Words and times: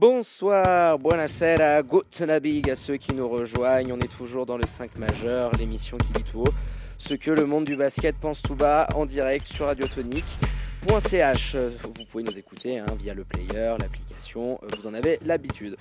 Bonsoir, 0.00 0.96
buonasera, 0.96 1.82
guten 1.82 2.30
Abend 2.30 2.70
à 2.70 2.76
ceux 2.76 2.98
qui 2.98 3.12
nous 3.14 3.28
rejoignent. 3.28 3.92
On 3.92 3.98
est 3.98 4.16
toujours 4.16 4.46
dans 4.46 4.56
le 4.56 4.64
5 4.64 4.96
majeur, 4.96 5.50
l'émission 5.58 5.98
qui 5.98 6.12
dit 6.12 6.22
tout 6.22 6.42
haut 6.42 6.54
ce 6.98 7.14
que 7.14 7.32
le 7.32 7.46
monde 7.46 7.64
du 7.64 7.74
basket 7.74 8.14
pense 8.14 8.40
tout 8.40 8.54
bas 8.54 8.86
en 8.94 9.06
direct 9.06 9.48
sur 9.48 9.66
radiotonique.ch. 9.66 11.56
Vous 11.56 12.04
pouvez 12.04 12.22
nous 12.22 12.38
écouter 12.38 12.78
hein, 12.78 12.86
via 12.96 13.12
le 13.12 13.24
player, 13.24 13.74
l'application, 13.80 14.60
vous 14.78 14.86
en 14.86 14.94
avez 14.94 15.18
l'habitude. 15.24 15.76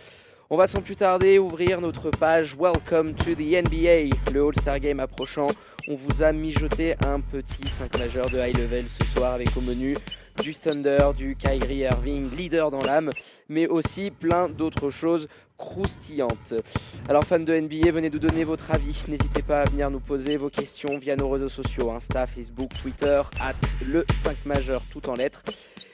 On 0.49 0.57
va 0.57 0.65
sans 0.65 0.81
plus 0.81 0.95
tarder 0.95 1.38
ouvrir 1.38 1.79
notre 1.79 2.09
page 2.09 2.55
Welcome 2.57 3.13
to 3.13 3.36
the 3.36 3.61
NBA, 3.61 4.15
le 4.34 4.47
All-Star 4.47 4.79
Game 4.79 4.99
approchant. 4.99 5.47
On 5.89 5.93
vous 5.93 6.23
a 6.23 6.31
mijoté 6.31 6.95
un 7.05 7.20
petit 7.20 7.68
5 7.68 7.99
majeur 7.99 8.31
de 8.31 8.39
high 8.39 8.57
level 8.57 8.88
ce 8.89 9.05
soir 9.13 9.34
avec 9.34 9.55
au 9.55 9.61
menu 9.61 9.95
du 10.41 10.54
Thunder, 10.54 11.09
du 11.15 11.35
Kyrie 11.35 11.79
Irving, 11.79 12.29
leader 12.35 12.71
dans 12.71 12.81
l'âme, 12.81 13.11
mais 13.49 13.67
aussi 13.67 14.11
plein 14.11 14.49
d'autres 14.49 14.89
choses 14.89 15.27
croustillantes. 15.57 16.53
Alors 17.09 17.23
fans 17.23 17.39
de 17.39 17.59
NBA, 17.59 17.91
venez 17.91 18.09
nous 18.09 18.20
donner 18.20 18.43
votre 18.43 18.71
avis. 18.71 19.03
N'hésitez 19.07 19.41
pas 19.41 19.62
à 19.62 19.65
venir 19.65 19.89
nous 19.89 19.99
poser 19.99 20.38
vos 20.38 20.49
questions 20.49 20.98
via 20.99 21.15
nos 21.15 21.29
réseaux 21.29 21.49
sociaux, 21.49 21.91
Insta, 21.91 22.27
Facebook, 22.27 22.70
Twitter, 22.81 23.21
at 23.41 23.53
le 23.85 24.05
5 24.23 24.45
majeur 24.45 24.81
tout 24.91 25.09
en 25.09 25.15
lettres. 25.15 25.43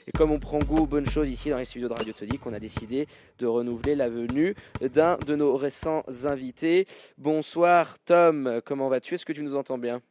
Et 0.06 0.12
comme 0.12 0.30
on 0.30 0.38
prend 0.38 0.58
goût 0.58 0.82
aux 0.82 0.86
bonnes 0.86 1.08
choses 1.08 1.30
ici 1.30 1.48
dans 1.48 1.56
les 1.56 1.64
studios 1.64 1.88
de 1.88 1.94
Radio 1.94 2.12
Tonique, 2.12 2.44
on 2.44 2.52
a 2.52 2.60
décidé 2.60 3.06
de 3.38 3.46
renouveler 3.46 3.94
la 3.94 4.10
venue 4.10 4.54
d'un 4.82 5.16
de 5.26 5.34
nos 5.34 5.56
récents 5.56 6.02
invités. 6.24 6.86
Bonsoir 7.16 7.96
Tom, 8.04 8.60
comment 8.66 8.90
vas-tu? 8.90 9.14
Est-ce 9.14 9.24
que 9.24 9.32
tu 9.32 9.42
nous 9.42 9.56
entends 9.56 9.78
bien? 9.78 10.02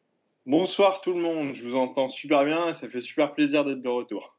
Bonsoir 0.45 0.99
tout 0.99 1.13
le 1.13 1.21
monde, 1.21 1.53
je 1.53 1.63
vous 1.63 1.77
entends 1.77 2.09
super 2.09 2.43
bien 2.43 2.67
et 2.67 2.73
ça 2.73 2.89
fait 2.89 2.99
super 2.99 3.33
plaisir 3.33 3.63
d'être 3.63 3.79
de 3.79 3.88
retour. 3.88 4.38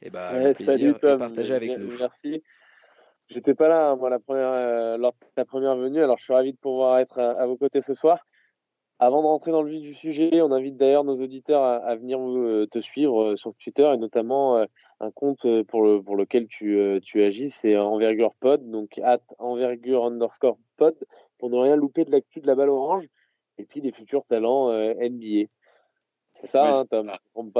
Et 0.00 0.06
eh 0.06 0.10
bah, 0.10 0.32
ben, 0.32 0.54
plaisir 0.54 0.94
de 0.94 1.16
partager 1.16 1.52
avec 1.52 1.78
nous. 1.78 1.98
Merci. 1.98 2.42
J'étais 3.28 3.54
pas 3.54 3.68
là, 3.68 3.94
moi, 3.94 4.08
la 4.08 4.18
première, 4.18 4.48
euh, 4.48 4.96
lors 4.96 5.12
de 5.12 5.26
ta 5.34 5.44
première 5.44 5.76
venue, 5.76 6.02
alors 6.02 6.16
je 6.16 6.24
suis 6.24 6.32
ravi 6.32 6.54
de 6.54 6.58
pouvoir 6.58 6.98
être 6.98 7.18
à, 7.18 7.44
vos 7.44 7.58
côtés 7.58 7.82
ce 7.82 7.92
soir. 7.92 8.26
Avant 8.98 9.20
de 9.20 9.26
rentrer 9.26 9.50
dans 9.50 9.60
le 9.60 9.68
vif 9.68 9.82
du 9.82 9.92
sujet, 9.92 10.40
on 10.40 10.50
invite 10.50 10.78
d'ailleurs 10.78 11.04
nos 11.04 11.20
auditeurs 11.20 11.62
à, 11.62 11.94
venir 11.94 12.18
euh, 12.20 12.66
te 12.70 12.78
suivre 12.78 13.32
euh, 13.32 13.36
sur 13.36 13.54
Twitter 13.56 13.90
et 13.92 13.98
notamment 13.98 14.66
un 15.00 15.10
compte 15.10 15.46
pour, 15.64 15.82
le, 15.82 16.02
pour 16.02 16.16
lequel 16.16 16.46
tu, 16.46 17.00
tu 17.02 17.22
agis, 17.22 17.50
c'est 17.50 17.76
envergure 17.76 18.34
pod, 18.40 18.70
donc 18.70 18.98
at 19.04 19.20
envergure 19.38 20.06
underscore 20.06 20.56
pod, 20.78 20.96
pour 21.36 21.50
ne 21.50 21.58
rien 21.58 21.76
louper 21.76 22.06
de 22.06 22.12
l'actu 22.12 22.40
de 22.40 22.46
la 22.46 22.54
balle 22.54 22.70
orange 22.70 23.06
et 23.58 23.64
puis 23.64 23.80
des 23.80 23.92
futurs 23.92 24.24
talents 24.24 24.70
euh, 24.70 24.94
NBA. 24.94 25.48
C'est 26.32 26.46
ça, 26.46 26.74
hein, 26.74 26.84
Tom 26.90 27.12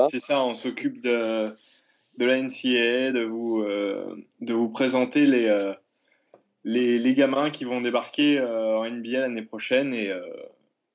C'est 0.08 0.20
ça, 0.20 0.44
on 0.44 0.54
s'occupe 0.54 1.00
de, 1.00 1.52
de 2.18 2.24
la 2.24 2.40
NCAA, 2.40 3.12
de 3.12 3.24
vous, 3.24 3.62
euh, 3.62 4.16
de 4.40 4.52
vous 4.52 4.68
présenter 4.68 5.26
les, 5.26 5.46
euh, 5.46 5.72
les, 6.64 6.98
les, 6.98 7.14
gamins 7.14 7.50
qui 7.50 7.64
vont 7.64 7.80
débarquer 7.80 8.40
en 8.40 8.84
NBA 8.84 9.20
l'année 9.20 9.42
prochaine 9.42 9.94
et 9.94 10.12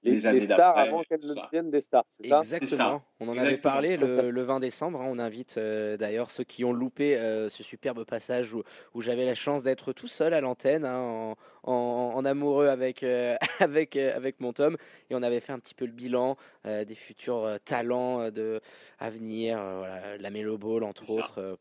les, 0.03 0.25
années 0.25 0.39
stars 0.39 0.77
avant 0.77 1.03
qu'elles 1.03 1.23
ne 1.23 1.33
deviennent 1.33 1.69
des 1.69 1.81
stars, 1.81 2.05
c'est 2.09 2.27
ça? 2.27 2.37
Exactement. 2.37 3.03
On 3.19 3.27
en 3.27 3.37
avait 3.37 3.57
parlé 3.57 3.97
le, 3.97 4.41
20 4.41 4.59
décembre. 4.59 5.01
Hein. 5.01 5.07
on 5.09 5.19
invite 5.19 5.57
euh, 5.57 5.97
d'ailleurs 5.97 6.31
ceux 6.31 6.43
qui 6.43 6.63
ont 6.63 6.71
loupé 6.71 7.17
euh, 7.17 7.49
ce 7.49 7.63
superbe 7.63 8.03
passage 8.05 8.53
où, 8.53 8.63
où 8.93 9.01
j'avais 9.01 9.25
la 9.25 9.35
chance 9.35 9.63
d'être 9.63 9.93
tout 9.93 10.07
seul 10.07 10.33
à 10.33 10.41
l'antenne, 10.41 10.85
hein, 10.85 11.35
en, 11.63 12.13
en, 12.15 12.25
amoureux 12.25 12.67
avec, 12.67 13.03
euh, 13.03 13.35
avec, 13.59 13.95
avec 13.95 14.39
mon 14.39 14.53
Tom. 14.53 14.77
Et 15.09 15.15
on 15.15 15.23
avait 15.23 15.39
fait 15.41 15.53
un 15.53 15.59
petit 15.59 15.75
peu 15.75 15.85
le 15.85 15.91
bilan 15.91 16.37
des 16.65 16.95
futurs 16.95 17.57
talents 17.65 18.29
de, 18.31 18.61
à 18.99 19.09
venir. 19.09 19.57
voilà, 19.57 20.17
la 20.17 20.29
Melo 20.29 20.57
Ball, 20.57 20.83
entre 20.83 21.09
autres 21.09 21.57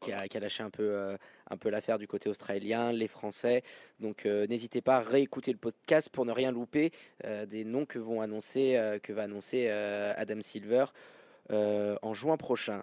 qui 0.00 0.12
a, 0.12 0.40
lâché 0.40 0.62
un 0.62 0.70
peu, 0.70 0.90
euh, 0.90 1.16
un 1.50 1.56
peu 1.56 1.70
l'affaire 1.70 1.98
du 1.98 2.06
côté 2.06 2.28
australien, 2.28 2.92
les 2.92 3.08
Français. 3.08 3.62
Donc 4.00 4.26
euh, 4.26 4.46
n'hésitez 4.46 4.80
pas 4.80 4.96
à 4.96 5.00
réécouter 5.00 5.52
le 5.52 5.58
podcast 5.58 6.08
pour 6.08 6.24
ne 6.24 6.32
rien 6.32 6.52
louper 6.52 6.92
euh, 7.24 7.46
des 7.46 7.64
noms 7.64 7.86
que, 7.86 7.98
vont 7.98 8.20
annoncer, 8.20 8.98
que 9.02 9.12
va 9.12 9.22
annoncer 9.22 9.68
Adam 9.68 10.40
Silver 10.40 10.86
en 11.50 12.14
juin 12.14 12.36
prochain. 12.36 12.82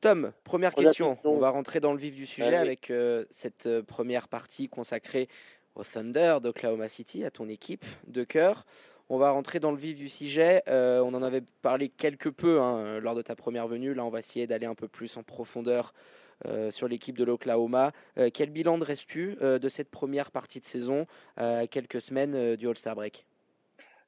Tom, 0.00 0.32
première 0.44 0.74
question. 0.74 1.18
On 1.24 1.38
va 1.38 1.50
rentrer 1.50 1.80
dans 1.80 1.92
le 1.92 1.98
vif 1.98 2.14
du 2.14 2.26
sujet 2.26 2.56
avec 2.56 2.92
cette 3.30 3.80
première 3.82 4.28
partie 4.28 4.68
consacrée 4.68 5.28
au 5.74 5.84
Thunder 5.84 6.38
d'Oklahoma 6.42 6.88
City, 6.88 7.24
à 7.24 7.30
ton 7.30 7.48
équipe 7.48 7.84
de 8.06 8.24
cœur. 8.24 8.64
On 9.10 9.16
va 9.16 9.30
rentrer 9.30 9.58
dans 9.58 9.70
le 9.70 9.78
vif 9.78 9.96
du 9.96 10.08
sujet. 10.08 10.62
Euh, 10.68 11.00
on 11.00 11.14
en 11.14 11.22
avait 11.22 11.42
parlé 11.62 11.88
quelque 11.88 12.28
peu 12.28 12.60
hein, 12.60 13.00
lors 13.00 13.14
de 13.14 13.22
ta 13.22 13.34
première 13.34 13.66
venue. 13.66 13.94
Là, 13.94 14.04
on 14.04 14.10
va 14.10 14.18
essayer 14.18 14.46
d'aller 14.46 14.66
un 14.66 14.74
peu 14.74 14.86
plus 14.86 15.16
en 15.16 15.22
profondeur 15.22 15.94
euh, 15.94 16.27
sur 16.70 16.88
l'équipe 16.88 17.16
de 17.18 17.24
l'Oklahoma. 17.24 17.92
Euh, 18.18 18.30
quel 18.32 18.50
bilan 18.50 18.78
dresses-tu 18.78 19.36
de 19.40 19.68
cette 19.68 19.90
première 19.90 20.30
partie 20.30 20.60
de 20.60 20.64
saison 20.64 21.06
à 21.36 21.66
quelques 21.66 22.00
semaines 22.00 22.56
du 22.56 22.68
All-Star 22.68 22.94
Break? 22.94 23.26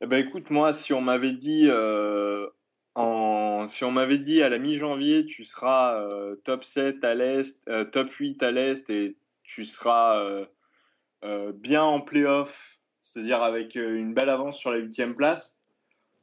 Eh 0.00 0.06
ben, 0.06 0.24
Écoute, 0.24 0.50
moi, 0.50 0.72
si 0.72 0.92
on 0.92 1.00
m'avait 1.00 1.32
dit, 1.32 1.68
en... 2.94 3.66
si 3.68 3.84
dit 4.18 4.42
à 4.42 4.48
la 4.48 4.58
mi-janvier, 4.58 5.26
tu 5.26 5.44
seras 5.44 6.02
top 6.44 6.64
7 6.64 7.04
à 7.04 7.14
l'Est, 7.14 7.70
top 7.92 8.10
8 8.12 8.42
à 8.42 8.50
l'Est 8.50 8.88
et 8.90 9.16
tu 9.42 9.64
seras 9.64 10.46
bien 11.52 11.82
en 11.82 12.00
playoff 12.00 12.80
c'est-à-dire 13.10 13.42
avec 13.42 13.76
euh, 13.76 13.96
une 13.96 14.14
belle 14.14 14.28
avance 14.28 14.58
sur 14.58 14.70
la 14.70 14.78
huitième 14.78 15.14
place. 15.14 15.60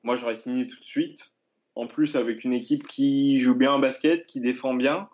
Moi, 0.04 0.16
j'aurais 0.16 0.36
signé 0.36 0.68
tout 0.68 0.80
de 0.80 0.86
suite. 0.86 1.34
En 1.76 1.88
plus, 1.88 2.16
avec 2.16 2.44
une 2.44 2.54
équipe 2.54 2.88
qui 2.88 3.38
joue 3.40 3.56
bien 3.56 3.76
au 3.76 3.80
basket, 3.80 4.26
qui 4.26 4.40
défend 4.40 4.74
bien, 4.74 5.10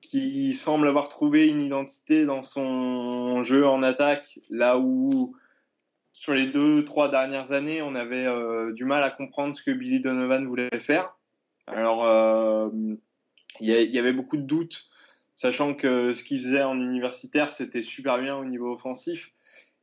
qui 0.00 0.52
semble 0.54 0.88
avoir 0.88 1.08
trouvé 1.08 1.48
une 1.48 1.60
identité 1.60 2.24
dans 2.24 2.42
son 2.42 3.42
jeu 3.42 3.66
en 3.66 3.82
attaque, 3.82 4.38
là 4.48 4.78
où 4.78 5.36
sur 6.18 6.34
les 6.34 6.46
deux, 6.46 6.84
trois 6.84 7.08
dernières 7.08 7.52
années, 7.52 7.80
on 7.80 7.94
avait 7.94 8.26
euh, 8.26 8.72
du 8.72 8.84
mal 8.84 9.04
à 9.04 9.10
comprendre 9.10 9.54
ce 9.54 9.62
que 9.62 9.70
Billy 9.70 10.00
Donovan 10.00 10.46
voulait 10.46 10.68
faire. 10.80 11.16
Alors, 11.68 12.04
euh, 12.04 12.68
il 13.60 13.68
y, 13.68 13.98
avait 13.98 14.12
beaucoup 14.12 14.36
de 14.36 14.42
doutes, 14.42 14.86
sachant 15.36 15.74
que 15.74 16.12
ce 16.14 16.24
qu'il 16.24 16.40
faisait 16.40 16.62
en 16.62 16.80
universitaire, 16.80 17.52
c'était 17.52 17.82
super 17.82 18.18
bien 18.18 18.36
au 18.36 18.44
niveau 18.44 18.72
offensif. 18.72 19.30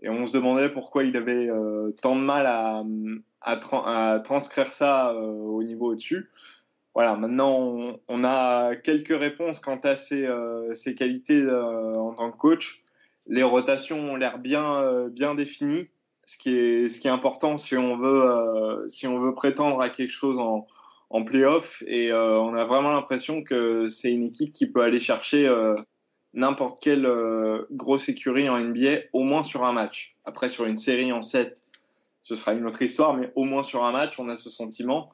Et 0.02 0.10
on 0.10 0.28
se 0.28 0.34
demandait 0.34 0.70
pourquoi 0.70 1.04
il 1.04 1.16
avait 1.16 1.50
euh, 1.50 1.92
tant 2.02 2.16
de 2.16 2.22
mal 2.22 2.46
à, 2.48 4.20
transcrire 4.24 4.74
ça 4.74 5.14
au 5.14 5.64
niveau 5.64 5.92
au-dessus. 5.92 6.30
Voilà, 6.96 7.16
maintenant 7.16 8.00
on, 8.08 8.24
a 8.24 8.76
quelques 8.78 9.18
réponses 9.18 9.60
quant 9.60 9.80
à 9.84 9.96
ses, 9.96 10.26
euh, 10.26 10.74
ses 10.74 10.96
qualités 10.96 11.46
en 11.48 12.14
tant 12.14 12.32
que 12.32 12.38
coach. 12.38 12.84
Les 13.28 13.44
rotations 13.44 14.00
ont 14.14 14.16
l'air 14.16 14.40
bien, 14.40 15.08
bien 15.10 15.36
définies, 15.36 15.90
ce 16.26 16.38
qui, 16.38 16.56
est, 16.56 16.90
ce 16.90 17.00
qui 17.00 17.08
est 17.08 17.12
important 17.12 17.58
si 17.58 17.76
on 17.76 17.98
veut, 17.98 18.86
si 18.88 19.08
on 19.08 19.20
veut 19.20 19.34
prétendre 19.34 19.82
à 19.82 19.90
quelque 19.90 20.12
chose 20.12 20.40
en, 20.40 20.68
en 21.10 21.24
playoff. 21.24 21.84
Et 21.88 22.14
on 22.14 22.54
a 22.56 22.66
vraiment 22.66 22.94
l'impression 22.94 23.44
que 23.44 23.90
c'est 23.90 24.12
une 24.12 24.24
équipe 24.24 24.54
qui 24.54 24.68
peut 24.68 24.82
aller 24.82 25.00
chercher 25.00 25.50
n'importe 26.36 26.80
quelle 26.82 27.06
euh, 27.06 27.66
grosse 27.72 28.10
écurie 28.10 28.50
en 28.50 28.60
NBA, 28.60 29.08
au 29.14 29.24
moins 29.24 29.44
sur 29.44 29.64
un 29.64 29.72
match. 29.72 30.16
Après, 30.26 30.50
sur 30.50 30.66
une 30.66 30.78
série 30.78 31.12
en 31.12 31.22
7, 31.22 31.64
ce 32.22 32.36
sera 32.36 32.54
une 32.54 32.66
autre 32.66 32.82
histoire, 32.82 33.16
mais 33.16 33.32
au 33.36 33.46
moins 33.46 33.64
sur 33.64 33.84
un 33.84 33.92
match, 33.92 34.20
on 34.20 34.30
a 34.30 34.36
ce 34.36 34.50
sentiment 34.50 35.10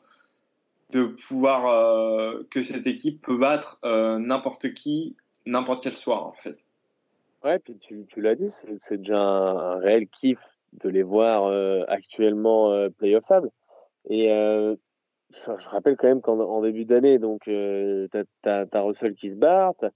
de 0.92 1.04
pouvoir 1.04 1.68
euh, 1.68 2.44
que 2.50 2.62
cette 2.62 2.88
équipe 2.88 3.22
peut 3.22 3.38
battre 3.38 3.80
euh, 3.86 4.20
n'importe 4.20 4.74
qui, 4.74 5.16
n'importe 5.46 5.84
quel 5.84 5.96
soir, 5.96 6.28
en 6.28 6.34
fait. 6.34 6.58
Ouais, 7.44 7.60
puis 7.60 7.78
tu, 7.78 8.06
tu 8.08 8.22
l'as 8.22 8.36
dit, 8.36 8.50
c'est 8.78 8.98
déjà 8.98 9.20
un, 9.20 9.80
réel 9.80 10.08
kiff 10.08 10.40
de 10.74 10.90
les 10.90 11.04
voir 11.04 11.52
actuellement 11.90 12.88
playoffables. 13.00 13.50
Et 14.08 14.28
je, 14.28 15.70
rappelle 15.70 15.98
quand 15.98 16.08
même 16.08 16.22
qu'en 16.22 16.62
début 16.62 16.86
d'année, 16.86 17.18
donc, 17.18 17.42
tu 17.42 18.08
as, 18.46 18.66
as, 18.72 18.82
Russell 18.82 19.16
qui 19.16 19.32
se 19.32 19.36
barre, 19.36 19.74
t'as 19.80 19.90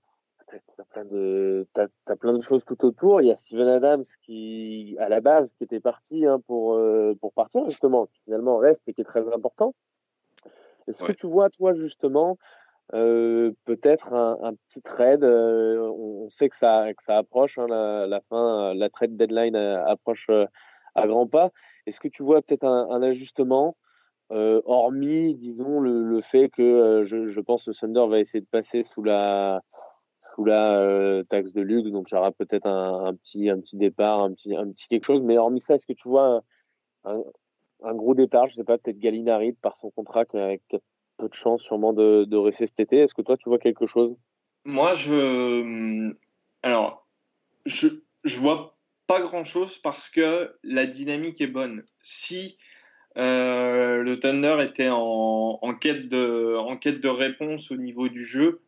plein 0.92 1.06
de 1.06 1.68
as, 2.08 2.16
plein 2.16 2.34
de 2.34 2.42
choses 2.42 2.64
tout 2.66 2.84
autour. 2.86 3.22
Il 3.22 3.28
y 3.28 3.32
a 3.32 3.36
Steven 3.36 3.68
Adams 3.68 4.04
qui, 4.24 4.96
à 5.00 5.10
la 5.10 5.22
base, 5.22 5.52
qui 5.54 5.64
était 5.64 5.80
parti 5.80 6.26
hein, 6.26 6.40
pour 6.48 6.76
euh, 6.76 7.14
pour 7.20 7.34
partir 7.34 7.66
justement, 7.66 8.08
qui 8.08 8.20
finalement 8.24 8.58
reste 8.58 8.88
et 8.88 8.94
qui 8.94 9.02
est 9.02 9.06
très 9.06 9.28
important. 9.34 9.74
Est-ce 10.88 11.04
que 11.04 11.12
tu 11.12 11.28
vois 11.28 11.50
toi 11.50 11.74
justement 11.74 12.38
euh, 12.94 13.52
peut-être 13.66 14.14
un, 14.14 14.38
un, 14.44 14.54
petit 14.54 14.82
trade 14.82 15.24
euh, 15.24 15.92
on, 15.98 16.30
sait 16.30 16.50
que 16.50 16.56
ça 16.56 16.94
que 16.94 17.04
ça 17.04 17.18
approche 17.18 17.58
hein, 17.58 17.66
la, 17.68 18.06
la, 18.06 18.22
fin, 18.22 18.76
la 18.76 18.90
trade 18.92 19.18
deadline 19.18 19.56
approche 19.56 20.30
à 20.94 21.08
grands 21.08 21.28
pas. 21.28 21.52
Est-ce 21.88 22.00
que 22.00 22.08
tu 22.08 22.22
vois 22.22 22.42
peut-être 22.44 22.64
un, 22.64 22.88
un 22.92 23.02
ajustement 23.02 23.76
hormis, 24.30 25.36
disons, 25.36 25.80
le, 25.80 26.04
le 26.04 26.22
fait 26.22 26.50
que 26.50 27.04
je, 27.04 27.28
je, 27.28 27.42
pense 27.42 27.66
que 27.66 27.72
Thunder 27.72 28.06
va 28.08 28.20
essayer 28.20 28.42
de 28.42 28.48
passer 28.48 28.82
sous 28.82 29.04
la, 29.04 29.62
sous 30.34 30.46
la 30.46 30.80
euh, 30.80 31.24
taxe 31.24 31.52
de 31.54 31.62
luxe, 31.62 31.92
donc 31.92 32.08
il 32.12 32.16
y 32.16 32.18
aura 32.18 32.32
peut-être 32.32 32.66
un, 32.66 33.14
petit, 33.16 33.50
un 33.50 33.60
petit 33.60 33.78
départ, 33.78 34.22
un 34.22 34.34
petit, 34.34 34.56
un 34.56 34.70
petit 34.72 34.88
quelque 34.88 35.06
chose. 35.06 35.22
Mais 35.22 35.38
hormis 35.38 35.60
ça, 35.60 35.76
est-ce 35.76 35.86
que 35.86 35.94
tu 35.94 36.10
vois 36.10 36.42
un, 37.04 37.22
gros 37.94 38.16
départ 38.16 38.48
Je 38.48 38.56
sais 38.56 38.64
pas, 38.64 38.78
peut-être 38.78 39.00
Galinari 39.00 39.54
par 39.54 39.76
son 39.76 39.92
contrat 39.92 40.26
qui 40.26 40.38
a, 40.38 40.56
peu 41.18 41.30
de 41.30 41.34
chance 41.34 41.62
sûrement 41.62 41.94
de, 41.94 42.26
de 42.26 42.38
rester 42.38 42.68
cet 42.68 42.80
été. 42.80 42.98
Est-ce 43.00 43.14
que 43.14 43.22
toi, 43.22 43.38
tu 43.38 43.50
vois 43.50 43.60
quelque 43.60 43.86
chose? 43.86 44.16
Moi, 44.66 44.94
je 44.94 46.12
Alors, 46.64 47.08
je, 47.66 47.88
je 48.24 48.38
vois 48.38 48.78
pas 49.08 49.22
grand-chose 49.22 49.78
parce 49.78 50.10
que 50.10 50.56
la 50.64 50.86
dynamique 50.86 51.42
est 51.42 51.48
bonne. 51.48 51.84
Si 52.02 52.58
euh, 53.18 54.02
le 54.02 54.20
Thunder 54.20 54.58
était 54.62 54.90
en, 54.90 55.60
en, 55.62 55.74
quête 55.76 56.10
de, 56.10 56.56
en 56.58 56.76
quête 56.78 57.00
de 57.00 57.08
réponse 57.08 57.72
au 57.72 57.78
niveau 57.78 58.10
du 58.10 58.26
jeu, 58.26 58.62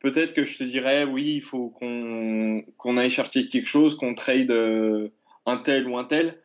peut-être 0.00 0.34
que 0.34 0.44
je 0.44 0.58
te 0.58 0.64
dirais 0.64 1.04
oui, 1.04 1.34
il 1.36 1.42
faut 1.42 1.70
qu'on 1.70 2.62
qu'on 2.76 2.96
aille 2.96 3.10
chercher 3.10 3.48
quelque 3.48 3.68
chose, 3.68 3.96
qu'on 3.96 4.14
trade 4.14 4.50
euh, 4.50 5.08
un 5.46 5.56
tel 5.56 5.88
ou 5.88 5.96
un 5.96 6.04
tel. 6.04 6.38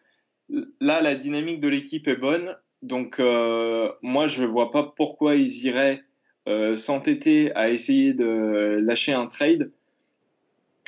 Là, 0.49 1.01
la 1.01 1.15
dynamique 1.15 1.59
de 1.59 1.67
l'équipe 1.67 2.07
est 2.07 2.15
bonne, 2.15 2.55
donc 2.81 3.19
euh, 3.19 3.91
moi 4.03 4.27
je 4.27 4.45
vois 4.45 4.69
pas 4.69 4.83
pourquoi 4.95 5.35
ils 5.35 5.65
iraient 5.65 6.03
euh, 6.47 6.75
s'entêter 6.75 7.51
à 7.55 7.69
essayer 7.69 8.13
de 8.13 8.79
lâcher 8.81 9.13
un 9.13 9.25
trade. 9.25 9.71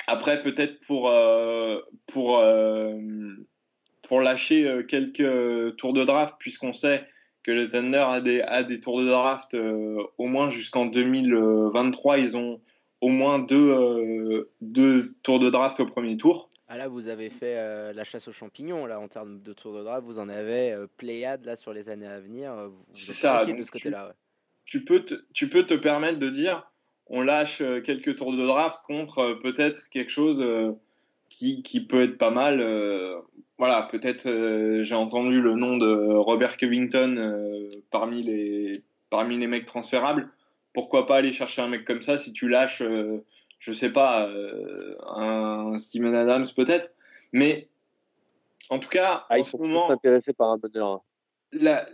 Après, 0.06 0.40
peut-être 0.42 0.80
pour 0.86 1.10
euh, 1.10 1.80
lâcher 4.10 4.84
quelques 4.88 5.76
tours 5.76 5.92
de 5.92 6.04
draft, 6.04 6.36
puisqu'on 6.38 6.72
sait 6.72 7.04
que 7.42 7.50
le 7.50 7.68
Thunder 7.68 8.04
a 8.46 8.62
des, 8.62 8.80
tours 8.80 9.00
de 9.00 9.06
draft 9.06 9.54
au 9.54 10.26
moins 10.26 10.48
jusqu'en 10.48 10.86
2023. 10.86 12.18
Ils 12.18 12.36
ont 12.36 12.60
au 13.00 13.08
moins 13.08 13.38
deux 13.38 15.14
tours 15.22 15.40
de 15.40 15.50
draft 15.50 15.80
au 15.80 15.86
premier 15.86 16.16
tour. 16.16 16.47
Ah 16.68 16.76
là, 16.76 16.88
vous 16.88 17.08
avez 17.08 17.30
fait 17.30 17.56
euh, 17.56 17.92
la 17.92 18.04
chasse 18.04 18.28
aux 18.28 18.32
champignons 18.32 18.84
là 18.86 19.00
en 19.00 19.08
termes 19.08 19.40
de 19.40 19.52
tours 19.52 19.74
de 19.74 19.82
draft. 19.82 20.04
Vous 20.04 20.18
en 20.18 20.28
avez 20.28 20.76
Pléiade 20.96 21.44
là 21.44 21.56
sur 21.56 21.72
les 21.72 21.88
années 21.88 22.06
à 22.06 22.20
venir. 22.20 22.70
C'est 22.92 23.14
ça. 23.14 23.44
de 23.44 23.62
ce 23.62 23.70
côté-là. 23.70 24.14
Tu, 24.64 24.84
peux 24.84 25.04
te, 25.04 25.14
tu 25.32 25.48
peux 25.48 25.64
te 25.64 25.74
permettre 25.74 26.18
de 26.18 26.28
dire, 26.28 26.70
on 27.06 27.22
lâche 27.22 27.62
quelques 27.84 28.16
tours 28.16 28.32
de 28.32 28.46
draft 28.46 28.80
contre 28.84 29.38
peut-être 29.42 29.88
quelque 29.88 30.10
chose 30.10 30.44
qui, 31.30 31.62
qui, 31.62 31.86
peut 31.86 32.02
être 32.02 32.18
pas 32.18 32.30
mal 32.30 32.60
voilà, 33.58 33.88
peut-être 33.90 34.26
euh, 34.26 34.84
j'ai 34.84 34.94
entendu 34.94 35.40
le 35.40 35.54
nom 35.54 35.76
de 35.76 36.14
Robert 36.14 36.56
Covington 36.56 37.16
euh, 37.18 37.70
parmi, 37.90 38.22
les, 38.22 38.82
parmi 39.10 39.36
les 39.36 39.48
mecs 39.48 39.66
transférables. 39.66 40.30
Pourquoi 40.72 41.06
pas 41.06 41.16
aller 41.16 41.32
chercher 41.32 41.62
un 41.62 41.68
mec 41.68 41.84
comme 41.84 42.00
ça 42.00 42.16
si 42.18 42.32
tu 42.32 42.48
lâches, 42.48 42.82
euh, 42.82 43.24
je 43.58 43.72
sais 43.72 43.90
pas, 43.90 44.30
un 45.06 45.76
Steven 45.78 46.14
Adams 46.14 46.46
peut-être. 46.54 46.92
Mais 47.32 47.68
en 48.70 48.78
tout 48.78 48.88
cas, 48.88 49.26
ah, 49.28 49.38
en 49.38 49.42
ce 49.42 49.56
moment. 49.56 49.90
intéressés 49.90 50.32
par 50.32 50.50
un 50.50 50.58
bonheur. 50.58 51.02
La, 51.52 51.86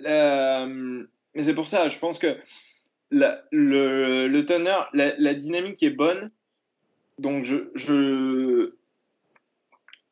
mais 1.35 1.43
c'est 1.43 1.55
pour 1.55 1.69
ça, 1.69 1.89
je 1.89 1.99
pense 1.99 2.19
que 2.19 2.39
la, 3.11 3.45
le, 3.51 4.29
le 4.29 4.47
Thunder, 4.47 4.81
la, 4.93 5.15
la, 5.19 5.35
dynamique 5.35 5.83
est 5.83 5.91
bonne. 5.91 6.31
Donc 7.19 7.45
je, 7.45 7.71
je, 7.75 8.75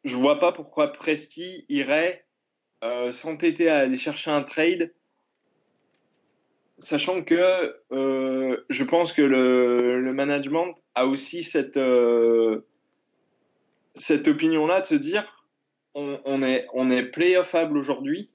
je 0.04 0.16
vois 0.16 0.38
pas 0.38 0.52
pourquoi 0.52 0.92
Presti 0.92 1.64
irait 1.68 2.24
euh, 2.84 3.12
s'entêter 3.12 3.68
à 3.68 3.78
aller 3.78 3.96
chercher 3.96 4.30
un 4.30 4.42
trade, 4.42 4.92
sachant 6.82 7.22
que 7.22 7.74
euh, 7.92 8.56
je 8.68 8.84
pense 8.84 9.12
que 9.12 9.22
le, 9.22 10.12
management 10.12 10.74
a 10.94 11.06
aussi 11.06 11.42
cette, 11.42 11.76
euh, 11.76 12.60
cette 13.94 14.28
opinion-là 14.28 14.82
de 14.82 14.86
se 14.86 14.94
dire 14.94 15.46
on, 15.94 16.20
on, 16.24 16.42
est, 16.42 16.66
on 16.74 16.90
est 16.90 17.04
playoffable 17.04 17.78
aujourd'hui, 17.78 18.30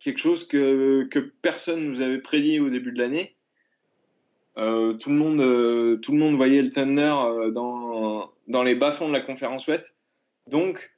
quelque 0.00 0.18
chose 0.18 0.46
que, 0.46 1.06
que 1.10 1.18
personne 1.20 1.84
nous 1.86 2.00
avait 2.00 2.18
prédit 2.18 2.60
au 2.60 2.70
début 2.70 2.92
de 2.92 2.98
l'année. 2.98 3.36
Euh, 4.58 4.94
tout, 4.94 5.10
le 5.10 5.16
monde, 5.16 6.00
tout 6.00 6.12
le 6.12 6.18
monde 6.18 6.36
voyait 6.36 6.62
le 6.62 6.70
Thunder 6.70 7.52
dans, 7.52 8.32
dans 8.48 8.62
les 8.62 8.74
bas-fonds 8.74 9.08
de 9.08 9.12
la 9.12 9.20
conférence 9.20 9.66
Ouest. 9.68 9.94
Donc, 10.48 10.92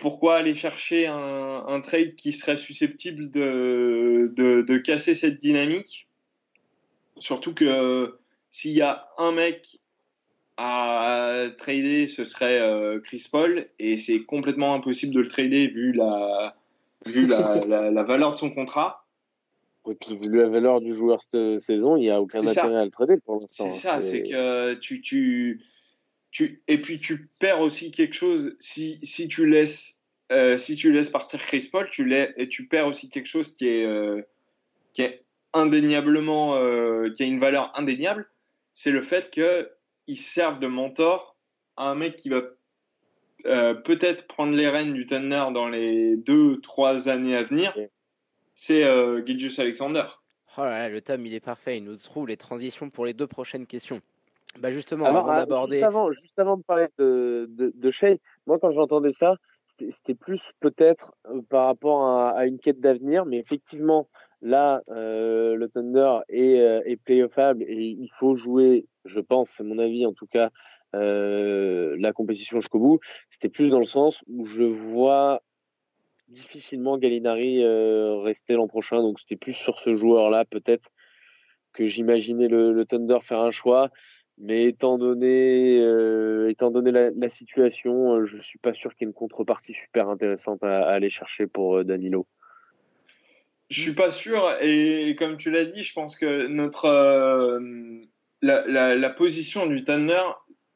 pourquoi 0.00 0.36
aller 0.36 0.54
chercher 0.54 1.06
un, 1.06 1.80
trade 1.82 2.14
qui 2.14 2.32
serait 2.32 2.56
susceptible 2.56 3.30
de, 3.30 4.32
de, 4.34 4.76
casser 4.78 5.14
cette 5.14 5.38
dynamique 5.38 6.08
Surtout 7.18 7.54
que 7.54 8.18
s'il 8.50 8.72
y 8.72 8.82
a 8.82 9.08
un 9.18 9.32
mec 9.32 9.78
à 10.56 11.46
trader, 11.56 12.06
ce 12.08 12.24
serait 12.24 12.60
euh, 12.60 13.00
Chris 13.00 13.26
Paul, 13.30 13.66
et 13.78 13.98
c'est 13.98 14.24
complètement 14.24 14.74
impossible 14.74 15.14
de 15.14 15.20
le 15.20 15.28
trader 15.28 15.68
vu 15.68 15.92
la, 15.92 16.54
vu 17.06 17.26
la, 17.26 17.64
la, 17.90 18.02
valeur 18.02 18.32
de 18.32 18.36
son 18.36 18.50
contrat. 18.50 19.06
Et 19.88 19.94
puis, 19.94 20.16
vu 20.16 20.28
la 20.36 20.48
valeur 20.48 20.80
du 20.80 20.94
joueur 20.94 21.22
cette 21.22 21.60
saison, 21.60 21.96
il 21.96 22.00
n'y 22.00 22.10
a 22.10 22.20
aucun 22.20 22.46
intérêt 22.46 22.76
à 22.76 22.84
le 22.84 22.90
trader 22.90 23.16
pour 23.24 23.40
l'instant. 23.40 23.72
C'est 23.72 23.80
ça, 23.80 24.02
c'est 24.02 24.22
que 24.22 24.74
tu, 24.74 25.00
tu, 25.00 25.62
tu, 26.30 26.62
et 26.68 26.80
puis 26.80 27.00
tu 27.00 27.28
perds 27.38 27.60
aussi 27.60 27.90
quelque 27.90 28.14
chose 28.14 28.56
si, 28.60 28.98
si 29.02 29.28
tu 29.28 29.46
laisses 29.46 30.00
euh, 30.32 30.56
si 30.56 30.76
tu 30.76 30.92
laisses 30.92 31.10
partir 31.10 31.40
Chris 31.40 31.68
Paul, 31.72 31.88
tu, 31.90 32.14
et 32.14 32.48
tu 32.48 32.68
perds 32.68 32.86
aussi 32.86 33.08
quelque 33.08 33.26
chose 33.26 33.56
qui 33.56 33.66
est, 33.66 33.84
euh, 33.84 34.22
qui 34.92 35.02
est 35.02 35.24
indéniablement, 35.52 36.54
euh, 36.54 37.10
qui 37.10 37.24
a 37.24 37.26
une 37.26 37.40
valeur 37.40 37.76
indéniable, 37.76 38.30
c'est 38.74 38.92
le 38.92 39.02
fait 39.02 39.30
qu'il 39.30 40.18
serve 40.18 40.60
de 40.60 40.68
mentor 40.68 41.36
à 41.76 41.90
un 41.90 41.96
mec 41.96 42.14
qui 42.14 42.28
va 42.28 42.42
peut-être 43.42 44.28
prendre 44.28 44.54
les 44.54 44.68
rênes 44.68 44.92
du 44.92 45.06
Thunder 45.06 45.46
dans 45.52 45.68
les 45.68 46.16
deux, 46.16 46.60
trois 46.60 47.08
années 47.08 47.34
à 47.34 47.42
venir. 47.42 47.74
C'est 48.60 48.84
euh, 48.84 49.24
Alexander. 49.56 50.04
Oh 50.58 50.64
là 50.64 50.70
là, 50.70 50.88
le 50.90 51.00
Tom, 51.00 51.24
il 51.24 51.32
est 51.32 51.40
parfait. 51.40 51.78
Il 51.78 51.84
nous 51.84 51.96
trouve 51.96 52.28
les 52.28 52.36
transitions 52.36 52.90
pour 52.90 53.06
les 53.06 53.14
deux 53.14 53.26
prochaines 53.26 53.66
questions. 53.66 54.02
Bah 54.58 54.70
justement, 54.70 55.04
avant 55.06 55.26
ah, 55.28 55.40
d'aborder. 55.40 55.76
Juste 55.76 55.86
avant, 55.86 56.12
juste 56.12 56.38
avant 56.38 56.56
de 56.56 56.62
parler 56.62 56.86
de, 56.98 57.46
de, 57.50 57.72
de 57.74 57.90
Shea, 57.90 58.16
moi 58.46 58.58
quand 58.58 58.72
j'entendais 58.72 59.12
ça, 59.12 59.36
c'était 59.78 60.14
plus 60.14 60.42
peut-être 60.60 61.14
euh, 61.26 61.40
par 61.48 61.66
rapport 61.66 62.06
à, 62.06 62.46
une 62.46 62.58
quête 62.58 62.80
d'avenir, 62.80 63.24
mais 63.24 63.38
effectivement, 63.38 64.08
là, 64.42 64.82
euh, 64.90 65.54
le 65.54 65.68
Thunder 65.68 66.18
est, 66.28 66.60
euh, 66.60 66.82
est 66.84 66.96
playoffable 66.96 67.62
et 67.62 67.96
il 67.98 68.10
faut 68.18 68.36
jouer, 68.36 68.86
je 69.04 69.20
pense, 69.20 69.48
c'est 69.56 69.64
mon 69.64 69.78
avis 69.78 70.06
en 70.06 70.12
tout 70.12 70.26
cas, 70.26 70.50
la 70.92 72.12
compétition 72.12 72.60
jusqu'au 72.60 72.80
bout. 72.80 73.00
C'était 73.30 73.48
plus 73.48 73.70
dans 73.70 73.78
le 73.78 73.84
sens 73.84 74.22
où 74.26 74.44
je 74.44 74.64
vois 74.64 75.40
difficilement 76.26 76.98
Gallinari 76.98 77.64
rester 78.24 78.54
l'an 78.54 78.66
prochain, 78.66 79.00
donc 79.00 79.20
c'était 79.20 79.36
plus 79.36 79.54
sur 79.54 79.78
ce 79.80 79.94
joueur-là 79.94 80.44
peut-être 80.44 80.90
que 81.72 81.86
j'imaginais 81.86 82.48
le, 82.48 82.84
Thunder 82.84 83.18
faire 83.22 83.40
un 83.40 83.52
choix. 83.52 83.90
Mais 84.42 84.64
étant 84.64 84.96
donné, 84.96 85.80
euh, 85.80 86.48
étant 86.48 86.70
donné 86.70 86.90
la, 86.90 87.28
situation, 87.28 88.14
euh, 88.14 88.24
je 88.24 88.36
ne 88.36 88.40
suis 88.40 88.58
pas 88.58 88.72
sûr 88.72 88.94
qu'il 88.94 89.04
y 89.04 89.04
ait 89.04 89.10
une 89.10 89.14
contrepartie 89.14 89.74
super 89.74 90.08
intéressante 90.08 90.64
à, 90.64 90.88
aller 90.88 91.10
chercher 91.10 91.46
pour 91.46 91.76
euh, 91.76 91.84
Danilo. 91.84 92.26
Je 93.68 93.82
suis 93.82 93.92
pas 93.92 94.10
sûr, 94.10 94.50
et 94.62 95.14
comme 95.18 95.36
tu 95.36 95.50
l'as 95.50 95.66
dit, 95.66 95.82
je 95.82 95.92
pense 95.92 96.16
que 96.16 96.46
notre 96.46 97.60
la, 98.42 98.96
la, 98.96 99.10
position 99.10 99.66
du 99.66 99.84
Thunder 99.84 100.24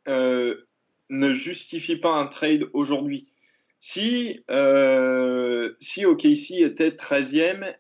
ne 0.07 1.33
justifie 1.33 1.97
pas 1.97 2.13
un 2.13 2.27
trade 2.27 2.69
aujourd'hui. 2.73 3.27
Si, 3.81 4.45
si 5.81 6.07
OKC 6.07 6.61
était 6.61 6.91
13e 6.91 7.75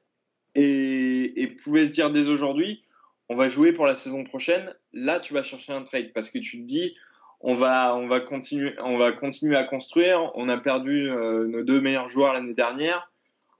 et, 0.57 1.43
et 1.43 1.47
pouvait 1.47 1.87
se 1.87 1.93
dire 1.93 2.11
dès 2.11 2.27
aujourd'hui, 2.29 2.84
on 3.29 3.37
va 3.37 3.49
jouer 3.49 3.73
pour 3.73 3.87
la 3.87 3.95
saison 3.95 4.25
prochaine, 4.25 4.75
là, 4.93 5.21
tu 5.21 5.35
vas 5.35 5.43
chercher 5.43 5.73
un 5.73 5.83
trade 5.83 6.13
parce 6.13 6.31
que 6.31 6.39
tu 6.39 6.61
te 6.61 6.67
dis, 6.67 6.95
on 7.41 7.55
va, 7.55 7.95
on 7.97 8.07
va, 8.07 8.21
continuer, 8.21 8.75
on 8.83 8.97
va 8.97 9.13
continuer 9.13 9.57
à 9.57 9.65
construire. 9.65 10.31
On 10.35 10.49
a 10.49 10.57
perdu 10.57 11.11
euh, 11.11 11.47
nos 11.47 11.63
deux 11.63 11.81
meilleurs 11.81 12.09
joueurs 12.09 12.33
l'année 12.33 12.55
dernière. 12.55 13.11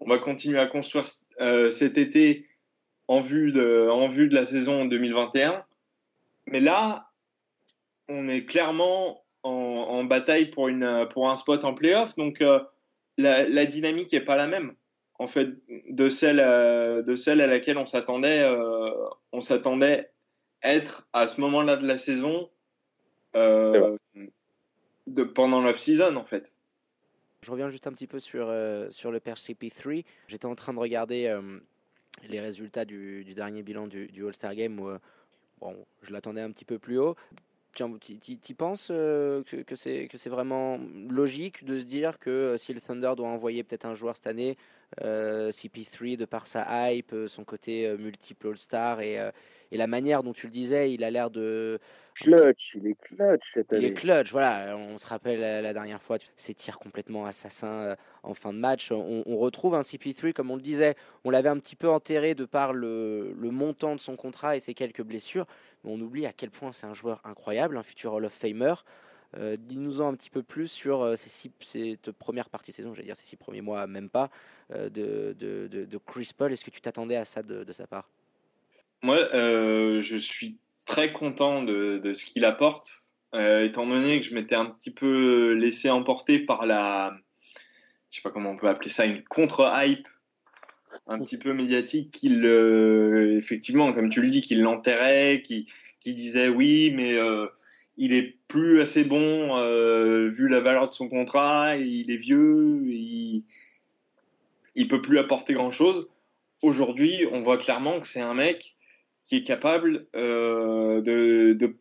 On 0.01 0.09
va 0.09 0.19
continuer 0.19 0.59
à 0.59 0.67
construire 0.67 1.05
euh, 1.41 1.71
cet 1.71 1.99
été 1.99 2.47
en 3.09 3.21
vue, 3.21 3.53
de, 3.53 3.89
en 3.91 4.09
vue 4.09 4.29
de 4.29 4.35
la 4.35 4.45
saison 4.45 4.87
2021. 4.87 5.65
Mais 6.47 6.61
là, 6.61 7.11
on 8.09 8.29
est 8.29 8.45
clairement 8.45 9.23
en, 9.43 10.05
bataille 10.05 10.47
pour, 10.47 10.69
une, 10.69 11.07
pour 11.11 11.29
un 11.29 11.37
spot 11.37 11.65
en 11.65 11.75
playoff. 11.75 12.17
Donc, 12.17 12.41
euh, 12.41 12.61
la, 13.19 13.47
la, 13.47 13.67
dynamique 13.67 14.13
n'est 14.13 14.21
pas 14.21 14.37
la 14.37 14.47
même 14.47 14.75
en 15.19 15.29
fait 15.29 15.51
de 15.69 16.09
celle 16.09 16.39
de 17.05 17.17
celle 17.17 17.41
à 17.41 17.47
laquelle 17.47 17.79
on 17.79 17.87
s'attendait 17.87 18.43
euh, 18.43 18.91
on 19.33 19.41
s'attendait 19.41 20.11
être 20.63 21.09
à 21.13 21.27
ce 21.27 21.41
moment-là 21.41 21.77
de 21.77 21.87
la 21.87 21.97
saison 21.97 22.51
euh, 23.37 23.97
de 25.07 25.23
pendant 25.23 25.61
l'off 25.61 25.79
season 25.79 26.17
en 26.17 26.25
fait. 26.25 26.53
Je 27.43 27.51
reviens 27.51 27.69
juste 27.69 27.87
un 27.87 27.93
petit 27.93 28.07
peu 28.07 28.21
sur 28.21 28.47
euh, 28.49 28.91
sur 28.91 29.11
le 29.11 29.21
pr 29.21 29.35
CP3. 29.35 30.05
J'étais 30.29 30.47
en 30.47 30.55
train 30.55 30.73
de 30.73 30.79
regarder 30.79 31.39
les 32.29 32.41
résultats 32.41 32.85
du, 32.85 33.25
dernier 33.35 33.63
bilan 33.63 33.87
du, 33.87 34.07
du 34.07 34.27
All-Star 34.27 34.55
Game 34.55 34.79
où 34.81 34.89
bon, 35.61 35.77
je 36.03 36.13
l'attendais 36.13 36.41
un 36.41 36.51
petit 36.51 36.65
peu 36.65 36.79
plus 36.79 36.99
haut. 36.99 37.17
Tu 37.75 38.55
penses 38.55 38.89
euh, 38.93 39.43
que, 39.43 39.75
c'est 39.75 40.07
que 40.07 40.17
c'est 40.17 40.31
vraiment 40.31 40.79
logique 41.09 41.65
de 41.65 41.81
se 41.81 41.85
dire 41.85 42.21
que 42.21 42.31
euh, 42.31 42.57
si 42.57 42.73
le 42.73 42.81
Thunder 42.81 43.15
doit 43.17 43.29
envoyer 43.29 43.65
peut-être 43.65 43.85
un 43.85 43.95
joueur 43.95 44.15
cette 44.15 44.29
année, 44.29 44.51
euh, 44.53 44.57
CP3 45.03 46.17
de 46.17 46.25
par 46.25 46.47
sa 46.47 46.93
hype, 46.93 47.15
son 47.27 47.45
côté 47.45 47.95
multiple 47.99 48.49
All-Star 48.49 49.01
et, 49.01 49.19
et 49.73 49.77
la 49.77 49.87
manière 49.87 50.23
dont 50.23 50.33
tu 50.33 50.47
le 50.47 50.53
disais, 50.53 50.93
il 50.93 51.03
a 51.03 51.11
l'air 51.11 51.31
de 51.31 51.81
clutch, 52.15 52.77
il 52.77 52.87
est 52.87 52.95
clutch 53.01 53.55
cette 53.55 53.73
année. 53.73 53.83
Il 53.83 53.89
est 53.89 53.93
clutch, 53.93 54.31
voilà. 54.31 54.77
On 54.77 54.99
se 54.99 55.07
rappelle 55.07 55.41
la, 55.41 55.73
dernière 55.73 56.01
fois, 56.01 56.19
ces 56.37 56.55
tirs 56.55 56.79
complètement 56.79 57.27
assassins 57.27 57.97
en 58.23 58.35
fin 58.35 58.53
de 58.53 58.59
match. 58.59 58.93
On, 58.93 59.37
retrouve 59.37 59.75
un 59.75 59.81
CP3, 59.81 60.33
comme 60.33 60.51
on 60.51 60.57
le 60.57 60.63
disait, 60.63 60.95
on 61.25 61.31
l'avait 61.31 61.49
un 61.49 61.59
petit 61.59 61.77
peu 61.77 61.89
enterré 61.89 62.35
de 62.35 62.45
par 62.45 62.73
le, 62.73 63.35
le, 63.37 63.51
montant 63.51 63.97
de 63.97 64.01
son 64.01 64.17
contrat 64.17 64.57
et 64.57 64.61
ses 64.61 64.75
quelques 64.75 65.03
blessures, 65.03 65.47
mais 65.83 65.91
on 65.91 66.01
oublie 66.01 66.27
à 66.27 66.33
quel 66.33 66.51
point 66.51 66.73
c'est 66.73 66.87
un 66.87 66.95
joueur 66.95 67.21
incroyable, 67.25 67.77
un 67.77 67.83
futur 67.83 68.15
Hall 68.15 68.25
of 68.27 68.33
Famer. 68.33 68.75
Euh, 69.37 69.57
Dis-nous-en 69.59 70.09
un 70.09 70.15
petit 70.15 70.31
peu 70.31 70.43
plus 70.43 70.69
sur 70.69 71.03
euh, 71.03 71.17
cette 71.17 72.13
première 72.13 72.49
partie 72.49 72.71
de 72.71 72.77
saison, 72.77 72.95
j'allais 72.95 73.07
dire 73.07 73.17
ces 73.17 73.25
six 73.25 73.37
premiers 73.37 73.63
mois, 73.63 73.87
même 73.87 74.09
pas, 74.09 74.31
euh, 74.73 74.89
de, 74.89 75.35
de, 75.39 75.99
Chris 76.07 76.31
Paul. 76.37 76.53
Est-ce 76.53 76.65
que 76.65 76.71
tu 76.71 76.81
t'attendais 76.81 77.17
à 77.17 77.25
ça 77.25 77.43
de, 77.43 77.73
sa 77.73 77.87
part? 77.87 78.09
Moi, 79.03 79.19
je 79.33 80.17
suis 80.17 80.59
très 80.87 81.13
content 81.13 81.63
de, 81.63 82.13
ce 82.13 82.25
qu'il 82.25 82.45
apporte, 82.45 83.03
étant 83.33 83.87
donné 83.87 84.21
que 84.21 84.27
je 84.27 84.35
m'étais 84.35 84.55
un 84.55 84.67
petit 84.67 84.93
peu 84.93 85.53
laissé 85.53 85.91
emporter 85.91 86.39
par 86.39 86.67
la, 86.67 87.17
je 88.11 88.17
sais 88.17 88.23
pas 88.23 88.31
comment 88.31 88.51
on 88.51 88.57
peut 88.57 88.69
appeler 88.69 88.91
ça, 88.91 89.05
une 89.05 89.23
contre-hype 89.25 90.07
un 91.09 91.19
petit 91.19 91.39
peu 91.39 91.53
médiatique 91.53 92.13
qu'il, 92.13 92.45
effectivement, 93.37 93.93
comme 93.93 94.11
tu 94.11 94.23
le 94.23 94.29
dis, 94.29 94.41
qu'il 94.41 94.63
l'enterrait, 94.63 95.43
qui, 95.45 95.69
qui 96.01 96.15
disait 96.15 96.49
oui, 96.49 96.93
mais 96.95 97.19
il 97.97 98.13
est 98.13 98.37
plus 98.49 98.81
assez 98.81 99.05
bon 99.05 99.57
euh, 99.59 100.29
vu 100.29 100.49
la 100.49 100.61
valeur 100.61 100.87
de 100.87 100.93
son 100.93 101.09
contrat, 101.09 101.77
il 101.77 102.11
est 102.11 102.17
vieux, 102.17 102.83
il, 102.87 103.45
il 104.75 104.89
peut 104.89 105.01
plus 105.01 105.19
apporter 105.19 105.55
grand 105.55 105.71
chose. 105.71 106.09
Aujourd'hui, 106.63 107.27
on 107.31 107.43
voit 107.43 107.59
clairement 107.59 108.01
que 108.01 108.07
c'est 108.07 108.21
un 108.21 108.35
mec 108.35 108.77
qui 109.25 109.37
est 109.37 109.43
capable 109.43 110.07
euh, 110.15 111.01
de, 111.01 111.77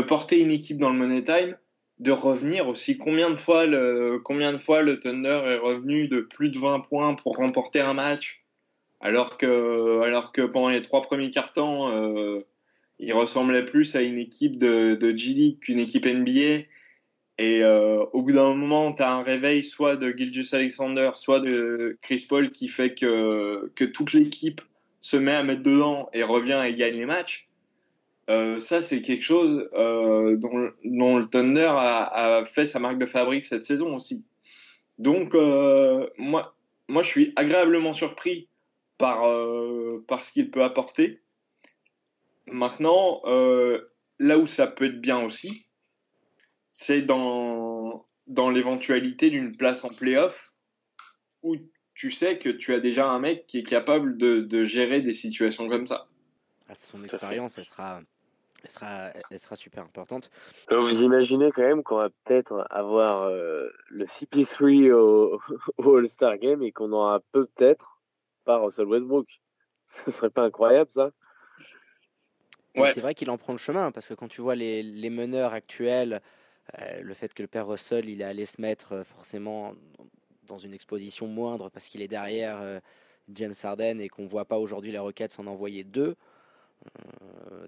porter 0.00 0.40
une 0.40 0.50
équipe 0.50 0.78
dans 0.78 0.90
le 0.90 0.98
Money 0.98 1.22
Time, 1.22 1.56
de 1.98 2.10
revenir 2.10 2.68
aussi. 2.68 2.96
Combien 2.98 3.30
de, 3.30 3.36
fois 3.36 3.66
le, 3.66 4.20
Thunder 5.00 5.42
est 5.46 5.58
revenu 5.58 6.08
de 6.08 6.20
plus 6.20 6.50
de 6.50 6.58
20 6.58 6.80
points 6.80 7.14
pour 7.14 7.36
remporter 7.36 7.80
un 7.80 7.94
match, 7.94 8.44
alors 9.00 9.36
que, 9.36 10.00
alors 10.02 10.32
que 10.32 10.42
pendant 10.42 10.70
les 10.70 10.82
trois 10.82 11.02
premiers 11.02 11.30
quarts-temps, 11.30 11.92
euh, 11.92 12.40
il 12.98 13.12
ressemblait 13.12 13.64
plus 13.64 13.96
à 13.96 14.02
une 14.02 14.18
équipe 14.18 14.58
de, 14.58 14.94
de 14.94 15.16
G 15.16 15.32
League 15.34 15.58
qu'une 15.60 15.78
équipe 15.78 16.06
NBA. 16.06 16.64
Et 17.38 17.62
euh, 17.64 18.04
au 18.12 18.22
bout 18.22 18.32
d'un 18.32 18.54
moment, 18.54 18.92
tu 18.92 19.02
as 19.02 19.12
un 19.12 19.22
réveil 19.22 19.64
soit 19.64 19.96
de 19.96 20.12
Gilgis 20.16 20.54
Alexander, 20.54 21.10
soit 21.14 21.40
de 21.40 21.98
Chris 22.00 22.26
Paul 22.28 22.52
qui 22.52 22.68
fait 22.68 22.94
que, 22.94 23.72
que 23.74 23.84
toute 23.84 24.12
l'équipe 24.12 24.60
se 25.00 25.16
met 25.16 25.32
à 25.34 25.42
mettre 25.42 25.62
dedans 25.62 26.08
et 26.12 26.22
revient 26.22 26.62
et 26.66 26.74
gagne 26.74 26.94
les 26.94 27.06
matchs. 27.06 27.48
Euh, 28.30 28.58
ça, 28.58 28.80
c'est 28.82 29.02
quelque 29.02 29.24
chose 29.24 29.68
euh, 29.74 30.36
dont, 30.36 30.70
dont, 30.84 31.18
le 31.18 31.26
Thunder 31.26 31.72
a, 31.76 32.38
a, 32.38 32.44
fait 32.46 32.64
sa 32.64 32.78
marque 32.78 32.98
de 32.98 33.04
fabrique 33.04 33.44
cette 33.44 33.64
saison 33.64 33.96
aussi. 33.96 34.24
Donc, 34.98 35.34
moi, 36.16 36.54
moi, 36.88 37.02
je 37.02 37.08
suis 37.08 37.32
agréablement 37.34 37.92
surpris 37.92 38.48
par, 38.96 39.24
par 40.06 40.24
ce 40.24 40.30
qu'il 40.30 40.52
peut 40.52 40.62
apporter. 40.62 41.20
Maintenant, 42.46 43.22
euh, 43.24 43.92
là 44.18 44.38
où 44.38 44.46
ça 44.46 44.66
peut 44.66 44.86
être 44.86 45.00
bien 45.00 45.22
aussi, 45.24 45.66
c'est 46.72 47.02
dans, 47.02 48.06
dans 48.26 48.50
l'éventualité 48.50 49.30
d'une 49.30 49.56
place 49.56 49.84
en 49.84 49.88
playoff 49.88 50.52
où 51.42 51.56
tu 51.94 52.10
sais 52.10 52.38
que 52.38 52.48
tu 52.48 52.74
as 52.74 52.80
déjà 52.80 53.08
un 53.08 53.18
mec 53.18 53.46
qui 53.46 53.58
est 53.58 53.64
capable 53.64 54.16
de, 54.18 54.40
de 54.40 54.64
gérer 54.64 55.00
des 55.00 55.12
situations 55.12 55.68
comme 55.68 55.86
ça. 55.86 56.08
Ah, 56.68 56.74
son 56.74 57.02
expérience, 57.04 57.58
elle 57.58 57.64
sera, 57.64 58.00
elle, 58.62 58.70
sera, 58.70 59.10
elle 59.30 59.38
sera 59.38 59.56
super 59.56 59.84
importante. 59.84 60.30
Vous 60.70 61.02
imaginez 61.02 61.52
quand 61.52 61.62
même 61.62 61.82
qu'on 61.82 61.98
va 61.98 62.10
peut-être 62.24 62.66
avoir 62.70 63.22
euh, 63.24 63.68
le 63.88 64.06
CP3 64.06 64.92
au, 64.92 65.40
au 65.78 65.96
All-Star 65.96 66.38
Game 66.38 66.62
et 66.62 66.72
qu'on 66.72 66.92
aura 66.92 67.20
peut-être 67.32 68.00
pas 68.44 68.58
Russell 68.58 68.86
Westbrook. 68.86 69.28
Ce 69.86 70.10
serait 70.10 70.30
pas 70.30 70.42
incroyable 70.42 70.90
ça? 70.90 71.10
C'est 72.74 73.00
vrai 73.00 73.14
qu'il 73.14 73.30
en 73.30 73.38
prend 73.38 73.52
le 73.52 73.58
chemin, 73.58 73.92
parce 73.92 74.06
que 74.06 74.14
quand 74.14 74.28
tu 74.28 74.40
vois 74.40 74.54
les, 74.54 74.82
les 74.82 75.10
meneurs 75.10 75.52
actuels, 75.52 76.20
euh, 76.78 77.02
le 77.02 77.14
fait 77.14 77.32
que 77.34 77.42
le 77.42 77.48
père 77.48 77.66
Russell, 77.66 78.08
il 78.08 78.20
est 78.20 78.24
allé 78.24 78.46
se 78.46 78.60
mettre 78.60 78.92
euh, 78.92 79.04
forcément 79.04 79.74
dans 80.46 80.58
une 80.58 80.74
exposition 80.74 81.26
moindre 81.26 81.70
parce 81.70 81.86
qu'il 81.86 82.02
est 82.02 82.08
derrière 82.08 82.60
euh, 82.60 82.80
James 83.32 83.54
Harden 83.62 84.00
et 84.00 84.08
qu'on 84.08 84.26
voit 84.26 84.44
pas 84.44 84.58
aujourd'hui 84.58 84.92
les 84.92 84.98
Rockets 84.98 85.32
s'en 85.32 85.46
envoyer 85.46 85.84
deux. 85.84 86.16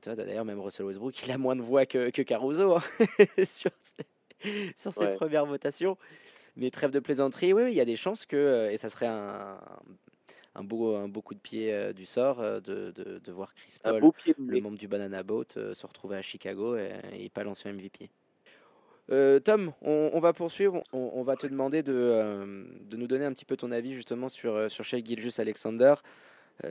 tu 0.03 0.11
vois, 0.11 0.17
d'ailleurs, 0.17 0.45
même 0.45 0.61
Russell 0.61 0.87
Westbrook, 0.87 1.27
il 1.27 1.31
a 1.31 1.39
moins 1.39 1.57
de 1.57 1.63
voix 1.63 1.87
que, 1.87 2.11
que 2.11 2.23
Caruso 2.23 2.77
hein, 2.77 2.83
sur, 3.45 3.71
sur 4.77 4.95
ses 4.95 5.15
premières 5.15 5.47
votations. 5.47 5.97
Mais 6.57 6.71
trêve 6.71 6.91
de 6.91 7.01
plaisanterie, 7.01 7.53
oui, 7.53 7.71
il 7.71 7.75
y 7.75 7.81
a 7.81 7.85
des 7.85 7.97
chances 7.97 8.25
que, 8.25 8.69
et 8.71 8.79
ça 8.79 8.89
serait 8.89 9.07
un, 9.07 9.59
un 10.57 10.65
beau, 10.65 10.97
un 10.97 11.09
beau 11.09 11.23
coup 11.23 11.35
de 11.35 11.41
pied 11.41 11.73
euh, 11.73 11.93
du 11.93 12.07
sort 12.07 12.41
euh, 12.41 12.61
de, 12.61 12.93
de, 12.95 13.21
de, 13.23 13.33
voir 13.33 13.55
Chris 13.55 13.77
Paul, 13.83 14.11
le 14.39 14.61
membre 14.61 14.79
du 14.79 14.89
Banana 14.89 15.23
Boat, 15.23 15.45
euh, 15.57 15.75
se 15.75 15.87
retrouver 15.87 16.17
à 16.17 16.23
Chicago 16.23 16.77
et, 16.77 16.93
et 17.13 17.29
pas 17.29 17.45
l'ancien 17.45 17.73
MVP. 17.73 18.11
Tom, 19.45 19.73
on, 19.83 20.19
va 20.19 20.33
poursuivre. 20.33 20.83
On, 20.93 21.23
va 21.23 21.37
te 21.37 21.47
demander 21.47 21.85
de, 21.85 22.67
de, 22.83 22.97
nous 22.97 23.07
donner 23.07 23.25
un 23.25 23.33
petit 23.33 23.45
peu 23.45 23.57
ton 23.57 23.71
avis 23.71 23.95
justement 23.95 24.29
sur, 24.29 24.69
sur 24.69 24.85
Shea 24.85 24.99
Gilgis 24.99 25.41
Alexander. 25.41 25.95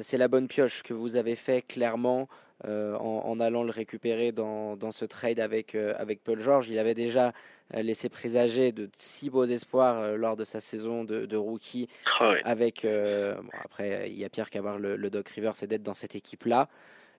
c'est 0.01 0.18
la 0.18 0.27
bonne 0.27 0.50
pioche 0.50 0.84
que 0.84 0.94
vous 0.94 1.15
avez 1.15 1.38
fait 1.38 1.62
clairement 1.62 2.27
en, 2.64 3.22
en, 3.26 3.40
allant 3.40 3.64
le 3.64 3.72
récupérer 3.72 4.32
dans, 4.32 4.76
dans 4.78 4.92
ce 4.92 5.06
trade 5.06 5.40
avec, 5.40 5.76
avec 5.76 6.24
Paul 6.24 6.40
George. 6.40 6.68
Il 6.70 6.80
avait 6.80 6.94
déjà 6.94 7.34
euh, 7.74 7.82
laissé 7.82 8.10
présager 8.10 8.72
de 8.72 8.88
si 8.96 9.32
beaux 9.32 9.46
espoirs 9.46 9.98
euh, 9.98 10.18
lors 10.18 10.38
de 10.38 10.46
sa 10.46 10.62
saison 10.62 11.04
de, 11.04 11.36
rookie. 11.36 11.88
Ah 12.20 12.36
avec, 12.44 12.86
euh, 12.86 13.36
après, 13.64 14.12
il 14.12 14.20
y 14.20 14.24
a 14.24 14.30
pire 14.30 14.52
qu'avoir 14.52 14.78
le, 14.78 14.96
le 14.96 15.10
Doc 15.10 15.28
Rivers, 15.30 15.56
c'est 15.56 15.66
d'être 15.66 15.82
dans 15.82 15.96
cette 15.96 16.16
équipe-là. 16.16 16.70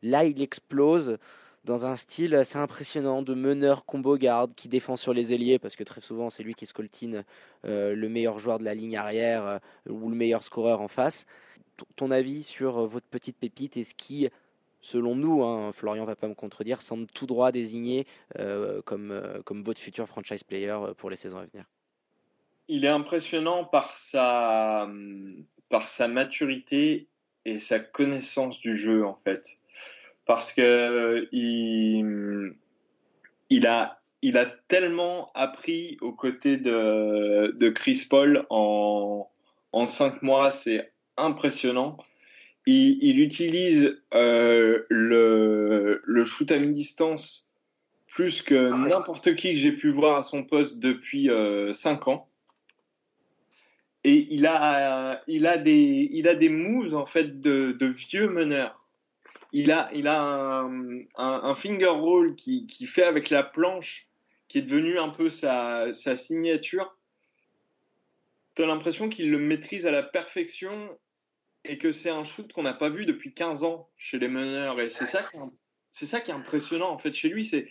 Là, 0.05 0.25
il 0.25 0.41
explose 0.41 1.19
dans 1.65 1.85
un 1.85 1.97
style 1.97 2.37
assez 2.37 2.59
impressionnant 2.59 3.23
de 3.23 3.35
meneur 3.35 3.85
combo 3.87 4.17
garde 4.17 4.55
qui 4.55 4.69
défend 4.69 4.95
sur 4.95 5.13
les 5.13 5.33
ailiers 5.33 5.59
parce 5.59 5.75
que 5.75 5.83
très 5.83 6.01
souvent 6.01 6.31
c'est 6.31 6.45
lui 6.45 6.55
qui 6.55 6.65
scoltine 6.65 7.25
le 7.65 8.07
meilleur 8.07 8.39
joueur 8.39 8.61
de 8.61 8.65
la 8.65 8.73
ligne 8.73 8.97
arrière 8.97 9.59
ou 9.89 10.09
le 10.09 10.15
meilleur 10.15 10.45
scoreur 10.45 10.81
en 10.81 10.87
face. 10.87 11.27
ton 11.97 12.13
avis 12.13 12.45
sur 12.45 12.87
votre 12.87 13.07
petite 13.07 13.37
pépite 13.37 13.77
et 13.77 13.83
ce 13.83 13.95
qui 13.95 14.29
selon 14.81 15.15
nous, 15.17 15.43
hein, 15.43 15.73
Florian 15.73 16.05
va 16.05 16.17
pas 16.17 16.29
me 16.29 16.35
contredire, 16.35 16.83
semble 16.83 17.07
tout 17.07 17.27
droit 17.27 17.53
désigné 17.53 18.07
euh, 18.39 18.81
comme, 18.83 19.11
euh, 19.11 19.43
comme 19.43 19.63
votre 19.63 19.81
futur 19.81 20.07
franchise 20.07 20.45
player 20.45 20.71
euh, 20.71 20.95
pour 20.95 21.11
les 21.11 21.17
saisons 21.17 21.39
à 21.39 21.47
venir. 21.47 21.65
Il 22.69 22.85
est 22.85 22.89
impressionnant 22.89 23.65
par 23.65 23.97
sa, 23.99 24.89
par 25.69 25.89
sa 25.89 26.09
maturité 26.09 27.09
et 27.45 27.61
sa 27.61 27.79
connaissance 27.79 28.61
du 28.61 28.77
jeu, 28.77 29.05
en 29.05 29.15
fait. 29.15 29.61
Parce 30.25 30.53
que 30.53 31.29
il, 31.31 32.55
il, 33.51 33.67
a, 33.69 34.01
il 34.23 34.37
a 34.37 34.47
tellement 34.47 35.31
appris 35.35 35.97
aux 36.01 36.13
côtés 36.13 36.57
de, 36.57 37.53
de 37.57 37.69
Chris 37.71 38.05
Paul 38.11 38.45
en, 38.51 39.31
en 39.71 39.87
cinq 39.87 40.23
mois, 40.23 40.51
c'est 40.51 40.93
impressionnant 41.17 41.97
il, 42.67 43.21
utilise 43.21 44.03
euh, 44.13 44.85
le, 44.89 46.03
le, 46.05 46.25
shoot 46.25 46.51
à 46.51 46.59
mi-distance 46.59 47.49
plus 48.09 48.43
que 48.43 48.73
ah 48.73 48.89
n'importe 48.89 49.37
qui 49.37 49.53
que 49.53 49.59
j'ai 49.59 49.73
pu 49.73 49.91
voir 49.91 50.19
à 50.19 50.23
son 50.23 50.43
poste 50.43 50.79
depuis 50.79 51.31
euh, 51.31 51.73
5 51.73 52.09
ans. 52.09 52.29
Et 54.05 54.27
il 54.31 54.47
a, 54.47 55.23
il, 55.27 55.47
a 55.47 55.59
des, 55.59 56.09
il 56.13 56.29
a 56.29 56.35
des 56.35 56.49
moves 56.49 56.95
en 56.95 57.07
fait 57.07 57.41
de, 57.41 57.73
de 57.73 57.87
vieux 57.87 58.29
meneurs. 58.29 58.85
Il 59.53 59.73
a, 59.73 59.91
il 59.95 60.07
a 60.07 60.61
un, 60.61 61.01
un, 61.17 61.55
finger 61.55 61.87
roll 61.87 62.37
qui, 62.37 62.67
qui, 62.67 62.87
fait 62.87 63.05
avec 63.05 63.31
la 63.31 63.43
planche, 63.43 64.09
qui 64.49 64.59
est 64.59 64.63
devenu 64.63 64.99
un 64.99 65.09
peu 65.09 65.29
sa, 65.29 65.93
sa 65.93 66.15
signature. 66.15 66.97
Tu 68.55 68.63
as 68.63 68.67
l'impression 68.67 69.09
qu'il 69.09 69.31
le 69.31 69.39
maîtrise 69.39 69.87
à 69.87 69.91
la 69.91 70.03
perfection 70.03 70.71
et 71.69 71.79
que 71.79 71.93
c'est 71.93 72.11
un 72.11 72.25
shoot 72.25 72.53
qu'on 72.53 72.63
n'a 72.63 72.75
pas 72.75 72.89
vu 72.89 73.07
depuis 73.07 73.33
15 73.33 73.65
ans 73.65 73.89
chez 73.97 74.19
les 74.19 74.29
meneurs. 74.29 74.81
Et 74.81 74.89
c'est 74.89 75.07
ça, 75.07 75.21
ça 75.93 76.21
qui 76.21 76.31
est 76.31 76.35
impressionnant 76.35 76.91
en 76.91 76.99
fait 76.99 77.13
chez 77.13 77.29
lui. 77.29 77.47
C'est 77.47 77.69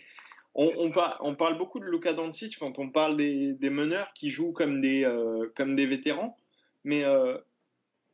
on, 0.56 1.34
parle 1.36 1.58
beaucoup 1.58 1.80
de 1.80 1.84
Luka 1.84 2.14
Doncic 2.14 2.58
quand 2.58 2.78
on 2.78 2.88
parle 2.88 3.16
des, 3.16 3.70
meneurs 3.70 4.12
qui 4.14 4.30
jouent 4.30 4.52
comme 4.52 4.80
des, 4.80 5.04
euh, 5.04 5.52
comme 5.54 5.76
des 5.76 5.86
vétérans, 5.86 6.36
mais, 6.82 7.04
euh, 7.04 7.36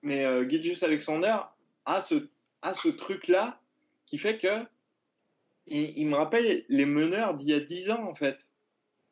euh, 0.05 0.75
Alexander 0.83 1.37
a 1.85 2.01
ce, 2.01 2.29
a 2.63 2.75
ce 2.75 2.89
truc-là 2.89 3.61
qui 4.07 4.19
fait 4.19 4.39
que 4.39 4.65
il, 5.69 5.97
il, 5.97 6.09
me 6.09 6.17
rappelle 6.17 6.65
les 6.69 6.87
meneurs 6.87 7.35
d'il 7.35 7.51
y 7.51 7.55
a 7.55 7.61
10 7.61 7.93
ans 7.93 8.09
en 8.09 8.15
fait. 8.15 8.51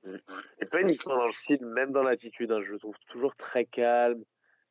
Et 0.04 0.66
pas 0.70 0.80
uniquement 0.80 1.16
dans 1.16 1.26
le 1.26 1.32
style, 1.32 1.64
même 1.64 1.92
dans 1.92 2.02
l'attitude. 2.02 2.50
Hein, 2.50 2.62
je 2.64 2.72
le 2.72 2.78
trouve 2.78 2.96
toujours 3.08 3.36
très 3.36 3.64
calme, 3.64 4.24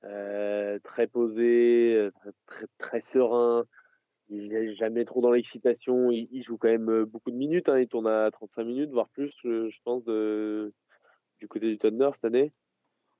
euh, 0.05 0.79
très 0.83 1.07
posé, 1.07 1.93
euh, 1.95 2.11
très, 2.45 2.65
très, 2.77 3.01
serein. 3.01 3.65
il 4.29 4.49
n'est 4.49 4.75
jamais 4.75 5.05
trop 5.05 5.21
dans 5.21 5.31
l'excitation. 5.31 6.11
Il, 6.11 6.41
joue 6.43 6.57
quand 6.57 6.69
même 6.69 7.03
beaucoup 7.05 7.31
de 7.31 7.35
minutes. 7.37 7.69
Hein. 7.69 7.79
Il 7.79 7.87
tourne 7.87 8.07
à 8.07 8.29
35 8.31 8.63
minutes, 8.63 8.91
voire 8.91 9.09
plus, 9.09 9.33
je, 9.43 9.77
pense, 9.83 10.03
de, 10.05 10.73
du 11.39 11.47
côté 11.47 11.67
du 11.67 11.77
Thunder 11.77 12.09
cette 12.13 12.25
année. 12.25 12.51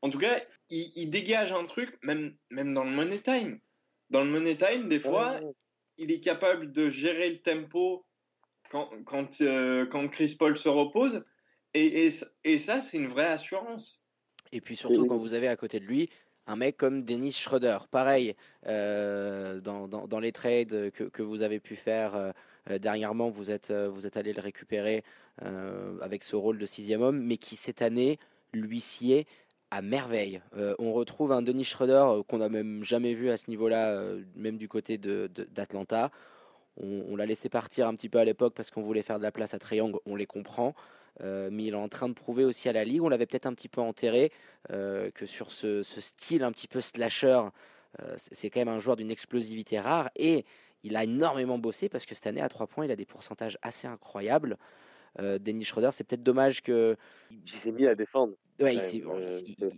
En 0.02 0.10
tout 0.10 0.18
cas, 0.18 0.42
il, 0.70 1.10
dégage 1.10 1.52
un 1.52 1.66
truc, 1.66 1.98
même, 2.04 2.36
même 2.50 2.74
dans 2.74 2.86
le 2.86 2.92
Money 2.92 3.20
Time. 3.20 3.60
Dans 4.10 4.24
le 4.24 4.30
Money 4.30 4.56
Time, 4.56 4.88
des 4.88 5.00
fois, 5.00 5.40
il 5.98 6.12
est 6.12 6.22
capable 6.22 6.72
de 6.72 6.90
gérer 6.90 7.30
le 7.30 7.42
tempo 7.42 8.06
quand, 8.70 8.90
quand, 9.06 9.42
euh, 9.42 9.86
quand 9.86 10.08
Chris 10.08 10.36
Paul 10.40 10.58
se 10.58 10.70
repose. 10.70 11.26
Et, 11.74 12.08
et, 12.08 12.10
et 12.46 12.60
ça, 12.60 12.82
c'est 12.82 12.98
une 12.98 13.08
vraie 13.08 13.28
assurance. 13.28 14.04
Et 14.52 14.62
puis 14.62 14.76
surtout, 14.76 15.06
quand 15.06 15.18
vous 15.18 15.34
avez 15.34 15.48
à 15.48 15.56
côté 15.56 15.80
de 15.80 15.86
lui 15.86 16.10
un 16.50 16.56
mec 16.56 16.78
comme 16.78 17.04
Dennis 17.04 17.34
Schroeder, 17.34 17.78
pareil, 17.92 18.36
euh, 18.66 19.62
dans, 19.62 20.20
les 20.20 20.32
trades 20.32 20.92
que, 20.92 21.22
vous 21.22 21.44
avez 21.44 21.60
pu 21.60 21.76
faire 21.76 22.16
euh, 22.70 22.80
dernièrement, 22.80 23.30
vous 23.30 23.52
êtes, 23.52 23.72
vous 23.72 24.08
êtes 24.08 24.18
allé 24.18 24.34
le 24.34 24.42
récupérer 24.42 25.04
avec 26.02 26.26
ce 26.26 26.36
rôle 26.36 26.58
de 26.58 26.66
sixième 26.66 27.02
homme, 27.02 27.22
mais 27.22 27.38
qui 27.38 27.56
cette 27.56 27.82
année, 27.82 28.20
lui 28.52 28.84
est 29.04 29.26
à 29.72 29.82
merveille. 29.82 30.42
on 30.80 30.92
retrouve 30.92 31.32
un 31.32 31.42
Dennis 31.42 31.64
Schroeder 31.64 32.24
qu'on 32.28 32.40
n'a 32.40 32.50
même 32.50 32.84
jamais 32.84 33.14
vu 33.14 33.30
à 33.30 33.38
ce 33.38 33.50
niveau-là, 33.50 34.04
même 34.36 34.58
du 34.58 34.68
côté 34.68 34.98
d'Atlanta. 34.98 36.08
De, 36.08 36.12
on, 36.82 37.16
l'a 37.16 37.26
laissé 37.26 37.50
partir 37.50 37.88
un 37.88 37.96
petit 37.96 38.10
peu 38.10 38.20
à 38.20 38.26
l'époque 38.26 38.54
parce 38.54 38.72
qu'on 38.72 38.82
voulait 38.82 39.02
faire 39.02 39.18
de 39.18 39.24
la 39.24 39.32
place 39.32 39.54
à 39.54 39.60
Triangle, 39.60 40.00
on 40.06 40.16
les 40.16 40.26
comprend. 40.26 40.74
Euh, 41.22 41.50
mais 41.52 41.66
il 41.66 41.74
est 41.74 41.78
en 41.78 41.90
train 41.90 42.10
de 42.10 42.14
prouver 42.14 42.46
aussi 42.46 42.70
à 42.70 42.74
la 42.74 42.84
Ligue, 42.84 43.02
on 43.02 43.10
l'avait 43.10 43.26
peut-être 43.26 43.46
un 43.46 43.54
petit 43.54 43.70
peu 43.70 43.82
enterré, 43.82 44.32
euh, 44.72 45.12
que 45.12 45.26
sur 45.26 45.52
ce, 45.52 45.84
style 45.84 46.44
un 46.44 46.52
petit 46.52 46.68
peu 46.68 46.82
slasher, 46.82 47.42
euh, 48.02 48.16
c'est 48.18 48.50
quand 48.50 48.62
même 48.62 48.70
un 48.70 48.80
joueur 48.80 48.96
d'une 48.96 49.12
explosivité 49.12 49.80
rare. 49.80 50.10
Et 50.16 50.46
il 50.84 50.96
a 50.96 51.04
énormément 51.04 51.58
bossé 51.58 51.90
parce 51.90 52.06
que 52.06 52.16
cette 52.16 52.28
année, 52.28 52.42
à 52.42 52.50
3 52.50 52.68
points, 52.68 52.86
il 52.86 52.92
a 52.92 52.96
des 52.96 53.06
pourcentages 53.06 53.58
assez 53.62 53.88
incroyables. 53.88 54.58
Euh, 55.20 55.40
Dennis 55.40 55.66
Schroeder, 55.66 55.90
c'est 55.92 56.04
peut-être 56.04 56.24
dommage 56.24 56.62
que. 56.62 56.96
Il 57.32 57.50
s'est 57.50 57.72
mis 57.72 57.88
à 57.88 57.96
défendre. 57.96 58.34
Ouais, 58.60 58.76
il 58.76 58.82
s'est. 58.82 59.02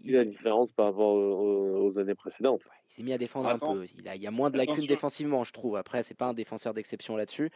la 0.06 0.26
différence 0.26 0.72
par 0.72 0.88
rapport 0.88 1.14
aux, 1.14 2.00
années 2.00 2.16
précédentes. 2.16 2.64
il 2.90 2.94
s'est 2.94 3.04
mis 3.04 3.14
à 3.14 3.18
défendre 3.18 3.50
un 3.50 3.58
peu. 3.58 3.86
Il, 3.98 4.08
a, 4.08 4.16
il 4.16 4.22
y 4.22 4.28
a 4.28 4.32
moins 4.32 4.50
de 4.50 4.58
lacunes 4.58 4.86
défensivement, 4.88 5.44
je 5.44 5.54
trouve. 5.54 5.78
Après, 5.78 6.04
c'est 6.04 6.16
pas 6.16 6.28
un 6.28 6.34
défenseur 6.34 6.74
d'exception 6.74 7.16
là-dessus. 7.16 7.52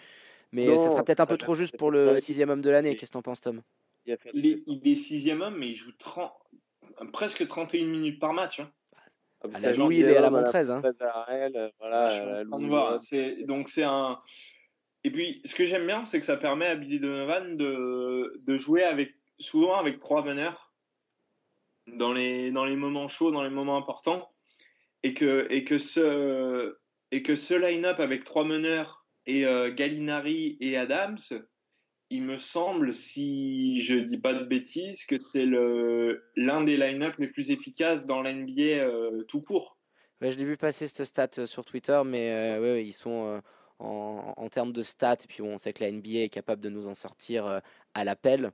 Mais 0.51 0.67
ce 0.67 0.89
sera 0.89 1.03
peut-être 1.03 1.19
un 1.19 1.25
peu 1.25 1.37
trop 1.37 1.55
juste 1.55 1.77
pour 1.77 1.91
le 1.91 2.19
sixième 2.19 2.49
homme 2.49 2.61
de 2.61 2.69
l'année. 2.69 2.95
Qu'est-ce 2.95 3.11
que 3.11 3.17
t'en 3.17 3.21
penses, 3.21 3.41
Tom? 3.41 3.61
Il, 4.05 4.45
est, 4.45 4.63
il 4.67 4.87
est 4.87 4.95
sixième 4.95 5.41
homme, 5.41 5.57
mais 5.57 5.69
il 5.69 5.75
joue 5.75 5.91
30, 5.97 6.31
presque 7.11 7.47
31 7.47 7.87
minutes 7.87 8.19
par 8.19 8.33
match. 8.33 8.59
Hein. 8.59 8.71
Ah, 9.41 9.47
bah, 9.47 9.57
à 9.57 9.59
la 9.61 9.73
Louis, 9.73 9.97
il 9.99 10.05
est 10.05 10.17
à 10.17 10.21
la 10.21 10.29
Montrez. 10.29 10.69
Hein. 10.69 10.81
Voilà, 11.79 12.47
donc 12.47 13.69
c'est 13.69 13.83
un. 13.83 14.19
Et 15.03 15.11
puis, 15.11 15.41
ce 15.45 15.53
que 15.53 15.65
j'aime 15.65 15.85
bien, 15.85 16.03
c'est 16.03 16.19
que 16.19 16.25
ça 16.25 16.37
permet 16.37 16.65
à 16.65 16.75
Billy 16.75 16.99
Donovan 16.99 17.57
de, 17.57 18.41
de 18.43 18.57
jouer 18.57 18.83
avec, 18.83 19.13
souvent 19.39 19.75
avec 19.75 19.99
trois 19.99 20.23
meneurs 20.23 20.73
dans 21.85 22.11
les, 22.11 22.51
dans 22.51 22.65
les 22.65 22.75
moments 22.75 23.07
chauds, 23.07 23.29
dans 23.29 23.43
les 23.43 23.51
moments 23.51 23.77
importants. 23.77 24.31
Et 25.03 25.13
que, 25.13 25.45
et 25.51 25.63
que 25.63 25.77
ce, 25.77 26.75
et 27.11 27.21
que 27.21 27.35
ce 27.35 27.53
line-up 27.53 27.99
avec 27.99 28.23
trois 28.23 28.43
meneurs 28.43 29.04
et 29.25 29.45
euh, 29.45 29.73
Gallinari 29.73 30.57
et 30.59 30.77
Adams, 30.77 31.17
il 32.09 32.23
me 32.23 32.37
semble, 32.37 32.93
si 32.93 33.81
je 33.81 33.95
dis 33.95 34.17
pas 34.17 34.33
de 34.33 34.45
bêtises, 34.45 35.05
que 35.05 35.17
c'est 35.17 35.45
l'un 35.45 36.63
des 36.63 36.77
line-up 36.77 37.15
les 37.17 37.27
plus 37.27 37.51
efficaces 37.51 38.05
dans 38.05 38.21
l'NBA 38.21 38.61
euh, 38.61 39.23
tout 39.23 39.41
court. 39.41 39.77
Ouais, 40.21 40.31
je 40.31 40.37
l'ai 40.37 40.45
vu 40.45 40.57
passer 40.57 40.87
cette 40.87 41.05
stat 41.05 41.29
euh, 41.39 41.45
sur 41.45 41.65
Twitter, 41.65 42.01
mais 42.05 42.57
ouais, 42.59 42.85
ils 42.85 42.93
sont 42.93 43.41
en, 43.79 44.49
termes 44.49 44.71
de 44.71 44.83
stats, 44.83 45.17
et 45.23 45.27
puis 45.27 45.41
on 45.41 45.57
sait 45.57 45.73
que 45.73 45.83
la 45.83 45.91
NBA 45.91 46.19
est 46.19 46.29
capable 46.29 46.61
de 46.61 46.69
nous 46.69 46.87
en 46.87 46.93
sortir 46.93 47.45
euh, 47.45 47.59
à 47.93 48.03
l'appel. 48.03 48.51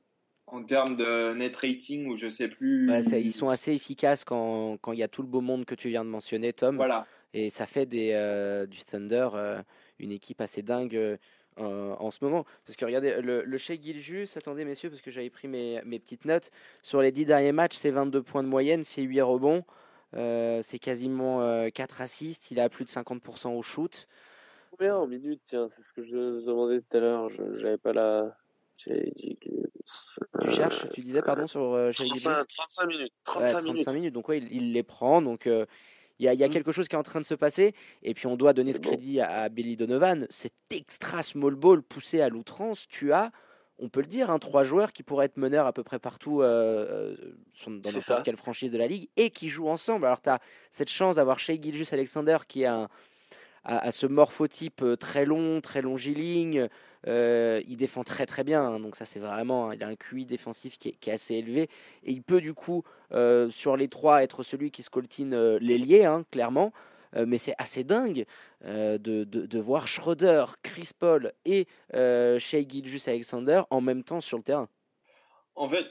En 0.48 0.64
termes 0.64 0.96
de 0.96 1.34
net 1.34 1.56
rating, 1.56 2.08
ou 2.08 2.18
je 2.18 2.28
sais 2.28 2.50
plus. 2.50 2.92
ils 3.14 3.32
sont 3.32 3.50
assez 3.50 3.74
efficaces 3.74 4.24
quand 4.24 4.80
il 4.92 5.00
y 5.00 5.04
a 5.04 5.08
tout 5.08 5.22
le 5.22 5.28
beau 5.28 5.42
monde 5.42 5.66
que 5.66 5.76
tu 5.76 5.90
viens 5.90 6.04
de 6.04 6.10
mentionner, 6.10 6.52
Tom. 6.52 6.76
Voilà. 6.76 7.08
Et 7.34 7.50
ça 7.50 7.66
fait 7.66 7.86
des, 7.86 8.12
euh, 8.12 8.66
du 8.66 8.84
Thunder 8.84 9.30
euh, 9.34 9.62
une 10.02 10.12
équipe 10.12 10.42
assez 10.42 10.62
dingue 10.62 11.18
en 11.58 12.12
ce 12.12 12.24
moment. 12.24 12.46
Parce 12.66 12.76
que 12.76 12.86
regardez, 12.86 13.22
le, 13.22 13.44
le 13.44 13.58
Shea 13.58 13.80
Giljus, 13.80 14.30
attendez 14.36 14.66
messieurs, 14.66 14.90
parce 14.90 15.02
que 15.02 15.12
j'avais 15.12 15.30
pris 15.30 15.48
mes, 15.48 15.82
mes, 15.86 16.00
petites 16.00 16.26
notes. 16.26 16.50
Sur 16.82 17.02
les 17.02 17.12
10 17.12 17.26
derniers 17.26 17.52
matchs, 17.52 17.76
c'est 17.76 17.92
22 17.92 18.24
points 18.24 18.44
de 18.44 18.48
moyenne, 18.48 18.84
c'est 18.84 19.02
8 19.02 19.22
rebonds. 19.22 19.64
c'est 20.14 20.80
quasiment 20.80 21.70
4 21.70 22.02
assists. 22.02 22.52
Il 22.52 22.60
a 22.60 22.70
plus 22.70 22.86
de 22.86 22.90
50% 22.90 23.56
au 23.56 23.62
shoot 23.62 24.08
combien 24.82 24.96
en 24.96 25.08
minutes 25.08 25.42
Tiens, 25.46 25.68
c'est 25.70 25.84
ce 25.84 25.94
que 25.94 26.04
je 26.04 26.46
demandais 26.46 26.82
tout 26.82 26.98
à 26.98 27.00
l'heure. 27.00 27.30
Je 27.30 27.64
n'avais 27.64 27.78
pas 27.78 27.94
la. 27.94 28.36
Tu 28.78 28.92
cherches, 30.50 30.90
tu 30.90 31.02
disais, 31.02 31.22
pardon, 31.22 31.46
sur 31.46 31.74
euh, 31.74 31.92
35, 31.92 32.48
35, 32.48 32.86
minutes. 32.88 33.14
35, 33.26 33.58
ouais, 33.58 33.64
35 33.66 33.94
minutes. 33.94 34.14
Donc, 34.14 34.28
ouais, 34.30 34.40
il, 34.40 34.74
les 34.74 34.82
prend. 34.82 35.22
Donc, 35.22 35.46
euh, 35.46 35.68
il 36.22 36.26
y 36.26 36.28
a, 36.28 36.34
y 36.36 36.44
a 36.44 36.48
mm. 36.48 36.52
quelque 36.52 36.72
chose 36.72 36.88
qui 36.88 36.96
est 36.96 37.00
en 37.00 37.04
train 37.04 37.20
de 37.20 37.26
se 37.26 37.34
passer. 37.34 37.74
Et 38.04 38.14
puis, 38.14 38.28
on 38.28 38.38
doit 38.38 38.54
donner 38.54 38.74
ce 38.74 38.80
crédit 38.80 39.20
à, 39.20 39.50
Billy 39.50 39.76
Donovan. 39.76 40.28
Cet 40.30 40.54
extra 40.70 41.24
small 41.24 41.56
ball 41.56 41.82
poussé 41.82 42.22
à 42.22 42.30
l'outrance, 42.30 42.88
tu 42.88 43.12
as 43.12 43.32
on 43.84 43.90
peut 43.90 44.02
le 44.02 44.06
dire, 44.06 44.30
hein, 44.30 44.38
trois 44.38 44.64
joueurs 44.64 44.94
qui 44.94 45.02
pourraient 45.02 45.26
être 45.26 45.38
meneurs 45.38 45.66
à 45.66 45.74
peu 45.74 45.84
près 45.84 45.98
partout 45.98 46.44
euh, 46.44 47.16
euh 47.18 47.34
dans 47.66 47.92
n'importe 47.92 48.22
quelle 48.22 48.38
franchise 48.38 48.70
de 48.70 48.78
la 48.78 48.86
ligue 48.86 49.10
et 49.18 49.32
qui 49.32 49.50
jouent 49.50 49.70
ensemble. 49.70 50.06
Alors, 50.06 50.22
tu 50.22 50.30
as 50.30 50.40
cette 50.70 50.90
chance 50.90 51.16
d'avoir 51.16 51.40
Shea 51.40 51.60
Gilgis 51.60 51.90
Alexander 51.92 52.38
qui 52.48 52.62
est 52.62 52.68
un, 52.68 52.90
à, 53.64 53.92
ce 53.92 54.06
morphotype 54.06 54.84
euh, 54.84 54.96
très 54.96 55.26
long, 55.26 55.62
très 55.62 55.82
longiligne. 55.82 56.68
Euh, 57.08 57.62
il 57.68 57.78
défend 57.78 58.04
très 58.04 58.26
très 58.26 58.44
bien, 58.44 58.64
hein, 58.64 58.80
donc 58.80 58.96
ça 58.96 59.06
c'est 59.06 59.20
vraiment, 59.20 59.72
il 59.72 59.84
a 59.84 59.88
un 59.88 59.96
QI 59.96 60.26
défensif 60.26 60.78
qui 60.78 60.90
est, 60.90 61.12
assez 61.12 61.36
élevé 61.36 61.64
et 62.04 62.12
il 62.12 62.22
peut 62.22 62.42
du 62.42 62.54
coup 62.54 62.84
euh, 63.12 63.50
sur 63.50 63.76
les 63.76 63.88
trois 63.88 64.24
être 64.24 64.44
celui 64.44 64.70
qui 64.70 64.84
scoltine 64.84 65.58
l'ailier, 65.58 66.06
hein, 66.06 66.26
clairement. 66.32 66.72
mais 67.16 67.38
c'est 67.38 67.56
assez 67.58 67.84
dingue 67.84 68.26
de, 68.64 68.98
de, 68.98 69.60
voir 69.60 69.88
Schroeder, 69.88 70.46
Chris 70.64 70.92
Paul 70.98 71.34
et 71.46 71.68
Shea 71.94 72.62
Gilgis 72.68 73.04
Alexander 73.08 73.64
en 73.70 73.82
même 73.82 74.04
temps 74.04 74.22
sur 74.22 74.38
le 74.38 74.44
terrain. 74.44 74.70
En 75.56 75.68
fait, 75.68 75.88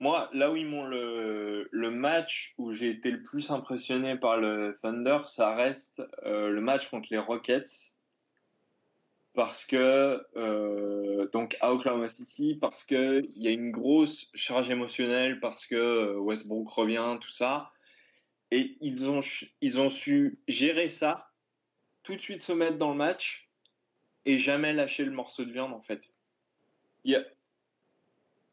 moi, 0.00 0.28
là 0.32 0.50
où 0.50 0.56
ils 0.56 0.66
m'ont 0.66 0.84
le, 0.84 1.90
match 1.90 2.54
où 2.58 2.72
j'ai 2.72 2.90
été 2.90 3.10
le 3.10 3.22
plus 3.22 3.50
impressionné 3.50 4.16
par 4.16 4.36
le 4.38 4.74
Thunder, 4.80 5.20
ça 5.26 5.54
reste 5.54 6.02
euh, 6.26 6.50
le 6.50 6.60
match 6.60 6.90
contre 6.90 7.08
les 7.10 7.18
Rockets. 7.18 7.93
Parce 9.34 9.66
que, 9.66 10.24
euh, 10.36 11.28
donc 11.32 11.56
à 11.60 11.72
Oklahoma 11.72 12.06
City, 12.06 12.56
parce 12.60 12.84
qu'il 12.84 13.24
y 13.34 13.48
a 13.48 13.50
une 13.50 13.72
grosse 13.72 14.30
charge 14.34 14.70
émotionnelle, 14.70 15.40
parce 15.40 15.66
que 15.66 16.16
Westbrook 16.16 16.68
revient, 16.68 17.18
tout 17.20 17.30
ça. 17.30 17.72
Et 18.52 18.76
ils 18.80 19.10
ont, 19.10 19.20
ils 19.60 19.80
ont 19.80 19.90
su 19.90 20.38
gérer 20.46 20.86
ça, 20.86 21.30
tout 22.04 22.14
de 22.14 22.20
suite 22.20 22.42
se 22.42 22.52
mettre 22.52 22.78
dans 22.78 22.90
le 22.92 22.96
match 22.96 23.50
et 24.24 24.38
jamais 24.38 24.72
lâcher 24.72 25.04
le 25.04 25.10
morceau 25.10 25.44
de 25.44 25.50
viande, 25.50 25.72
en 25.72 25.80
fait. 25.80 26.14
Il 27.02 27.12
y 27.12 27.16
a, 27.16 27.24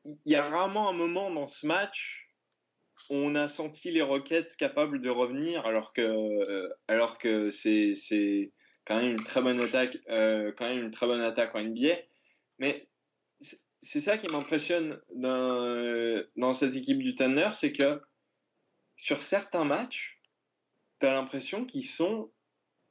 il 0.06 0.32
y 0.32 0.36
a 0.36 0.50
vraiment 0.50 0.89
un 0.89 0.94
moment 0.94 1.30
dans 1.30 1.48
ce 1.48 1.67
match 1.67 2.28
où 3.10 3.15
on 3.15 3.36
a 3.36 3.48
senti 3.48 3.91
les 3.91 4.02
Rockets 4.02 4.56
capables 4.58 5.00
de 5.00 5.10
revenir, 5.10 5.65
alors 5.65 5.94
que, 5.94 6.02
euh, 6.02 6.70
alors 6.88 7.17
que 7.17 7.52
c'est, 7.52 7.94
c'est 7.94 8.52
quand 8.86 8.98
même 8.98 9.12
une 9.12 9.24
très 9.24 9.41
bonne 9.41 9.62
attaque, 9.62 9.98
euh, 10.10 10.52
quand 10.58 10.67
même 10.67 10.86
une 10.86 10.91
très 10.91 11.08
bonne 11.08 11.22
attaque 11.22 11.56
en 11.56 11.63
NBA. 11.63 11.96
Mais 12.60 12.88
c'est 13.82 14.00
ça 14.00 14.17
qui 14.17 14.28
m'impressionne 14.28 15.02
dans, 15.15 16.24
dans 16.36 16.54
cette 16.54 16.76
équipe 16.76 17.00
du 17.00 17.15
Thunder, 17.15 17.50
c'est 17.54 17.74
que 17.74 18.02
sur 18.98 19.24
certains 19.24 19.65
matchs, 19.65 20.22
tu 21.00 21.08
as 21.08 21.12
l'impression 21.12 21.65
qu'ils 21.65 21.88
sont 21.88 22.32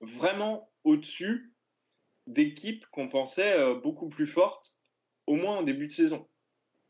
vraiment 0.01 0.71
au-dessus 0.85 1.55
d'équipes 2.27 2.87
qu'on 2.87 3.09
pensait 3.09 3.59
euh, 3.59 3.75
beaucoup 3.75 4.09
plus 4.09 4.27
fortes, 4.27 4.81
au 5.27 5.37
moins 5.37 5.59
en 5.59 5.63
début 5.63 5.87
de 5.87 5.93
saison. 5.93 6.29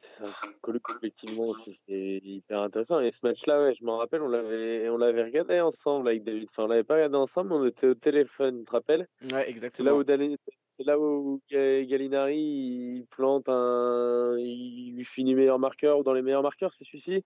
Ça, 0.00 0.48
collectivement 0.60 1.54
c'est 1.64 2.20
hyper 2.22 2.60
intéressant. 2.60 3.00
Et 3.00 3.10
ce 3.10 3.20
match-là, 3.22 3.62
ouais, 3.62 3.74
je 3.74 3.84
m'en 3.84 3.98
rappelle, 3.98 4.22
on 4.22 4.28
l'avait, 4.28 4.88
on 4.88 4.96
l'avait 4.96 5.24
regardé 5.24 5.60
ensemble 5.60 6.08
avec 6.08 6.24
David. 6.24 6.48
Enfin, 6.50 6.64
on 6.64 6.68
l'avait 6.68 6.84
pas 6.84 6.94
regardé 6.94 7.16
ensemble, 7.16 7.52
on 7.52 7.66
était 7.66 7.86
au 7.86 7.94
téléphone, 7.94 8.60
tu 8.60 8.64
te 8.64 8.70
rappelles? 8.72 9.06
Ouais, 9.30 9.48
exactement. 9.48 10.02
C'est 10.76 10.84
là 10.86 10.98
où, 10.98 11.42
Gallinari 11.50 12.38
il 12.38 13.06
plante 13.10 13.50
un, 13.50 14.36
il 14.38 15.04
finit 15.04 15.34
meilleur 15.34 15.58
marqueur 15.58 15.98
ou 15.98 16.02
dans 16.02 16.14
les 16.14 16.22
meilleurs 16.22 16.42
marqueurs, 16.42 16.72
c'est 16.72 16.84
celui-ci? 16.84 17.22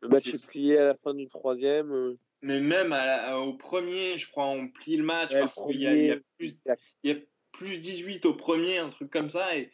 Le 0.00 0.08
match 0.08 0.26
est 0.26 0.48
plié 0.48 0.78
à 0.78 0.84
la 0.86 0.94
fin 0.96 1.14
du 1.14 1.28
troisième. 1.28 1.92
Euh. 1.92 2.18
Mais 2.42 2.60
même 2.60 2.94
au 3.36 3.54
premier, 3.54 4.16
je 4.18 4.28
crois, 4.28 4.46
on 4.46 4.68
plie 4.68 4.96
le 4.96 5.04
match 5.04 5.32
parce 5.32 5.54
qu'il 5.66 5.80
y, 5.80 5.84
y, 5.84 6.10
a 6.10 6.16
plus, 6.38 6.56
il 7.02 7.10
y 7.10 7.12
a 7.12 7.16
plus 7.52 7.78
18 7.78 8.26
au 8.26 8.34
premier, 8.34 8.78
un 8.78 8.90
truc 8.90 9.10
comme 9.10 9.30
ça, 9.30 9.56
et, 9.56 9.70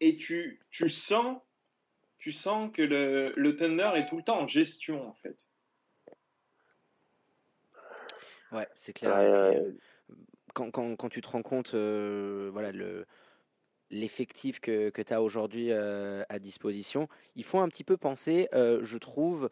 et 0.00 0.16
tu, 0.16 0.60
tu 0.70 0.88
sens 0.88 1.38
tu 2.20 2.32
sens 2.32 2.70
que 2.72 2.82
le, 2.82 3.32
le 3.36 3.56
Thunder 3.56 3.92
est 3.96 4.06
tout 4.06 4.16
le 4.16 4.22
temps 4.22 4.40
en 4.40 4.46
gestion, 4.46 5.08
en 5.08 5.14
fait. 5.14 5.46
Ouais, 8.52 8.68
c'est 8.76 8.92
clair. 8.92 9.16
Euh, 9.16 9.72
quand, 10.54 10.70
quand, 10.70 10.96
quand, 10.96 11.08
tu 11.08 11.20
te 11.20 11.28
rends 11.28 11.42
compte, 11.42 11.74
voilà, 11.74 12.72
le 12.72 13.06
l'effectif 13.92 14.60
que, 14.60 14.90
que 14.90 15.02
tu 15.02 15.12
as 15.12 15.20
aujourd'hui 15.20 15.72
à 15.72 16.38
disposition, 16.38 17.08
il 17.34 17.42
faut 17.42 17.58
un 17.58 17.68
petit 17.68 17.82
peu 17.82 17.96
penser, 17.96 18.48
je 18.52 18.96
trouve, 18.98 19.50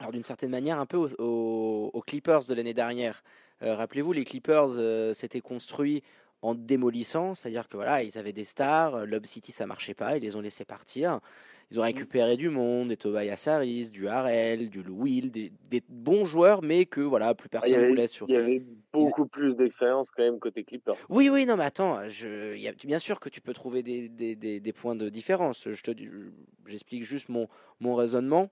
alors 0.00 0.10
d'une 0.10 0.24
certaine 0.24 0.50
manière, 0.50 0.80
un 0.80 0.86
peu 0.86 0.96
aux, 1.18 2.02
Clippers 2.06 2.46
de 2.46 2.54
l'année 2.54 2.74
dernière. 2.74 3.22
Rappelez-vous, 3.60 4.12
les 4.12 4.24
Clippers 4.24 5.14
s'étaient 5.14 5.40
construits 5.40 6.02
en 6.42 6.56
démolissant, 6.56 7.36
c'est-à-dire 7.36 7.68
que 7.68 7.76
voilà, 7.76 8.02
ils 8.02 8.18
avaient 8.18 8.32
des 8.32 8.44
stars, 8.44 9.06
Lob 9.06 9.24
City 9.26 9.52
ça 9.52 9.64
marchait 9.64 9.94
pas, 9.94 10.16
ils 10.16 10.22
les 10.22 10.34
ont 10.34 10.40
laissés 10.40 10.64
partir. 10.64 11.20
Ils 11.70 11.80
ont 11.80 11.82
mmh. 11.82 11.86
récupéré 11.86 12.36
du 12.36 12.48
monde, 12.48 12.88
des 12.88 12.96
Tobias 12.96 13.42
Harris, 13.48 13.90
du 13.90 14.06
Harrell, 14.06 14.70
du 14.70 14.80
Will, 14.88 15.32
des, 15.32 15.52
des, 15.68 15.82
bons 15.88 16.24
joueurs, 16.24 16.62
mais 16.62 16.86
que 16.86 17.00
voilà, 17.00 17.34
plus 17.34 17.48
personne 17.48 17.80
ne 17.80 17.88
voulait 17.88 18.06
sur. 18.06 18.28
Il 18.28 18.34
y 18.34 18.36
avait 18.36 18.62
beaucoup 18.92 19.26
plus 19.26 19.56
d'expérience 19.56 20.08
quand 20.10 20.22
même 20.22 20.38
côté 20.38 20.62
Clippers. 20.62 20.94
Oui, 21.08 21.28
oui, 21.28 21.44
non, 21.44 21.56
mais 21.56 21.64
attends, 21.64 22.08
je, 22.08 22.56
y 22.56 22.68
a, 22.68 22.72
bien 22.84 23.00
sûr 23.00 23.18
que 23.18 23.28
tu 23.28 23.40
peux 23.40 23.52
trouver 23.52 23.82
des, 23.82 24.08
des, 24.08 24.36
des 24.36 24.72
points 24.72 24.94
de 24.94 25.08
différence. 25.08 25.68
Je 25.68 25.82
te, 25.82 25.90
j'explique 26.66 27.02
juste 27.02 27.28
mon, 27.28 27.48
mon 27.80 27.96
raisonnement 27.96 28.50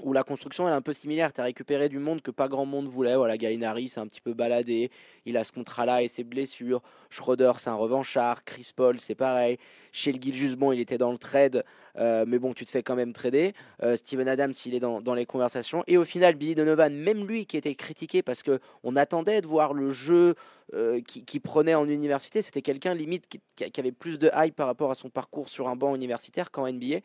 où 0.00 0.12
la 0.12 0.22
construction 0.22 0.68
est 0.68 0.72
un 0.72 0.80
peu 0.80 0.92
similaire. 0.92 1.32
Tu 1.32 1.40
as 1.40 1.44
récupéré 1.44 1.88
du 1.88 1.98
monde 1.98 2.22
que 2.22 2.30
pas 2.30 2.48
grand 2.48 2.64
monde 2.64 2.88
voulait. 2.88 3.14
Voilà, 3.14 3.36
Gainari 3.36 3.88
s'est 3.88 4.00
un 4.00 4.06
petit 4.06 4.20
peu 4.20 4.32
baladé. 4.32 4.90
Il 5.26 5.36
a 5.36 5.44
ce 5.44 5.52
contrat-là 5.52 6.02
et 6.02 6.08
ses 6.08 6.24
blessures. 6.24 6.82
Schroeder, 7.10 7.52
c'est 7.58 7.70
un 7.70 7.74
revanchard. 7.74 8.44
Chris 8.44 8.70
Paul, 8.74 8.98
c'est 9.00 9.14
pareil. 9.14 9.58
Chez 9.92 10.12
le 10.12 10.18
il 10.18 10.80
était 10.80 10.96
dans 10.96 11.12
le 11.12 11.18
trade. 11.18 11.64
Euh, 11.98 12.24
mais 12.26 12.38
bon, 12.38 12.54
tu 12.54 12.64
te 12.64 12.70
fais 12.70 12.82
quand 12.82 12.96
même 12.96 13.12
trader. 13.12 13.52
Euh, 13.82 13.96
Steven 13.96 14.26
Adams, 14.28 14.54
il 14.64 14.74
est 14.74 14.80
dans, 14.80 15.14
les 15.14 15.26
conversations. 15.26 15.84
Et 15.86 15.98
au 15.98 16.04
final, 16.04 16.36
Billy 16.36 16.54
Donovan, 16.54 16.94
même 16.94 17.26
lui 17.26 17.44
qui 17.44 17.58
était 17.58 17.74
critiqué 17.74 18.22
parce 18.22 18.42
qu'on 18.42 18.96
attendait 18.96 19.42
de 19.42 19.46
voir 19.46 19.74
le 19.74 19.90
jeu 19.90 20.34
euh, 20.72 21.02
qui, 21.02 21.38
prenait 21.38 21.74
en 21.74 21.86
université, 21.86 22.40
c'était 22.40 22.62
quelqu'un 22.62 22.94
limite 22.94 23.28
qui, 23.28 23.40
qui, 23.70 23.80
avait 23.80 23.92
plus 23.92 24.18
de 24.18 24.30
hype 24.34 24.56
par 24.56 24.66
rapport 24.66 24.90
à 24.90 24.94
son 24.94 25.10
parcours 25.10 25.50
sur 25.50 25.68
un 25.68 25.76
banc 25.76 25.94
universitaire 25.94 26.50
qu'en 26.50 26.66
NBA. 26.66 27.00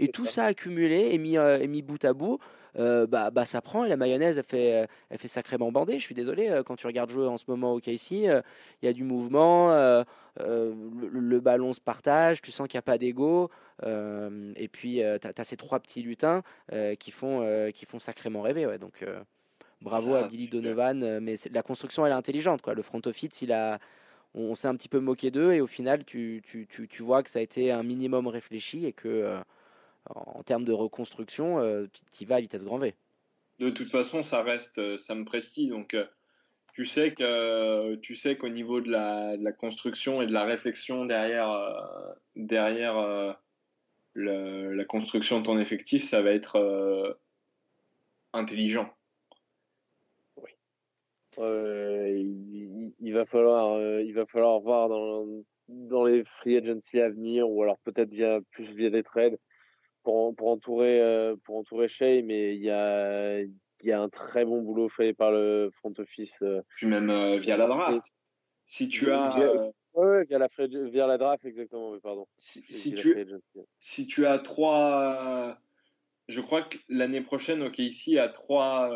Et 0.00 0.08
tout 0.08 0.26
ça 0.26 0.46
accumulé 0.46 1.10
et 1.12 1.18
mis, 1.18 1.36
euh, 1.36 1.66
mis 1.68 1.82
bout 1.82 2.02
à 2.04 2.14
bout, 2.14 2.38
euh, 2.78 3.06
bah, 3.06 3.30
bah, 3.30 3.44
ça 3.44 3.60
prend 3.60 3.84
et 3.84 3.88
la 3.88 3.96
mayonnaise, 3.96 4.38
elle 4.38 4.44
fait, 4.44 4.88
elle 5.10 5.18
fait 5.18 5.28
sacrément 5.28 5.70
bander. 5.70 5.98
Je 5.98 6.04
suis 6.04 6.14
désolé, 6.14 6.48
euh, 6.48 6.62
quand 6.62 6.76
tu 6.76 6.86
regardes 6.86 7.10
jouer 7.10 7.26
en 7.26 7.36
ce 7.36 7.44
moment 7.48 7.74
au 7.74 7.80
KC, 7.80 8.12
il 8.12 8.42
y 8.82 8.88
a 8.88 8.92
du 8.92 9.04
mouvement, 9.04 9.68
le, 10.38 11.40
ballon 11.40 11.72
se 11.72 11.80
partage, 11.80 12.40
tu 12.40 12.50
sens 12.50 12.66
qu'il 12.68 12.78
n'y 12.78 12.80
a 12.80 12.82
pas 12.82 12.98
d'ego. 12.98 13.50
et 13.84 14.68
puis, 14.68 15.02
tu 15.20 15.40
as, 15.40 15.44
ces 15.44 15.56
trois 15.56 15.80
petits 15.80 16.02
lutins 16.02 16.42
qui, 16.98 17.10
font, 17.10 17.70
qui 17.74 17.84
font 17.84 17.98
sacrément 17.98 18.42
rêver. 18.42 18.66
Ouais, 18.66 18.78
donc, 18.78 19.04
bravo 19.82 20.14
à 20.14 20.28
Billy 20.28 20.48
Donovan. 20.48 21.20
mais 21.20 21.34
la 21.52 21.62
construction, 21.62 22.06
elle 22.06 22.12
est 22.12 22.16
intelligente. 22.16 22.62
Quoi. 22.62 22.74
Le 22.74 22.82
front 22.82 23.02
office, 23.04 23.42
il 23.42 23.52
a 23.52 23.78
on, 24.34 24.54
s'est 24.54 24.68
un 24.68 24.76
petit 24.76 24.88
peu 24.88 25.00
moqué 25.00 25.32
d'eux 25.32 25.52
et 25.52 25.60
au 25.60 25.66
final 25.66 26.04
tu, 26.04 26.40
tu, 26.46 26.68
tu, 26.68 26.86
tu, 26.86 27.02
vois 27.02 27.24
que 27.24 27.30
ça 27.30 27.40
a 27.40 27.42
été 27.42 27.72
un 27.72 27.82
minimum 27.82 28.28
réfléchi 28.28 28.86
et 28.86 28.92
que 28.92 29.40
en 30.08 30.42
termes 30.42 30.64
de 30.64 30.72
reconstruction, 30.72 31.58
euh, 31.58 31.86
tu 32.12 32.24
y 32.24 32.26
vas 32.26 32.36
à 32.36 32.40
vitesse 32.40 32.64
grand 32.64 32.78
V. 32.78 32.94
De 33.58 33.70
toute 33.70 33.90
façon, 33.90 34.22
ça 34.22 34.42
reste 34.42 34.78
euh, 34.78 34.96
Sam 34.96 35.24
Presti, 35.24 35.68
donc 35.68 35.94
euh, 35.94 36.06
tu 36.72 36.86
sais 36.86 37.12
que 37.12 37.96
tu 37.96 38.14
sais 38.14 38.36
qu'au 38.36 38.48
niveau 38.48 38.80
de 38.80 38.90
la, 38.90 39.36
de 39.36 39.44
la, 39.44 39.52
construction 39.52 40.22
et 40.22 40.26
de 40.26 40.32
la 40.32 40.44
réflexion 40.44 41.04
derrière 41.04 41.68
derrière 42.36 43.36
la 44.14 44.84
construction 44.84 45.40
de 45.40 45.44
ton 45.44 45.58
effectif, 45.58 46.04
ça 46.04 46.22
va 46.22 46.30
être 46.30 47.18
intelligent. 48.32 48.88
Oui. 50.36 50.50
Il, 51.38 52.92
il, 53.00 53.12
va 53.12 53.26
falloir 53.26 54.00
il 54.00 54.14
va 54.14 54.24
falloir 54.24 54.60
voir 54.60 54.88
dans 54.88 55.26
dans 55.68 56.04
les 56.04 56.24
free 56.24 56.56
agency 56.56 57.00
à 57.00 57.10
venir 57.10 57.50
ou 57.50 57.62
alors 57.62 57.78
peut-être 57.80 58.12
via 58.12 58.40
plus 58.52 58.72
via 58.72 58.90
des 58.90 59.02
trades 59.02 59.38
pour, 60.02 60.34
pour 60.34 60.48
entourer 60.48 61.00
euh, 61.00 61.36
pour 61.44 61.56
entourer 61.56 61.88
Shea, 61.88 62.22
mais 62.22 62.54
il 62.54 62.62
y 62.62 62.70
a 62.70 63.40
il 63.40 63.88
y 63.88 63.92
a 63.92 64.00
un 64.00 64.08
très 64.08 64.44
bon 64.44 64.62
boulot 64.62 64.88
fait 64.88 65.14
par 65.14 65.32
le 65.32 65.70
front 65.72 65.94
office. 65.98 66.36
Euh. 66.42 66.62
Puis 66.76 66.86
même 66.86 67.10
euh, 67.10 67.38
via 67.38 67.56
la 67.56 67.66
draft. 67.66 68.14
Si 68.66 68.88
tu 68.88 69.10
as 69.10 69.30
via, 69.34 69.52
ouais, 69.94 70.24
via 70.24 70.38
la 70.38 70.46
via 70.90 71.06
la 71.06 71.18
draft 71.18 71.44
exactement, 71.44 71.92
mais 71.92 72.00
pardon. 72.00 72.26
Si, 72.36 72.62
si 72.68 72.94
tu 72.94 73.26
si 73.80 74.06
tu 74.06 74.26
as 74.26 74.38
trois 74.38 75.58
je 76.28 76.40
crois 76.40 76.62
que 76.62 76.78
l'année 76.88 77.22
prochaine, 77.22 77.60
OK, 77.64 77.80
ici, 77.80 78.16
à 78.16 78.28
trois, 78.28 78.88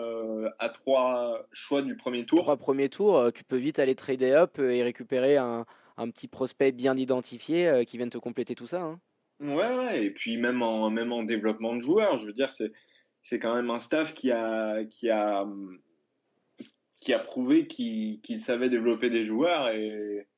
à 0.60 0.68
trois 0.68 1.44
choix 1.50 1.82
du 1.82 1.96
premier 1.96 2.24
tour. 2.24 2.42
Trois 2.42 2.56
premiers 2.56 2.88
tours, 2.88 3.32
tu 3.34 3.42
peux 3.42 3.56
vite 3.56 3.80
aller 3.80 3.96
trader 3.96 4.30
up 4.30 4.60
et 4.60 4.84
récupérer 4.84 5.36
un, 5.36 5.66
un 5.96 6.10
petit 6.10 6.28
prospect 6.28 6.70
bien 6.70 6.96
identifié 6.96 7.84
qui 7.88 7.96
vienne 7.96 8.10
te 8.10 8.18
compléter 8.18 8.54
tout 8.54 8.68
ça. 8.68 8.82
Hein. 8.82 9.00
Ouais, 9.40 10.04
et 10.04 10.10
puis 10.10 10.36
même 10.36 10.62
en, 10.62 10.90
même 10.90 11.12
en 11.12 11.22
développement 11.22 11.74
de 11.74 11.82
joueurs, 11.82 12.18
je 12.18 12.26
veux 12.26 12.32
dire, 12.32 12.52
c'est, 12.52 12.70
c'est 13.22 13.38
quand 13.38 13.54
même 13.54 13.70
un 13.70 13.80
staff 13.80 14.14
qui 14.14 14.30
a, 14.30 14.84
qui 14.84 15.10
a, 15.10 15.46
qui 17.00 17.12
a 17.12 17.18
prouvé 17.18 17.66
qu'il, 17.66 18.40
savait 18.40 18.70
développer 18.70 19.10
des 19.10 19.24
joueurs 19.24 19.68
et, 19.68 20.28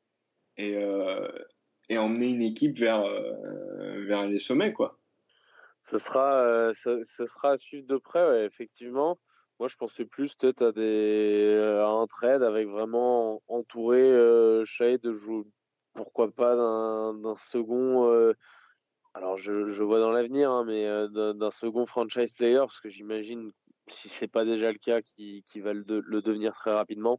et, 0.57 0.77
euh, 0.77 1.29
et 1.89 1.99
emmener 1.99 2.31
une 2.31 2.43
équipe 2.43 2.77
vers, 2.77 3.05
euh, 3.05 4.05
vers 4.07 4.27
les 4.27 4.39
sommets, 4.39 4.73
quoi. 4.73 4.99
Ce 5.83 5.99
sera, 5.99 6.43
euh, 6.43 6.73
ce, 6.75 7.05
sera 7.05 7.53
à 7.53 7.57
suivre 7.59 7.87
de 7.87 7.97
près, 7.97 8.45
effectivement. 8.45 9.21
Moi, 9.61 9.69
je 9.69 9.77
pensais 9.77 10.05
plus 10.05 10.35
peut-être 10.35 10.63
à, 10.63 10.73
des, 10.73 11.79
à 11.81 11.87
un 11.89 12.07
trade 12.07 12.43
avec 12.43 12.67
vraiment 12.67 13.43
entouré 13.47 14.03
euh, 14.03 14.65
de 14.81 15.13
jouer, 15.13 15.45
pourquoi 15.95 16.31
pas 16.33 16.57
d'un, 16.57 17.37
second 17.37 18.35
alors 19.17 19.39
je, 19.39 19.83
vois 19.83 19.99
dans 19.99 20.11
l'avenir, 20.11 20.51
hein, 20.51 20.65
mais 20.67 20.85
euh, 20.85 21.33
d'un 21.33 21.51
second 21.51 21.87
franchise 21.87 22.33
player, 22.33 22.59
parce 22.59 22.81
que 22.81 22.91
j'imagine, 22.91 23.51
si 23.87 24.11
c'est 24.11 24.29
pas 24.29 24.45
déjà 24.45 24.71
le 24.71 24.77
cas, 24.77 25.01
qui, 25.01 25.43
va 25.57 25.73
le, 25.73 25.83
devenir 25.83 26.53
très 26.53 26.73
rapidement. 26.73 27.19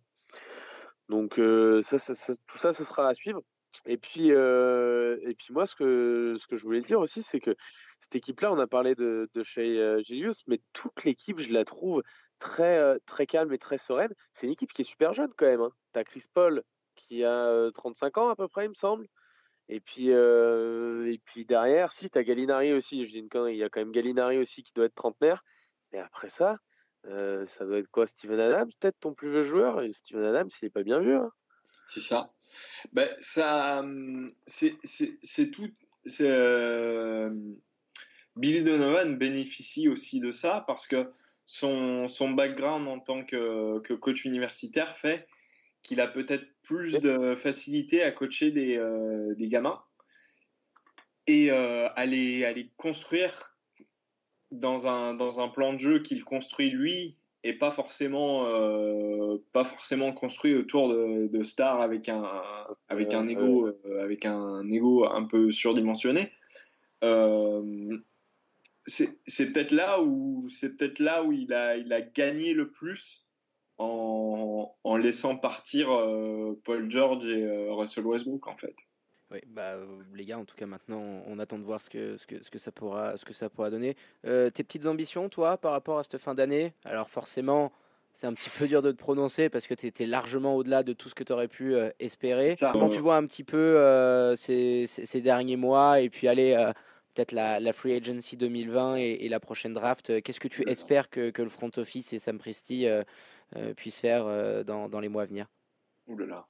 Donc 1.09 1.39
euh, 1.39 1.81
ça, 1.81 1.97
tout 2.45 2.57
ça, 2.59 2.71
ce 2.71 2.83
sera 2.83 3.07
à 3.07 3.15
suivre. 3.15 3.41
Et 3.87 3.97
puis, 3.97 4.31
euh, 4.31 5.17
et 5.23 5.33
puis 5.33 5.51
moi, 5.51 5.65
ce 5.65 5.73
que, 5.75 6.35
ce 6.37 6.45
que 6.45 6.55
je 6.55 6.63
voulais 6.63 6.81
dire 6.81 6.99
aussi, 6.99 7.23
c'est 7.23 7.39
que 7.39 7.55
cette 7.99 8.15
équipe-là, 8.15 8.51
on 8.51 8.59
a 8.59 8.67
parlé 8.67 8.93
de, 8.93 9.27
chez 9.41 10.03
Gilius, 10.03 10.43
mais 10.45 10.61
toute 10.73 11.03
l'équipe, 11.03 11.39
je 11.39 11.51
la 11.51 11.65
trouve 11.65 12.03
très, 12.37 12.99
très 13.07 13.25
calme 13.25 13.51
et 13.53 13.57
très 13.57 13.79
sereine. 13.79 14.13
C'est 14.33 14.45
une 14.45 14.53
équipe 14.53 14.71
qui 14.71 14.83
est 14.83 14.85
super 14.85 15.13
jeune 15.13 15.33
quand 15.35 15.47
même. 15.47 15.61
Hein. 15.61 15.71
Tu 15.93 15.99
as 15.99 16.03
Chris 16.03 16.25
Paul 16.31 16.61
qui 16.95 17.23
a 17.23 17.71
35 17.73 18.19
ans 18.19 18.29
à 18.29 18.35
peu 18.35 18.47
près, 18.47 18.65
il 18.65 18.69
me 18.69 18.75
semble. 18.75 19.07
Et 19.69 19.79
puis, 19.79 20.11
euh, 20.11 21.11
et 21.11 21.19
puis 21.25 21.45
derrière, 21.45 21.91
si, 21.91 22.09
tu 22.09 22.17
as 22.17 22.23
Gallinari 22.23 22.73
aussi. 22.73 23.05
Je 23.05 23.11
dis 23.11 23.19
une 23.19 23.29
connerie, 23.29 23.53
il 23.53 23.59
y 23.59 23.63
a 23.63 23.69
quand 23.69 23.81
même 23.81 23.91
Gallinari 23.91 24.37
aussi 24.37 24.63
qui 24.63 24.73
doit 24.73 24.85
être 24.85 24.95
trentenaire. 24.95 25.41
Mais 25.91 25.99
après 25.99 26.29
ça, 26.29 26.57
euh, 27.05 27.45
ça 27.45 27.65
doit 27.65 27.79
être 27.79 27.89
quoi 27.91 28.07
Steven 28.07 28.39
Adams, 28.39 28.69
peut-être 28.79 28.99
ton 28.99 29.13
plus 29.13 29.31
vieux 29.31 29.43
joueur? 29.43 29.81
Et 29.81 29.91
Steven 29.91 30.23
Adams, 30.23 30.49
il 30.61 30.65
n'est 30.65 30.69
pas 30.69 30.83
bien 30.83 30.99
vieux. 30.99 31.17
Hein. 31.17 31.31
c'est 31.89 32.01
ça. 32.01 32.31
Ben, 32.93 33.09
ça 33.19 33.83
c'est 34.45 35.51
tout. 35.51 35.69
Euh, 36.21 37.29
Billy 38.37 38.61
Donovan 38.61 39.17
bénéficie 39.17 39.89
aussi 39.89 40.19
de 40.21 40.31
ça 40.31 40.63
parce 40.67 40.87
que 40.87 41.11
son, 41.45 42.07
son 42.07 42.31
background 42.31 42.87
en 42.87 42.99
tant 42.99 43.25
que, 43.25 43.79
que 43.79 43.93
coach 43.93 44.23
universitaire 44.25 44.95
fait 44.95 45.27
qu'il 45.87 46.01
a 46.01 46.07
peut-être 46.07 46.45
plus 46.63 46.99
de 46.99 47.33
facilité 47.35 48.03
à 48.03 48.11
coacher 48.11 48.51
des, 48.51 48.77
euh, 48.77 49.33
des 49.35 49.47
gamins 49.47 49.81
et 51.25 51.49
euh, 51.49 51.87
à, 51.95 52.05
les, 52.05 52.69
construire 52.75 53.57
dans 54.51 54.85
un, 54.85 55.13
dans 55.13 55.39
un 55.39 55.47
plan 55.47 55.73
de 55.73 55.79
jeu 55.79 55.99
qu'il 55.99 56.23
construit 56.25 56.69
lui 56.69 57.17
et 57.43 57.53
pas 57.53 57.71
forcément, 57.71 58.47
euh, 58.47 59.37
pas 59.53 59.63
forcément 59.63 60.11
construit 60.11 60.55
autour 60.55 60.89
de, 60.89 61.27
de 61.27 61.43
stars 61.43 61.79
avec 61.79 62.09
un, 62.09 62.25
avec, 62.89 63.13
un 63.13 63.25
ego, 63.29 63.69
avec 64.01 64.25
un 64.25 64.69
ego 64.69 65.09
un 65.09 65.23
peu 65.23 65.49
surdimensionné. 65.51 66.33
c'est 68.85 69.53
peut-être 69.53 69.71
là 69.71 70.01
où 70.01 70.49
c'est 70.49 70.75
peut-être 70.75 70.99
là 70.99 71.23
où 71.23 71.31
il 71.31 71.53
a, 71.53 71.77
il 71.77 71.93
a 71.93 72.01
gagné 72.01 72.53
le 72.53 72.69
plus 72.69 73.26
en, 73.77 74.75
en 74.83 74.97
laissant 74.97 75.35
partir 75.35 75.91
euh, 75.91 76.59
Paul 76.63 76.89
George 76.89 77.25
et 77.25 77.43
euh, 77.43 77.73
Russell 77.73 78.05
Westbrook 78.05 78.47
en 78.47 78.57
fait. 78.57 78.75
Oui, 79.29 79.39
bah, 79.47 79.73
euh, 79.73 79.85
les 80.15 80.25
gars, 80.25 80.39
en 80.39 80.45
tout 80.45 80.55
cas, 80.55 80.65
maintenant, 80.65 81.03
on 81.27 81.37
attend 81.37 81.59
de 81.59 81.65
voir 81.65 81.81
ce 81.81 81.89
que, 81.89 82.15
ce 82.15 82.25
que, 82.25 82.41
ce 82.41 82.49
que, 82.49 82.59
ça, 82.59 82.71
pourra, 82.71 83.17
ce 83.17 83.25
que 83.25 83.33
ça 83.33 83.49
pourra 83.49 83.69
donner. 83.69 83.97
tes 84.23 84.63
petites 84.63 84.85
ambitions, 84.85 85.27
toi, 85.27 85.57
par 85.57 85.73
rapport 85.73 85.99
à 85.99 86.03
cette 86.05 86.17
fin 86.17 86.33
d'année? 86.33 86.71
Alors, 86.85 87.09
forcément, 87.09 87.73
c'est 88.13 88.25
un 88.25 88.33
petit 88.33 88.49
peu 88.49 88.69
dur 88.69 88.81
de 88.81 88.89
te 88.93 88.97
prononcer 88.97 89.49
parce 89.49 89.67
que 89.67 89.73
tu 89.73 89.85
étais 89.85 90.05
largement 90.05 90.55
au-delà 90.55 90.81
de 90.81 90.93
tout 90.93 91.09
ce 91.09 91.15
que 91.15 91.25
tu 91.25 91.33
aurais 91.33 91.49
pu 91.49 91.75
espérer. 91.99 92.55
Comment 92.71 92.87
tu 92.87 92.99
vois 92.99 93.17
un 93.17 93.25
petit 93.25 93.43
peu 93.43 94.33
ces, 94.37 94.87
ces, 94.87 95.19
derniers 95.19 95.57
mois 95.57 95.99
et 95.99 96.09
puis 96.09 96.29
aller 96.29 96.55
peut-être 97.13 97.33
la, 97.33 97.59
la, 97.59 97.73
Free 97.73 97.97
Agency 97.97 98.37
2020 98.37 98.95
et, 98.95 99.25
et 99.25 99.27
la 99.27 99.41
prochaine 99.41 99.73
draft 99.73 100.21
Qu'est-ce 100.21 100.39
que 100.39 100.47
tu 100.47 100.63
espères 100.69 101.09
que, 101.09 101.31
que, 101.31 101.41
le 101.41 101.49
front 101.49 101.71
office 101.75 102.13
et 102.13 102.19
Sam 102.19 102.37
Presti 102.37 102.87
puisse 103.75 103.99
faire 103.99 104.25
euh, 104.27 104.63
dans, 104.63 104.89
dans, 104.89 104.99
les 104.99 105.09
mois 105.09 105.23
à 105.23 105.25
venir 105.25 105.47
Ouh 106.07 106.17
là 106.17 106.25
là. 106.25 106.47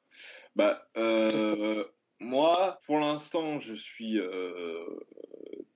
Bah, 0.55 0.87
euh, 0.97 1.83
moi, 2.19 2.79
pour 2.85 2.99
l'instant, 2.99 3.59
je 3.59 3.73
suis 3.73 4.19
euh, 4.19 4.85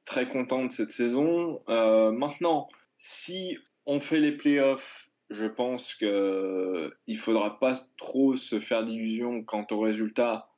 très 0.05 0.27
content 0.29 0.65
de 0.65 0.71
cette 0.71 0.91
saison. 0.91 1.63
Euh, 1.69 2.11
maintenant, 2.11 2.67
si 2.97 3.57
on 3.85 3.99
fait 3.99 4.19
les 4.19 4.33
playoffs, 4.33 5.09
je 5.31 5.45
pense 5.45 5.95
qu'il 5.95 6.07
ne 6.07 7.15
faudra 7.15 7.59
pas 7.59 7.73
trop 7.97 8.35
se 8.35 8.59
faire 8.59 8.83
d'illusions 8.83 9.43
quant 9.43 9.65
au 9.71 9.79
résultat. 9.79 10.49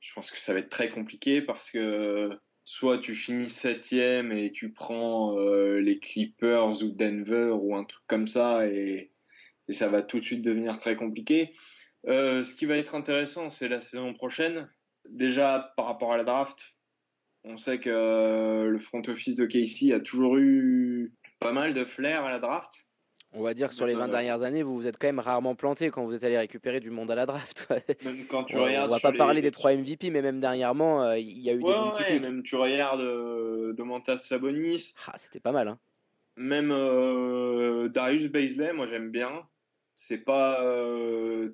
Je 0.00 0.12
pense 0.12 0.30
que 0.30 0.38
ça 0.38 0.52
va 0.52 0.58
être 0.58 0.68
très 0.68 0.90
compliqué 0.90 1.40
parce 1.40 1.70
que 1.70 2.38
soit 2.66 2.98
tu 2.98 3.14
finis 3.14 3.48
septième 3.48 4.32
et 4.32 4.52
tu 4.52 4.72
prends 4.72 5.38
les 5.38 5.98
Clippers 5.98 6.82
ou 6.82 6.90
Denver 6.90 7.54
ou 7.58 7.74
un 7.74 7.84
truc 7.84 8.02
comme 8.06 8.26
ça 8.26 8.66
et, 8.66 9.13
et 9.68 9.72
ça 9.72 9.88
va 9.88 10.02
tout 10.02 10.20
de 10.20 10.24
suite 10.24 10.42
devenir 10.42 10.78
très 10.78 10.96
compliqué. 10.96 11.52
ce 12.06 12.54
qui 12.54 12.66
va 12.66 12.76
être 12.76 12.94
intéressant, 12.94 13.50
c'est 13.50 13.68
la 13.68 13.80
saison 13.80 14.14
prochaine 14.14 14.68
Déjà, 15.08 15.72
par 15.76 15.86
rapport 15.86 16.12
à 16.12 16.16
la 16.16 16.24
draft, 16.24 16.74
on 17.44 17.56
sait 17.56 17.78
que 17.78 17.90
euh, 17.90 18.68
le 18.68 18.78
front 18.78 19.02
office 19.06 19.36
de 19.36 19.44
Casey 19.44 19.92
a 19.92 20.00
toujours 20.00 20.38
eu 20.38 21.12
pas 21.40 21.52
mal 21.52 21.74
de 21.74 21.84
flair 21.84 22.24
à 22.24 22.30
la 22.30 22.38
draft. 22.38 22.86
On 23.36 23.42
va 23.42 23.52
dire 23.52 23.68
que 23.68 23.74
sur 23.74 23.86
les 23.86 23.94
20 23.94 24.08
dernières 24.08 24.42
années, 24.42 24.62
vous 24.62 24.76
vous 24.76 24.86
êtes 24.86 24.96
quand 24.96 25.08
même 25.08 25.18
rarement 25.18 25.56
planté 25.56 25.90
quand 25.90 26.04
vous 26.04 26.14
êtes 26.14 26.22
allé 26.22 26.38
récupérer 26.38 26.78
du 26.78 26.90
monde 26.90 27.10
à 27.10 27.16
la 27.16 27.26
draft. 27.26 27.68
même 28.04 28.26
quand 28.28 28.44
tu 28.44 28.56
on, 28.56 28.64
regardes. 28.64 28.90
On 28.90 28.94
va 28.94 29.00
pas 29.00 29.12
parler 29.12 29.42
des 29.42 29.50
3 29.50 29.74
MVP, 29.74 30.10
mais 30.10 30.22
même 30.22 30.40
dernièrement, 30.40 31.02
euh, 31.02 31.18
il 31.18 31.40
y 31.40 31.50
a 31.50 31.54
eu 31.54 31.58
des 31.58 31.62
bons 31.62 31.90
ouais, 31.90 32.20
Même 32.20 32.44
tu 32.44 32.54
regardes 32.54 33.00
euh, 33.00 33.72
Domantas 33.72 34.18
Sabonis. 34.18 34.94
Ah, 35.08 35.18
c'était 35.18 35.40
pas 35.40 35.52
mal. 35.52 35.68
Hein. 35.68 35.78
Même 36.36 36.70
euh, 36.70 37.88
Darius 37.88 38.28
Baisley, 38.28 38.72
moi 38.72 38.86
j'aime 38.86 39.10
bien. 39.10 39.46
C'est 39.94 40.18
pas, 40.18 40.60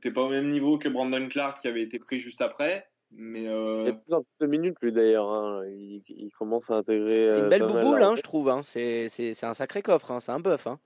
t'es 0.00 0.10
pas 0.10 0.22
au 0.22 0.30
même 0.30 0.50
niveau 0.50 0.78
que 0.78 0.88
Brandon 0.88 1.28
Clark 1.28 1.60
qui 1.60 1.68
avait 1.68 1.82
été 1.82 1.98
pris 1.98 2.18
juste 2.18 2.40
après. 2.40 2.86
Mais 3.12 3.48
euh... 3.48 3.82
Il 3.82 3.86
y 3.86 3.90
a 3.90 3.94
plus 3.94 4.12
en 4.14 4.22
plus 4.22 4.36
de 4.40 4.46
minutes, 4.46 4.76
lui, 4.80 4.92
d'ailleurs. 4.92 5.28
Hein. 5.28 5.64
Il, 5.66 6.02
il, 6.08 6.30
commence 6.30 6.70
à 6.70 6.76
intégrer. 6.76 7.28
C'est 7.30 7.40
une 7.40 7.48
belle 7.48 7.66
bouboule, 7.66 8.02
hein, 8.02 8.14
je 8.16 8.22
trouve. 8.22 8.48
Hein. 8.48 8.62
C'est 8.62 9.34
un 9.42 9.54
sacré 9.54 9.82
coffre. 9.82 10.10
Hein. 10.12 10.20
C'est 10.20 10.32
un 10.32 10.40
bœuf. 10.40 10.66
Hein. 10.66 10.78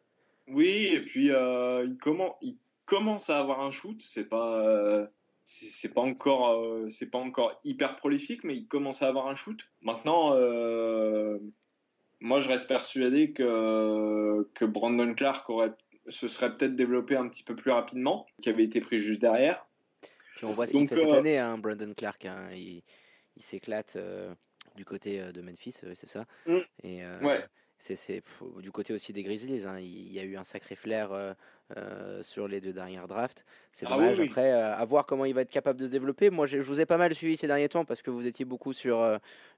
Oui, 0.49 0.90
et 0.93 1.01
puis 1.01 1.31
euh, 1.31 1.85
il, 1.87 1.97
comment, 1.99 2.37
il 2.40 2.57
commence 2.87 3.31
à 3.31 3.38
avoir 3.38 3.61
un 3.61 3.71
shoot. 3.71 4.01
C'est 4.01 4.29
pas. 4.29 4.61
Euh, 4.61 5.07
c'est 5.47 5.93
pas 5.93 6.01
encore 6.01 6.53
euh, 6.53 6.88
c'est 6.88 7.11
pas 7.11 7.19
encore 7.19 7.61
hyper 7.64 7.97
prolifique 7.97 8.45
mais 8.45 8.57
il 8.57 8.67
commence 8.67 9.03
à 9.03 9.09
avoir 9.09 9.27
un 9.27 9.35
shoot 9.35 9.61
maintenant 9.83 10.31
euh, 10.33 11.38
moi 12.21 12.40
je 12.40 12.49
reste 12.49 12.67
persuadé 12.67 13.33
que 13.33 14.49
que 14.55 14.64
Brandon 14.64 15.12
Clark 15.12 15.51
aurait 15.51 15.75
se 16.09 16.29
serait 16.29 16.57
peut-être 16.57 16.77
développé 16.77 17.17
un 17.17 17.29
petit 17.29 17.43
peu 17.43 17.57
plus 17.57 17.71
rapidement 17.71 18.27
qui 18.40 18.49
avait 18.49 18.64
été 18.64 18.81
pris 18.81 19.01
juste 19.01 19.21
derrière 19.21 19.67
puis 20.35 20.47
on 20.47 20.53
voit 20.53 20.67
ce 20.67 20.73
qu'il 20.73 20.88
fait 20.88 20.97
cette 20.97 21.09
euh, 21.09 21.19
année, 21.19 21.38
hein, 21.38 21.59
Brandon 21.59 21.93
Clark. 21.97 22.25
Hein, 22.27 22.49
il, 22.53 22.83
il 23.37 23.43
s'éclate 23.43 23.97
euh, 23.97 24.35
du 24.77 24.85
côté 24.85 25.21
euh, 25.21 25.33
de 25.33 25.40
Memphis, 25.40 25.73
c'est 25.73 26.09
ça. 26.09 26.27
Mm. 26.47 26.59
Et 26.83 27.03
ouais. 27.23 27.45
C'est 27.97 28.23
du 28.61 28.70
côté 28.73 28.92
aussi 28.94 29.12
des 29.12 29.23
Grizzlies. 29.23 29.66
Hein, 29.66 29.79
il 29.79 30.12
y 30.12 30.18
a 30.18 30.23
eu 30.25 30.37
un 30.37 30.44
sacré 30.44 30.75
flair 30.77 31.11
sur 32.23 32.47
les 32.49 32.61
deux 32.61 32.73
dernières 32.73 33.09
drafts. 33.09 33.44
C'est 33.73 33.87
Ah 33.88 33.94
dommage. 33.97 34.18
oui, 34.18 34.25
oui. 34.25 34.29
Après, 34.31 34.53
à 34.53 34.85
voir 34.85 35.07
comment 35.07 35.25
il 35.25 35.35
va 35.35 35.40
être 35.42 35.51
capable 35.51 35.79
de 35.81 35.87
se 35.87 35.90
développer. 35.90 36.31
Moi, 36.31 36.47
je 36.47 36.59
je 36.59 36.62
vous 36.62 36.81
ai 36.81 36.87
pas 36.87 36.97
mal 36.99 37.14
suivi 37.14 37.37
ces 37.37 37.47
derniers 37.47 37.68
temps 37.68 37.85
parce 37.85 38.01
que 38.03 38.11
vous 38.11 38.27
étiez 38.27 38.44
beaucoup 38.44 38.73
sur, 38.73 39.01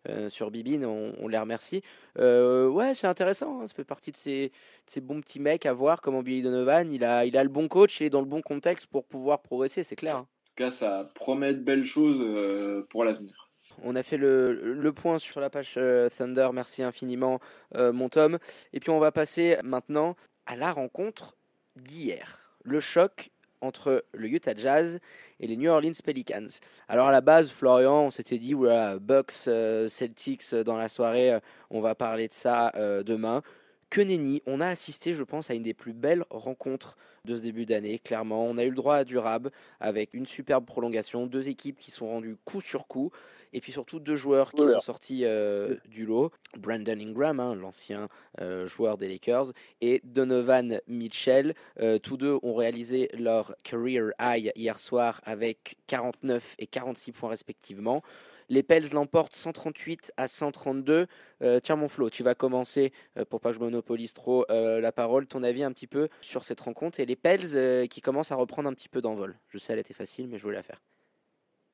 euh, 0.09 0.31
sur 0.31 0.51
Bibine. 0.51 0.85
On, 0.85 1.15
on 1.19 1.29
les 1.29 1.39
remercie. 1.39 1.83
Euh, 2.19 2.69
ouais, 2.69 2.95
c'est 2.95 3.07
intéressant. 3.07 3.61
hein, 3.61 3.67
Ça 3.67 3.75
fait 3.75 3.85
partie 3.85 4.11
de 4.12 4.17
ces, 4.17 4.49
de 4.49 4.53
ces 4.91 5.01
bons 5.01 5.21
petits 5.21 5.41
mecs 5.41 5.67
à 5.67 5.73
voir. 5.73 6.01
Comment 6.01 6.23
Billy 6.23 6.43
Donovan, 6.43 6.93
il 6.93 7.05
a, 7.05 7.25
il 7.27 7.37
a 7.37 7.43
le 7.45 7.51
bon 7.51 7.69
coach, 7.69 8.01
il 8.01 8.05
est 8.07 8.11
dans 8.11 8.21
le 8.21 8.27
bon 8.27 8.43
contexte 8.43 8.87
pour 8.87 9.05
pouvoir 9.05 9.41
progresser, 9.43 9.83
c'est 9.83 9.97
clair. 9.97 10.17
hein. 10.17 10.21
En 10.21 10.49
tout 10.49 10.65
cas, 10.65 10.71
ça 10.71 11.11
promet 11.15 11.53
de 11.53 11.61
belles 11.61 11.85
choses 11.85 12.21
euh, 12.23 12.87
pour 12.89 13.05
l'avenir. 13.05 13.46
On 13.83 13.97
a 13.97 14.03
fait 14.03 14.17
le, 14.17 14.91
point 14.95 15.19
sur 15.19 15.41
la 15.41 15.51
page 15.51 15.75
euh, 15.77 16.09
Thunder. 16.09 16.49
Merci 16.53 16.83
infiniment, 16.83 17.41
euh, 17.75 17.93
mon 17.93 18.09
Tom. 18.09 18.39
Et 18.73 18.81
puis 18.81 18.91
on 18.91 18.99
va 18.99 19.12
passer 19.12 19.59
maintenant 19.62 20.17
à 20.47 20.57
la 20.57 20.73
rencontre 20.73 21.37
d'hier. 21.77 22.41
Le 22.62 22.81
choc 22.81 23.31
entre 23.61 24.05
le 24.12 24.29
Utah 24.29 24.55
Jazz 24.55 25.01
et 25.41 25.47
les 25.47 25.57
New 25.57 25.71
Orleans 25.71 25.93
Pelicans. 26.05 26.47
Alors 26.89 27.09
à 27.09 27.12
la 27.12 27.21
base, 27.21 27.51
Florian, 27.51 28.05
on 28.05 28.11
s'était 28.11 28.39
dit, 28.39 28.53
voilà, 28.53 28.99
Bucks, 28.99 29.33
euh, 29.49 29.89
Celtics 29.89 30.55
dans 30.55 30.77
la 30.77 30.89
soirée, 30.89 31.39
on 31.71 31.81
va 31.81 31.95
parler 31.95 32.29
de 32.29 32.33
ça 32.35 32.73
demain. 33.05 33.43
Que 33.89 34.01
nenni, 34.01 34.43
on 34.47 34.61
a 34.61 34.67
assisté, 34.67 35.15
je 35.15 35.23
pense, 35.23 35.49
à 35.49 35.55
une 35.55 35.62
des 35.62 35.75
plus 35.75 35.93
belles 35.93 36.25
rencontres 36.29 36.97
de 37.25 37.37
ce 37.37 37.43
début 37.43 37.67
d'année. 37.67 37.99
Clairement, 37.99 38.45
on 38.45 38.59
a 38.59 38.65
eu 38.65 38.71
le 38.71 38.75
droit 38.75 38.97
à 38.97 39.05
du 39.05 39.17
rab 39.17 39.51
avec 39.81 40.15
une 40.15 40.27
superbe 40.27 40.65
prolongation, 40.65 41.27
deux 41.27 41.49
équipes 41.49 41.79
qui 41.79 41.91
sont 41.91 42.07
rendues 42.07 42.37
coup 42.45 42.61
sur 42.61 42.89
coup, 42.89 43.11
et 43.57 43.61
puis 43.61 43.73
surtout 43.73 44.01
deux 44.01 44.16
joueurs 44.16 44.53
qui 44.53 44.62
sont 44.62 44.81
sortis 44.81 45.25
euh, 45.25 45.77
du 45.88 46.05
lot. 46.05 46.31
Brandon 46.59 47.01
Ingram, 47.01 47.40
hein, 47.40 47.55
l'ancien 47.55 48.09
euh, 48.42 48.66
joueur 48.66 48.99
des 48.99 49.09
Lakers, 49.09 49.53
et 49.81 50.03
Donovan 50.05 50.81
Mitchell. 50.87 51.55
Euh, 51.81 51.99
tous 51.99 52.19
deux 52.19 52.38
ont 52.42 52.55
réalisé 52.55 53.09
leur 53.19 53.55
career 53.62 54.12
high 54.21 54.53
hier 54.55 54.79
soir 54.79 55.23
avec 55.25 55.77
49 55.87 56.57
et 56.59 56.66
46 56.66 57.12
points 57.12 57.31
respectivement. 57.31 58.03
Les 58.49 58.62
Pels 58.62 58.92
l'emportent 58.92 59.35
138 59.35 60.12
à 60.19 60.29
132. 60.29 61.07
Euh, 61.42 61.61
tiens 61.61 61.77
mon 61.77 61.88
Flo, 61.88 62.11
tu 62.11 62.23
vas 62.23 62.35
commencer, 62.35 62.92
euh, 63.19 63.25
pour 63.25 63.40
pas 63.40 63.51
que 63.51 63.57
je 63.57 63.61
monopolise 63.61 64.12
trop 64.12 64.45
euh, 64.51 64.81
la 64.81 64.92
parole, 64.92 65.27
ton 65.27 65.42
avis 65.42 65.64
un 65.64 65.73
petit 65.73 65.87
peu 65.87 66.09
sur 66.21 66.45
cette 66.45 66.61
rencontre 66.61 67.01
et 67.01 67.07
les 67.07 67.16
Pels 67.16 67.88
qui 67.88 68.01
commencent 68.03 68.33
à 68.33 68.37
reprendre 68.37 68.69
un 68.69 68.75
petit 68.75 68.88
peu 68.88 69.01
d'envol. 69.01 69.38
Je 69.49 69.59
sais, 69.59 69.73
elle 69.73 69.79
était 69.79 69.95
facile, 69.95 70.29
mais 70.29 70.38
je 70.38 70.42
voulais 70.42 70.57
la 70.57 70.62
faire. 70.62 70.81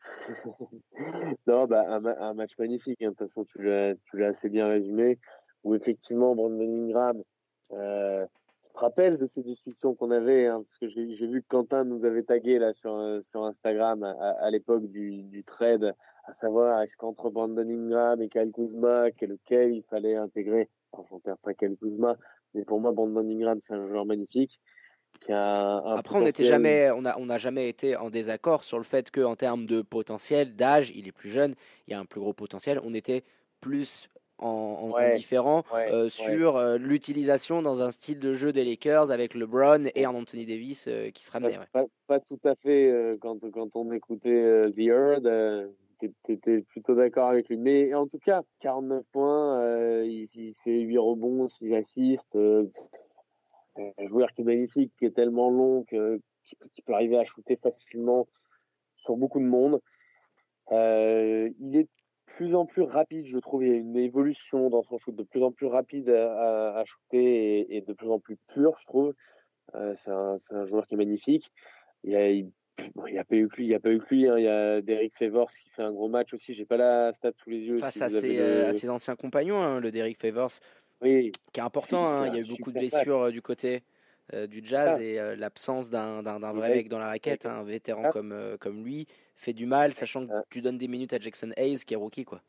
non, 1.46 1.66
bah, 1.66 1.84
un, 1.88 2.00
ma- 2.00 2.18
un 2.18 2.34
match 2.34 2.58
magnifique. 2.58 3.02
hein. 3.02 3.06
De 3.06 3.10
toute 3.10 3.18
façon, 3.28 3.44
tu 3.44 3.62
l'as, 3.62 3.94
assez 4.26 4.48
bien 4.48 4.68
résumé. 4.68 5.18
Où 5.64 5.74
effectivement, 5.74 6.34
Brandon 6.34 6.60
Ingram, 6.60 7.22
euh, 7.72 8.26
tu 8.64 8.72
te 8.72 8.78
rappelles 8.80 9.16
de 9.16 9.26
ces 9.26 9.42
discussions 9.42 9.94
qu'on 9.94 10.10
avait, 10.10 10.46
hein, 10.46 10.62
parce 10.62 10.78
que 10.78 10.88
j'ai, 10.88 11.26
vu 11.26 11.42
que 11.42 11.46
Quentin 11.48 11.84
nous 11.84 12.04
avait 12.04 12.24
tagué 12.24 12.58
là 12.58 12.72
sur, 12.72 12.94
euh, 12.94 13.20
Instagram 13.34 14.02
à, 14.02 14.50
l'époque 14.50 14.86
du, 14.86 15.44
trade, 15.44 15.94
à 16.24 16.32
savoir 16.32 16.82
est-ce 16.82 16.96
qu'entre 16.96 17.30
Brandon 17.30 17.68
Ingram 17.68 18.20
et 18.22 18.28
Kyle 18.28 18.50
Kuzma, 18.52 19.10
quel- 19.12 19.30
lequel 19.30 19.74
il 19.74 19.82
fallait 19.84 20.16
intégrer? 20.16 20.68
Alors, 20.92 21.06
j'enterre 21.08 21.38
pas 21.38 21.54
Kyle 21.54 21.76
Kuzma, 21.76 22.16
mais 22.54 22.64
pour 22.64 22.80
moi, 22.80 22.92
Brandon 22.92 23.28
Ingram, 23.28 23.58
c'est 23.60 23.74
un 23.74 23.86
joueur 23.86 24.04
magnifique. 24.04 24.60
Qui 25.24 25.32
a 25.32 25.38
un, 25.40 25.84
un 25.86 25.96
Après, 25.96 26.18
on 26.18 26.22
n'était 26.22 26.44
jamais, 26.44 26.90
on 26.90 27.04
a, 27.04 27.16
on 27.18 27.26
n'a 27.26 27.38
jamais 27.38 27.68
été 27.68 27.96
en 27.96 28.10
désaccord 28.10 28.64
sur 28.64 28.78
le 28.78 28.84
fait 28.84 29.10
qu'en 29.10 29.36
termes 29.36 29.66
de 29.66 29.80
potentiel, 29.82 30.56
d'âge, 30.56 30.92
il 30.94 31.06
est 31.06 31.12
plus 31.12 31.30
jeune, 31.30 31.54
il 31.86 31.92
y 31.92 31.94
a 31.94 31.98
un 32.00 32.04
plus 32.04 32.20
gros 32.20 32.32
potentiel. 32.32 32.80
On 32.84 32.92
était 32.94 33.22
plus 33.60 34.08
en, 34.38 34.46
en- 34.48 34.88
en 34.88 34.90
Ouais, 34.92 35.16
différent 35.16 35.62
ouais, 35.72 35.92
euh, 35.92 36.04
ouais. 36.04 36.10
sur 36.10 36.56
euh, 36.56 36.76
l'utilisation 36.76 37.62
dans 37.62 37.80
un 37.82 37.92
style 37.92 38.18
de 38.18 38.34
jeu 38.34 38.50
des 38.52 38.64
Lakers 38.64 39.12
avec 39.12 39.34
LeBron 39.34 39.84
et 39.94 40.04
un 40.04 40.14
Anthony 40.14 40.44
Davis 40.46 40.86
euh, 40.88 41.10
qui 41.10 41.24
se 41.24 41.30
ramenait. 41.30 41.58
Pas, 41.72 41.84
pas 42.08 42.18
tout 42.18 42.40
à 42.44 42.56
fait 42.56 43.16
quand, 43.20 43.38
quand 43.52 43.76
on 43.76 43.92
écoutait 43.92 44.68
The 44.74 44.78
Herd, 44.80 45.68
t'é- 46.00 46.10
t'étais 46.24 46.62
plutôt 46.62 46.96
d'accord 46.96 47.28
avec 47.28 47.48
lui. 47.48 47.56
Mais 47.56 47.94
en 47.94 48.08
tout 48.08 48.18
cas, 48.18 48.42
49 48.58 49.04
points, 49.12 50.02
il, 50.02 50.28
il 50.34 50.54
fait 50.64 50.80
8 50.80 50.98
rebonds, 50.98 51.46
6 51.46 51.72
assists. 51.76 52.36
Un 53.76 54.06
joueur 54.06 54.32
qui 54.32 54.42
est 54.42 54.44
magnifique, 54.44 54.92
qui 54.98 55.06
est 55.06 55.14
tellement 55.14 55.50
long 55.50 55.84
que, 55.84 56.20
qui, 56.44 56.56
peut- 56.56 56.68
qui 56.74 56.82
peut 56.82 56.92
arriver 56.94 57.18
à 57.18 57.24
shooter 57.24 57.56
facilement 57.56 58.28
sur 58.96 59.16
beaucoup 59.16 59.40
de 59.40 59.46
monde. 59.46 59.80
Euh, 60.70 61.50
il 61.58 61.76
est 61.76 61.84
de 61.84 61.88
plus 62.26 62.54
en 62.54 62.66
plus 62.66 62.82
rapide, 62.82 63.26
je 63.26 63.38
trouve. 63.38 63.64
Il 63.64 63.70
y 63.70 63.74
a 63.74 63.76
une 63.76 63.96
évolution 63.96 64.70
dans 64.70 64.82
son 64.82 64.98
shoot, 64.98 65.14
de 65.14 65.22
plus 65.22 65.42
en 65.42 65.52
plus 65.52 65.66
rapide 65.66 66.08
à, 66.10 66.82
shooter 66.84 67.58
et, 67.60 67.76
et 67.76 67.80
de 67.80 67.92
plus 67.92 68.08
en 68.08 68.20
plus 68.20 68.36
pur, 68.52 68.72
je 68.80 68.86
trouve. 68.86 69.14
Euh, 69.74 69.94
c'est 69.96 70.10
un, 70.10 70.66
joueur 70.66 70.86
qui 70.86 70.94
est 70.94 70.98
magnifique. 70.98 71.50
Il 72.04 72.12
y 72.12 72.16
a, 72.16 72.30
il, 72.30 72.50
bon, 72.94 73.06
il 73.06 73.14
y 73.14 73.18
a 73.18 73.24
pas 73.24 73.36
eu 73.36 73.48
que 73.48 73.56
lui, 73.56 73.64
il 73.64 73.70
y 73.70 73.74
a 73.74 73.80
pas 73.80 73.90
eu 73.90 73.98
que 73.98 74.14
lui. 74.14 74.28
hein. 74.28 74.36
Il 74.38 74.44
y 74.44 74.48
a 74.48 74.80
Derek 74.80 75.12
Favors 75.14 75.50
qui 75.50 75.70
fait 75.70 75.82
un 75.82 75.92
gros 75.92 76.08
match 76.08 76.32
aussi. 76.34 76.54
J'ai 76.54 76.64
pas 76.66 76.76
la 76.76 77.12
stat 77.12 77.32
sous 77.36 77.50
les 77.50 77.60
yeux. 77.60 77.78
Face 77.78 77.94
si 77.94 78.02
à 78.02 78.08
vous 78.08 78.16
avez 78.16 78.28
ses, 78.28 78.36
le- 78.36 78.42
euh, 78.42 78.68
à 78.68 78.72
ses 78.72 78.88
anciens 78.88 79.16
compagnons, 79.16 79.62
hein, 79.62 79.80
le 79.80 79.90
Derrick 79.90 80.20
Favors, 80.20 80.52
Oui, 81.02 81.32
qui 81.52 81.60
est 81.60 81.62
important. 81.62 82.06
Hein. 82.06 82.28
Il 82.28 82.34
y 82.34 82.38
a 82.38 82.40
eu 82.42 82.48
beaucoup 82.48 82.70
de 82.72 82.78
match. 82.80 82.90
blessures 82.90 83.20
euh, 83.22 83.30
du 83.30 83.42
côté 83.42 83.82
euh, 84.34 84.46
du 84.46 84.62
Jazz 84.64 84.96
Ça. 84.96 85.02
et 85.02 85.18
euh, 85.18 85.34
l'absence 85.36 85.90
d'un 85.90 86.22
vrai 86.52 86.70
mec 86.70 86.88
dans 86.88 86.98
la 86.98 87.08
raquette, 87.08 87.44
hein, 87.44 87.56
un 87.60 87.64
vétéran 87.64 88.02
Ah. 88.06 88.10
comme, 88.10 88.32
euh, 88.32 88.56
comme 88.56 88.84
lui, 88.84 89.06
fait 89.34 89.52
du 89.52 89.66
mal, 89.66 89.94
sachant 89.94 90.26
que 90.26 90.32
Ah. 90.32 90.44
tu 90.50 90.62
donnes 90.62 90.78
des 90.78 90.88
minutes 90.88 91.12
à 91.12 91.18
Jackson 91.18 91.50
Hayes 91.56 91.78
qui 91.84 91.94
est 91.94 91.96
rookie. 91.96 92.24
Quoi. 92.24 92.40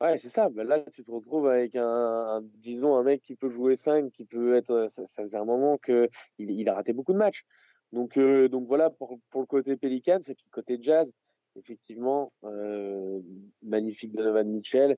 Ouais, 0.00 0.16
c'est 0.16 0.28
ça. 0.28 0.48
Ben 0.48 0.66
là, 0.66 0.80
tu 0.92 1.04
te 1.04 1.10
retrouves 1.10 1.48
avec 1.48 1.74
un, 1.76 1.84
un- 1.86 2.42
disons, 2.42 2.96
un 2.96 3.02
mec 3.02 3.22
qui 3.22 3.34
peut 3.36 3.48
jouer 3.50 3.74
5, 3.76 4.10
qui 4.12 4.24
peut 4.24 4.54
être. 4.54 4.86
Ça, 4.90 5.04
ça 5.06 5.22
faisait 5.22 5.38
un 5.38 5.44
moment 5.44 5.76
que 5.78 6.08
il, 6.38 6.68
a 6.68 6.74
raté 6.74 6.92
beaucoup 6.92 7.12
de 7.12 7.18
matchs. 7.18 7.44
Donc, 7.92 8.16
euh, 8.16 8.48
donc 8.48 8.66
voilà 8.68 8.90
pour, 8.90 9.18
pour 9.30 9.40
le 9.40 9.46
côté 9.46 9.76
Pelicans 9.76 10.20
et 10.28 10.34
puis 10.34 10.44
côté 10.50 10.78
Jazz, 10.80 11.10
effectivement, 11.56 12.32
euh, 12.44 13.20
magnifique 13.62 14.12
Donovan 14.14 14.48
Mitchell. 14.48 14.96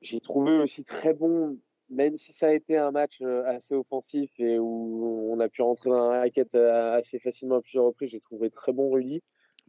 J'ai 0.00 0.20
trouvé 0.20 0.52
aussi 0.58 0.84
très 0.84 1.12
bon, 1.12 1.58
même 1.90 2.16
si 2.16 2.32
ça 2.32 2.48
a 2.48 2.52
été 2.52 2.76
un 2.76 2.90
match 2.90 3.20
euh, 3.22 3.44
assez 3.46 3.74
offensif 3.74 4.30
et 4.38 4.58
où 4.58 5.30
on 5.32 5.40
a 5.40 5.48
pu 5.48 5.62
rentrer 5.62 5.90
dans 5.90 6.10
la 6.10 6.20
raquette 6.20 6.54
euh, 6.54 6.94
assez 6.94 7.18
facilement 7.18 7.56
à 7.56 7.60
plusieurs 7.62 7.84
reprises. 7.84 8.10
J'ai 8.10 8.20
trouvé 8.20 8.50
très 8.50 8.72
bon 8.72 8.90
Rudy. 8.90 9.22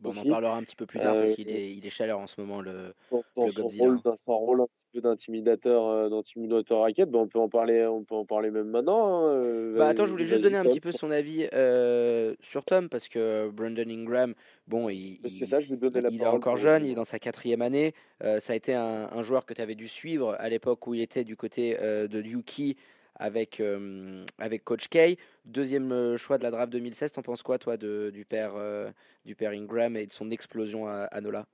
On 0.04 0.18
en 0.18 0.24
parlera 0.24 0.58
un 0.58 0.64
petit 0.64 0.76
peu 0.76 0.86
plus 0.86 1.00
tard 1.00 1.16
parce 1.16 1.34
qu'il 1.34 1.50
est, 1.50 1.72
il 1.72 1.86
est 1.86 1.90
chaleur 1.90 2.20
en 2.20 2.28
ce 2.28 2.40
moment, 2.40 2.62
le, 2.62 2.94
dans, 3.12 3.50
son, 3.52 3.68
rôle, 3.68 4.02
dans 4.04 4.16
son 4.16 4.38
rôle 4.38 4.62
un 4.62 4.66
petit 4.66 4.90
peu 4.94 5.02
d'intimidateur, 5.02 5.88
euh, 5.88 6.10
d'intimidateur 6.10 6.82
raquette. 6.82 7.10
Ben, 7.10 7.20
on 7.20 7.28
peut 7.28 7.40
en 7.40 7.50
parler, 7.50 7.86
on 7.86 8.04
peut 8.04 8.16
en 8.16 8.26
parler 8.26 8.52
même 8.52 8.70
maintenant. 8.70 9.28
Hein, 9.28 9.30
euh, 9.30 9.78
bah 9.78 9.88
attends, 9.88 10.06
je 10.06 10.12
voulais 10.12 10.26
juste 10.26 10.42
donner 10.42 10.58
un 10.58 10.64
petit 10.64 10.80
peu 10.80 10.92
son 10.92 11.12
avis 11.12 11.48
euh, 11.54 12.36
sur 12.42 12.64
Tom 12.66 12.90
parce 12.90 13.08
que 13.08 13.50
Brandon 13.50 13.90
Ingram, 13.90 14.34
bon, 14.68 14.90
il, 14.90 15.20
il, 15.24 15.30
ça, 15.30 15.60
je 15.60 15.74
il 15.74 16.22
est 16.22 16.28
encore 16.28 16.58
jeune, 16.58 16.86
il 16.86 16.92
est 16.92 16.96
dans 16.96 17.06
sa 17.06 17.20
quatrième 17.20 17.62
année. 17.62 17.94
ça 18.22 18.54
a 18.54 18.56
été 18.56 18.74
un, 18.74 19.10
un 19.12 19.22
joueur 19.22 19.46
que 19.46 19.54
tu 19.54 19.62
avais 19.62 19.76
dû 19.76 19.88
suivre 19.88 20.36
à 20.40 20.50
l'époque 20.50 20.86
où 20.88 20.94
il 20.94 21.02
était 21.02 21.24
du 21.24 21.36
côté 21.36 21.76
de 21.76 22.22
Yuki 22.22 22.78
avec, 23.20 23.60
euh, 23.60 24.26
avec 24.38 24.64
Coach 24.64 24.88
K. 24.88 25.20
Deuxième 25.46 25.92
euh, 25.92 26.18
choix 26.18 26.38
de 26.38 26.44
la 26.44 26.52
draft 26.52 26.72
2016, 26.72 27.12
t'en 27.12 27.22
penses 27.22 27.44
quoi, 27.44 27.60
toi, 27.60 27.78
de, 27.78 28.10
du, 28.12 28.26
père, 28.26 28.54
euh, 28.56 28.90
du 29.26 29.36
père 29.36 29.52
Ingram 29.52 29.96
et 29.98 30.08
de 30.08 30.12
son 30.12 30.32
explosion 30.32 30.88
à, 30.88 31.22
Nola? 31.22 31.46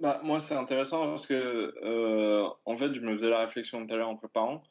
Bah, 0.00 0.20
Moi, 0.24 0.40
c'est 0.40 0.54
intéressant 0.54 1.06
parce 1.06 1.26
que, 1.26 1.72
en 2.64 2.76
fait, 2.76 2.92
je 2.92 3.00
me 3.00 3.12
faisais 3.12 3.30
la 3.30 3.40
réflexion 3.40 3.86
tout 3.86 3.94
à 3.94 3.96
l'heure 3.96 4.08
en 4.08 4.16
préparant. 4.16 4.62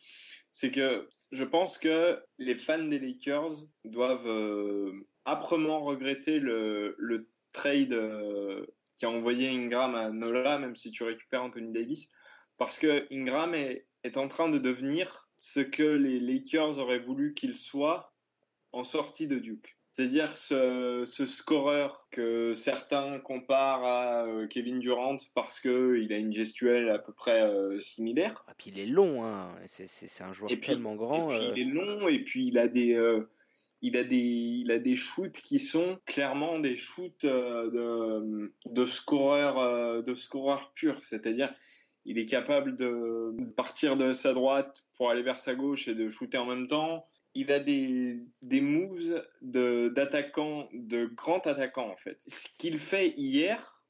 C'est 0.51 0.71
que 0.71 1.09
je 1.31 1.43
pense 1.43 1.77
que 1.77 2.21
les 2.37 2.55
fans 2.55 2.83
des 2.83 2.99
Lakers 2.99 3.65
doivent 3.85 4.91
âprement 5.25 5.81
regretter 5.81 6.39
le, 6.39 6.95
le 6.99 7.29
trade 7.53 7.97
qui 8.97 9.05
a 9.05 9.09
envoyé 9.09 9.49
Ingram 9.49 9.95
à 9.95 10.09
Nola, 10.09 10.59
même 10.59 10.75
si 10.75 10.91
tu 10.91 11.03
récupères 11.03 11.43
Anthony 11.43 11.71
Davis, 11.71 12.09
parce 12.57 12.77
que 12.77 13.05
Ingram 13.11 13.53
est, 13.55 13.87
est 14.03 14.17
en 14.17 14.27
train 14.27 14.49
de 14.49 14.57
devenir 14.57 15.24
ce 15.37 15.59
que 15.59 15.83
les 15.83 16.19
Lakers 16.19 16.79
auraient 16.79 16.99
voulu 16.99 17.33
qu'il 17.33 17.55
soit 17.55 18.13
en 18.71 18.83
sortie 18.83 19.27
de 19.27 19.39
Duke. 19.39 19.75
C'est-à-dire 19.95 20.35
ce, 20.35 21.05
scoreur 21.05 22.05
que 22.11 22.53
certains 22.53 23.17
comparent 23.19 23.85
à 23.85 24.25
euh, 24.25 24.45
Kevin 24.45 24.79
Durant 24.79 25.15
parce 25.33 25.61
qu'il 25.61 26.11
a 26.11 26.17
une 26.17 26.33
gestuelle 26.33 26.89
à 26.89 26.99
peu 26.99 27.13
près 27.13 27.41
euh, 27.43 27.79
similaire. 27.79 28.31
Et 28.31 28.51
ah, 28.51 28.53
puis 28.57 28.71
il 28.75 28.79
est 28.79 28.87
long, 28.87 29.23
hein. 29.23 29.55
c'est 29.67 30.21
un 30.21 30.33
joueur 30.33 30.51
tellement 30.59 30.95
grand. 30.95 31.31
Et 31.31 31.37
puis 31.37 31.47
Il 31.55 31.61
est 31.61 31.71
long 31.71 32.09
et 32.09 32.19
puis 32.19 32.47
il 32.47 32.57
a 32.57 32.67
des, 32.67 32.93
euh, 32.93 33.29
il 33.81 33.95
a 33.95 34.03
des, 34.03 34.17
il 34.17 34.69
a 34.69 34.79
des 34.79 34.97
shoots 34.97 35.39
qui 35.39 35.59
sont 35.59 35.97
clairement 36.05 36.59
des 36.59 36.75
shoots 36.75 37.25
de, 37.25 38.51
de 38.65 38.85
scoreur, 38.85 40.03
de 40.03 40.13
scoreur 40.13 40.73
pur. 40.73 40.99
C'est-à-dire 41.05 41.53
il 42.05 42.19
est 42.19 42.25
capable 42.25 42.75
de 42.75 43.35
partir 43.55 43.97
de 43.97 44.13
sa 44.13 44.33
droite 44.33 44.85
pour 44.95 45.09
aller 45.09 45.23
vers 45.23 45.39
sa 45.39 45.55
gauche 45.55 45.87
et 45.87 45.95
de 45.95 46.07
shooter 46.07 46.37
en 46.37 46.45
même 46.45 46.67
temps. 46.67 47.07
Il 47.33 47.51
a 47.51 47.59
des, 47.59 48.19
des 48.41 48.61
moves 48.61 49.23
d'attaquant, 49.41 50.69
de, 50.71 51.03
de 51.03 51.05
grand 51.07 51.45
attaquant 51.47 51.89
en 51.89 51.97
fait. 51.97 52.19
Ce 52.27 52.47
qu'il 52.57 52.79
fait 52.79 53.13
hier, 53.17 53.81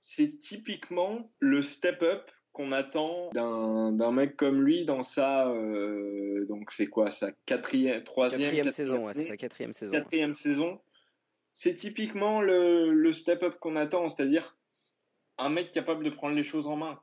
c'est 0.00 0.38
typiquement 0.38 1.30
le 1.38 1.62
step-up 1.62 2.30
qu'on 2.52 2.72
attend 2.72 3.30
d'un 3.34 4.10
mec 4.10 4.36
comme 4.36 4.62
lui 4.62 4.84
dans 4.84 5.02
sa 5.02 5.48
euh, 5.48 6.46
donc 6.46 6.72
c'est 6.72 6.86
quoi 6.86 7.10
sa 7.10 7.30
quatrième 7.46 8.02
troisième 8.02 8.70
saison 8.72 9.06
ouais, 9.06 9.14
sa 9.14 9.36
quatrième 9.36 9.72
saison 9.72 9.92
quatrième 9.92 10.34
saison 10.34 10.80
c'est 11.52 11.74
typiquement 11.74 12.40
le, 12.40 12.90
le 12.92 13.12
step 13.12 13.44
up 13.44 13.58
qu'on 13.60 13.76
attend 13.76 14.08
c'est-à-dire 14.08 14.56
un 15.36 15.50
mec 15.50 15.70
capable 15.70 16.04
de 16.04 16.10
prendre 16.10 16.34
les 16.34 16.42
choses 16.42 16.66
en 16.66 16.76
main 16.76 16.98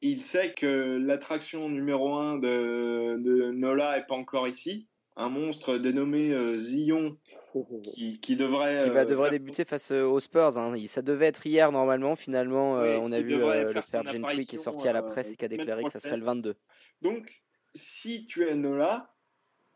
il 0.00 0.22
sait 0.22 0.52
que 0.52 0.98
l'attraction 0.98 1.68
numéro 1.68 2.14
un 2.14 2.38
de, 2.38 3.16
de, 3.18 3.50
Nola 3.50 3.98
est 3.98 4.06
pas 4.06 4.14
encore 4.14 4.48
ici. 4.48 4.86
Un 5.16 5.28
monstre 5.28 5.78
dénommé 5.78 6.30
euh, 6.30 6.54
Zion 6.54 7.16
qui, 8.22 8.36
devrait. 8.36 8.78
Qui 8.84 8.90
va, 8.90 9.00
euh, 9.00 9.04
devrait 9.04 9.30
débuter 9.30 9.64
face 9.64 9.90
euh, 9.90 10.04
aux 10.04 10.20
Spurs. 10.20 10.56
Hein. 10.56 10.76
Ça 10.86 11.02
devait 11.02 11.26
être 11.26 11.44
hier 11.44 11.72
normalement. 11.72 12.14
Finalement, 12.14 12.74
on 12.74 13.10
a 13.10 13.20
vu 13.20 13.36
le 13.36 13.72
père 13.72 14.06
Gentry 14.06 14.46
qui 14.46 14.56
est 14.56 14.60
sorti 14.60 14.86
à 14.86 14.92
la 14.92 15.02
presse 15.02 15.32
et 15.32 15.36
qui 15.36 15.44
a 15.44 15.48
déclaré 15.48 15.82
que 15.84 15.90
ça 15.90 16.00
serait 16.00 16.16
le 16.16 16.24
22. 16.24 16.54
Donc, 17.02 17.42
si 17.74 18.26
tu 18.26 18.46
es 18.46 18.54
Nola, 18.54 19.12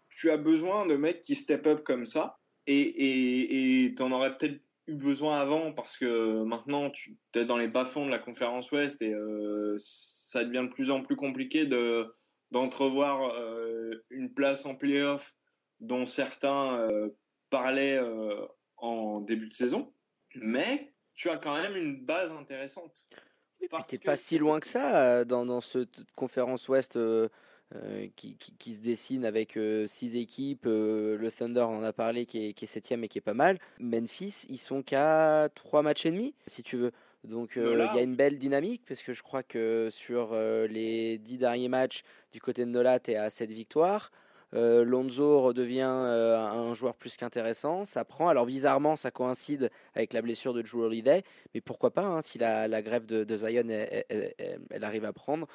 tu 0.09 0.31
as 0.31 0.37
besoin 0.37 0.87
de 0.87 0.95
mecs 0.95 1.21
qui 1.21 1.35
step 1.35 1.67
up 1.67 1.83
comme 1.83 2.07
ça. 2.07 2.39
Et 2.69 3.93
tu 3.97 4.03
en 4.03 4.13
aurais 4.13 4.37
peut-être 4.37 4.61
eu 4.93 4.97
besoin 4.97 5.41
avant 5.41 5.73
parce 5.73 5.97
que 5.97 6.43
maintenant 6.45 6.91
tu 6.91 7.17
es 7.35 7.45
dans 7.45 7.57
les 7.57 7.69
bas-fonds 7.69 8.07
de 8.07 8.11
la 8.11 8.19
conférence 8.19 8.71
Ouest 8.71 9.01
et 9.03 9.13
euh, 9.13 9.75
ça 9.79 10.45
devient 10.45 10.67
de 10.69 10.73
plus 10.73 10.91
en 10.91 11.03
plus 11.03 11.17
compliqué 11.17 11.67
de 11.67 12.15
d'entrevoir 12.51 13.35
euh, 13.35 14.05
une 14.11 14.33
place 14.33 14.67
en 14.67 14.75
playoff 14.75 15.35
dont 15.81 16.05
certains 16.05 16.79
euh, 16.81 17.09
parlaient 17.49 18.01
en 18.77 19.21
début 19.21 19.49
de 19.49 19.53
saison. 19.53 19.93
Mais 20.35 20.95
tu 21.15 21.29
as 21.31 21.39
quand 21.39 21.55
même 21.61 21.77
une 21.77 22.05
base 22.05 22.31
intéressante. 22.31 23.05
tu 23.59 23.69
n'es 23.93 23.99
pas 23.99 24.17
si 24.17 24.39
loin 24.39 24.61
que 24.61 24.67
ça 24.67 25.25
dans, 25.25 25.47
dans 25.47 25.61
cette 25.61 25.99
conférence 26.15 26.69
Ouest 26.69 26.99
euh, 27.77 28.07
qui, 28.17 28.37
qui, 28.37 28.75
se 28.75 28.83
dessine 28.83 29.25
avec 29.25 29.57
euh, 29.57 29.87
six 29.87 30.17
équipes. 30.17 30.67
Euh, 30.67 31.17
le 31.17 31.31
Thunder 31.31 31.63
on 31.63 31.79
en 31.79 31.83
a 31.83 31.93
parlé 31.93 32.27
qui 32.27 32.49
est, 32.49 32.53
qui 32.53 32.67
est 32.67 32.69
septième 32.69 33.03
et 33.05 33.09
qui 33.09 33.19
est 33.19 33.23
pas 33.23 33.35
mal. 33.35 33.59
Memphis, 33.79 34.47
ils 34.51 34.59
sont 34.59 34.83
qu'à 34.83 35.49
trois 35.55 35.81
matchs 35.81 36.05
et 36.05 36.11
demi, 36.11 36.35
si 36.47 36.63
tu 36.63 36.77
veux. 36.77 36.93
Donc 37.25 37.53
il 37.57 37.63
y 37.63 37.99
a 37.99 38.03
une 38.03 38.17
belle 38.17 38.37
dynamique 38.37 38.83
parce 38.87 39.03
que 39.03 39.15
je 39.15 39.23
crois 39.23 39.43
que 39.43 39.89
sur 39.93 40.35
les 40.35 41.19
dix 41.19 41.39
derniers 41.39 41.69
matchs 41.69 42.03
du 42.33 42.41
côté 42.41 42.65
de 42.65 42.71
Nola, 42.71 42.99
tu 42.99 43.13
es 43.13 43.17
à 43.17 43.31
7 43.31 43.53
victoires. 43.53 44.11
Lonzo 44.53 45.41
redevient 45.41 45.83
un 45.83 46.75
joueur 46.75 46.97
plus 46.97 47.17
qu'intéressant. 47.17 47.85
Ça 47.85 48.05
prend. 48.05 48.29
Alors 48.29 48.45
bizarrement, 48.45 48.97
ça 48.97 49.13
coïncide 49.13 49.71
avec 49.95 50.15
la 50.15 50.21
blessure 50.21 50.53
de 50.53 50.63
Drew 50.63 50.83
Holiday, 50.83 51.23
mais 51.55 51.61
pourquoi 51.61 51.93
pas 51.93 52.03
hein, 52.03 52.23
si 52.23 52.39
la, 52.39 52.67
la, 52.67 52.83
grève 52.83 53.07
de, 53.07 53.37
Zion 53.37 53.69
elle, 53.69 54.83
arrive 54.83 55.05
à 55.05 55.13
prendre 55.13 55.47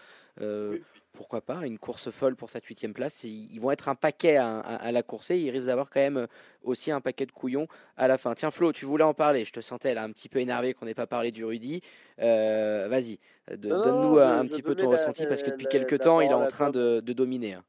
pourquoi 1.17 1.41
pas, 1.41 1.65
une 1.65 1.80
course 1.80 2.12
folle 2.12 2.36
pour 2.36 2.51
cette 2.51 2.63
huitième 2.65 2.93
place. 2.93 3.23
ils 3.23 3.60
vont 3.60 3.71
être 3.71 3.89
un 3.89 3.95
paquet 3.95 4.38
à, 4.38 4.91
la 4.91 5.01
course 5.01 5.32
et 5.32 5.39
ils 5.39 5.49
risquent 5.49 5.65
d'avoir 5.65 5.89
quand 5.89 5.99
même 5.99 6.17
euh, 6.17 6.27
aussi 6.62 6.91
un 6.91 7.01
paquet 7.01 7.25
de 7.25 7.32
couillons 7.32 7.67
à 7.97 8.08
la 8.08 8.19
fin. 8.19 8.36
Tiens 8.36 8.51
Flo, 8.51 8.71
tu 8.71 8.86
voulais 8.86 9.03
en 9.03 9.15
parler, 9.15 9.43
je 9.43 9.51
te 9.51 9.60
sentais 9.60 9.95
là 9.95 10.03
un 10.03 10.12
petit 10.12 10.30
peu 10.30 10.39
énervé 10.39 10.75
qu'on 10.75 10.86
n'ait 10.86 10.93
pas 10.93 11.08
parlé 11.08 11.32
du 11.32 11.43
Rudy. 11.43 11.82
Euh, 12.21 12.88
vas-y, 12.88 13.17
donne-nous 13.51 14.19
un 14.19 14.45
petit 14.45 14.62
peu 14.62 14.75
ton 14.75 14.89
ressenti 14.89 15.25
parce 15.25 15.41
que 15.41 15.49
depuis 15.49 15.65
quelques 15.65 15.99
temps 15.99 16.21
il 16.21 16.30
est 16.30 16.36
en 16.36 16.45
train 16.45 16.69
de, 16.69 16.99
dominer. 16.99 17.53
Hein. 17.53 17.63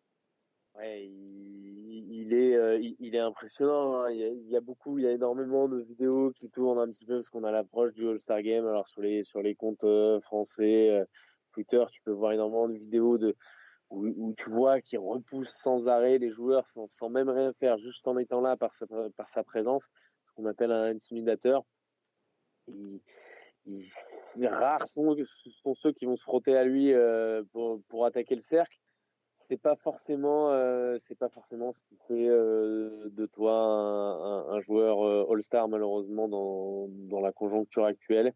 il, 0.85 2.35
est, 2.35 2.55
euh, 2.55 2.79
il, 3.01 3.15
est 3.15 3.19
impressionnant. 3.19 4.03
Hein. 4.03 4.11
Il, 4.11 4.51
y 4.51 4.57
a, 4.57 4.61
beaucoup, 4.61 4.99
il 4.99 5.05
y 5.05 5.09
a 5.09 5.13
énormément 5.13 5.69
de 5.69 5.81
vidéos 5.81 6.33
qui 6.33 6.51
tournent 6.51 6.79
un 6.79 6.89
petit 6.89 7.07
peu 7.07 7.15
parce 7.15 7.31
qu'on 7.31 7.45
a 7.45 7.51
l'approche 7.51 7.95
du 7.95 8.07
All-Star 8.07 8.43
Game. 8.43 8.67
Alors 8.67 8.87
sur 8.87 9.01
les, 9.01 9.25
sur 9.25 9.41
les 9.41 9.55
comptes 9.55 9.87
français 10.21 11.07
Twitter, 11.59 11.85
tu 11.91 12.01
peux 12.03 12.13
voir 12.13 12.31
énormément 12.31 12.69
de 12.69 12.75
vidéos 12.75 13.19
de, 13.19 13.35
où, 13.91 14.33
tu 14.37 14.49
vois 14.49 14.81
qu'il 14.81 15.01
repousse 15.01 15.51
sans 15.61 15.89
arrêt 15.89 16.19
les 16.19 16.31
joueurs 16.31 16.65
sans, 16.69 17.09
même 17.09 17.29
rien 17.29 17.53
faire, 17.53 17.79
juste 17.79 18.07
en 18.07 18.17
étant 18.17 18.41
là 18.41 18.57
par 18.57 18.73
sa, 18.75 19.43
présence, 19.43 19.91
ce 20.25 20.33
qu'on 20.33 20.47
appelle 20.47 20.71
un 20.71 20.85
intimidateur. 20.85 21.65
rares 24.41 24.87
sont, 24.87 25.17
ceux 25.75 25.93
qui 25.93 26.07
vont 26.07 26.15
se 26.15 26.23
frotter 26.23 26.57
à 26.57 26.63
lui 26.63 26.93
euh, 26.93 27.43
pour, 27.89 28.07
attaquer 28.07 28.37
le 28.37 28.43
cercle. 28.43 28.79
C'est 29.49 29.61
pas 29.61 29.75
forcément, 29.75 30.53
euh, 30.53 30.97
c'est 31.01 31.19
pas 31.19 31.31
forcément 31.31 31.73
ce 31.73 31.83
qui 31.89 31.97
fait 32.07 32.29
euh, 32.29 33.09
de 33.11 33.27
toi 33.27 33.53
un, 33.53 34.51
un 34.51 34.61
joueur 34.61 35.33
All-Star 35.33 35.67
malheureusement 35.67 36.29
dans, 36.29 36.87
dans 37.09 37.21
la 37.21 37.33
conjoncture 37.33 37.85
actuelle. 37.85 38.33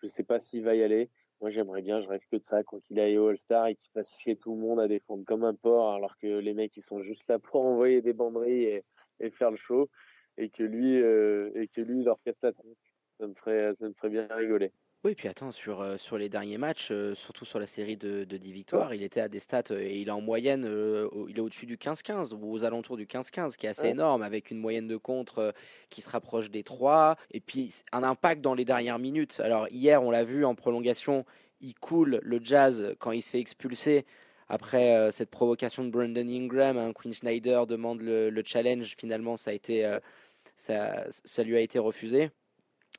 Je 0.00 0.06
sais 0.06 0.24
pas 0.24 0.38
s'il 0.38 0.64
va 0.64 0.74
y 0.74 0.82
aller. 0.82 1.10
Moi, 1.42 1.50
j'aimerais 1.50 1.82
bien, 1.82 2.00
je 2.00 2.06
rêve 2.06 2.22
que 2.30 2.36
de 2.36 2.44
ça, 2.44 2.62
quoi 2.62 2.78
qu'il 2.80 3.00
aille 3.00 3.18
au 3.18 3.26
All-Star 3.26 3.66
et 3.66 3.74
qu'il 3.74 3.90
fasse 3.90 4.16
chier 4.20 4.36
tout 4.36 4.54
le 4.54 4.60
monde 4.60 4.78
à 4.78 4.86
défendre 4.86 5.24
comme 5.24 5.42
un 5.42 5.54
porc, 5.54 5.92
alors 5.92 6.16
que 6.16 6.38
les 6.38 6.54
mecs, 6.54 6.76
ils 6.76 6.82
sont 6.82 7.02
juste 7.02 7.26
là 7.26 7.40
pour 7.40 7.64
envoyer 7.64 8.00
des 8.00 8.12
banderilles 8.12 8.80
et, 9.18 9.30
faire 9.30 9.50
le 9.50 9.56
show, 9.56 9.90
et 10.38 10.50
que 10.50 10.62
lui, 10.62 11.02
euh, 11.02 11.50
et 11.56 11.66
que 11.66 11.80
lui, 11.80 12.04
leur 12.04 12.22
casse 12.22 12.40
la. 12.42 12.52
Ça 13.18 13.26
me 13.26 13.34
ferait, 13.34 13.74
ça 13.74 13.88
me 13.88 13.92
ferait 13.92 14.10
bien 14.10 14.28
rigoler. 14.30 14.70
Oui, 15.04 15.16
puis 15.16 15.26
attends, 15.26 15.50
sur, 15.50 15.80
euh, 15.80 15.96
sur 15.96 16.16
les 16.16 16.28
derniers 16.28 16.58
matchs, 16.58 16.90
euh, 16.92 17.16
surtout 17.16 17.44
sur 17.44 17.58
la 17.58 17.66
série 17.66 17.96
de, 17.96 18.22
de 18.22 18.36
10 18.36 18.52
victoires, 18.52 18.94
il 18.94 19.02
était 19.02 19.20
à 19.20 19.28
des 19.28 19.40
stats, 19.40 19.64
euh, 19.72 19.80
et 19.80 20.00
il 20.00 20.06
est 20.06 20.12
en 20.12 20.20
moyenne, 20.20 20.62
il 21.28 21.36
est 21.36 21.40
au-dessus 21.40 21.66
du 21.66 21.76
15-15, 21.76 22.32
ou 22.34 22.52
aux 22.52 22.62
alentours 22.62 22.96
du 22.96 23.06
15-15, 23.06 23.56
qui 23.56 23.66
est 23.66 23.70
assez 23.70 23.88
énorme, 23.88 24.22
avec 24.22 24.52
une 24.52 24.58
moyenne 24.58 24.86
de 24.86 24.96
contre 24.96 25.54
qui 25.90 26.02
se 26.02 26.08
rapproche 26.08 26.52
des 26.52 26.62
3, 26.62 27.16
et 27.32 27.40
puis 27.40 27.74
un 27.90 28.04
impact 28.04 28.42
dans 28.42 28.54
les 28.54 28.64
dernières 28.64 29.00
minutes. 29.00 29.40
Alors 29.40 29.66
hier, 29.72 30.00
on 30.04 30.12
l'a 30.12 30.22
vu 30.22 30.44
en 30.44 30.54
prolongation, 30.54 31.26
il 31.60 31.74
coule 31.74 32.20
le 32.22 32.40
jazz 32.40 32.94
quand 33.00 33.10
il 33.10 33.22
se 33.22 33.30
fait 33.30 33.40
expulser. 33.40 34.06
Après 34.48 35.10
cette 35.10 35.30
provocation 35.30 35.84
de 35.84 35.90
Brandon 35.90 36.28
Ingram, 36.28 36.76
un 36.76 36.88
hein, 36.88 36.92
Quinn 36.92 37.12
Snyder 37.12 37.62
demande 37.66 38.02
le, 38.02 38.30
le, 38.30 38.42
challenge, 38.44 38.94
finalement 38.96 39.36
ça, 39.36 39.50
a 39.50 39.54
été, 39.54 39.98
ça, 40.56 41.06
ça 41.10 41.42
lui 41.42 41.56
a 41.56 41.60
été 41.60 41.78
refusé. 41.78 42.30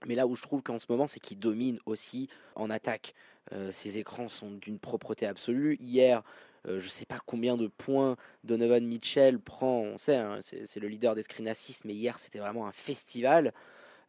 Mais 0.06 0.16
là 0.16 0.28
où 0.28 0.36
je 0.36 0.42
trouve 0.42 0.62
qu'en 0.62 0.80
ce 0.80 0.86
moment, 0.90 1.08
c'est 1.08 1.20
qu'il 1.20 1.40
domine 1.40 1.80
aussi 1.86 2.30
en 2.56 2.70
attaque. 2.70 3.14
Euh, 3.52 3.72
ses 3.72 3.98
écrans 3.98 4.30
sont 4.30 4.52
d'une 4.52 4.80
propreté 4.80 5.26
absolue. 5.26 5.78
Hier, 5.80 6.24
euh, 6.68 6.80
je 6.80 6.86
ne 6.86 6.90
sais 6.90 7.06
pas 7.06 7.20
combien 7.26 7.58
de 7.58 7.68
points 7.68 8.16
Donovan 8.44 8.86
Mitchell 8.86 9.40
prend. 9.40 9.82
On 9.82 9.98
sait, 9.98 10.16
hein, 10.16 10.40
c'est 10.42 10.80
le 10.80 10.88
leader 10.88 11.16
des 11.16 11.24
screen 11.24 11.48
assists, 11.48 11.86
mais 11.86 11.94
hier, 11.94 12.20
c'était 12.20 12.40
vraiment 12.40 12.68
un 12.68 12.72
festival. 12.72 13.54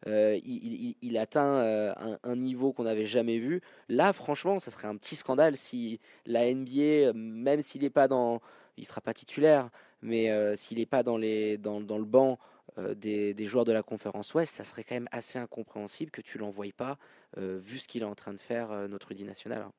il, 0.05 1.17
atteint 1.17 1.95
un, 2.23 2.35
niveau 2.35 2.73
qu'on 2.73 2.83
n'avait 2.83 3.07
jamais 3.07 3.39
vu. 3.39 3.61
Là, 3.89 4.13
franchement, 4.13 4.59
ça 4.59 4.71
serait 4.71 4.87
un 4.87 4.97
petit 4.97 5.15
scandale 5.15 5.55
si 5.55 5.99
la 6.25 6.53
NBA, 6.53 7.13
même 7.13 7.61
s'il 7.61 7.81
n'est 7.81 7.89
pas 7.89 8.07
dans, 8.07 8.41
il 8.77 8.85
sera 8.85 9.01
pas 9.01 9.13
titulaire, 9.13 9.69
mais 10.01 10.29
s'il 10.55 10.77
n'est 10.77 10.85
pas 10.85 11.01
dans, 11.01 11.17
les, 11.17 11.57
dans 11.57 11.79
le 11.79 12.05
banc 12.05 12.37
des, 12.77 13.33
des, 13.33 13.47
joueurs 13.47 13.65
de 13.65 13.71
la 13.71 13.83
conférence 13.83 14.33
Ouest, 14.33 14.55
ça 14.55 14.63
serait 14.63 14.83
quand 14.83 14.95
même 14.95 15.09
assez 15.11 15.39
incompréhensible 15.39 16.11
que 16.11 16.21
tu 16.21 16.37
l'envoies 16.37 16.73
pas, 16.75 16.97
vu 17.37 17.79
ce 17.79 17.87
qu'il 17.87 18.01
est 18.01 18.05
en 18.05 18.15
train 18.15 18.33
de 18.33 18.39
faire, 18.39 18.87
notre 18.87 19.11
Udi 19.11 19.23
national. 19.23 19.61
Hein. 19.61 19.71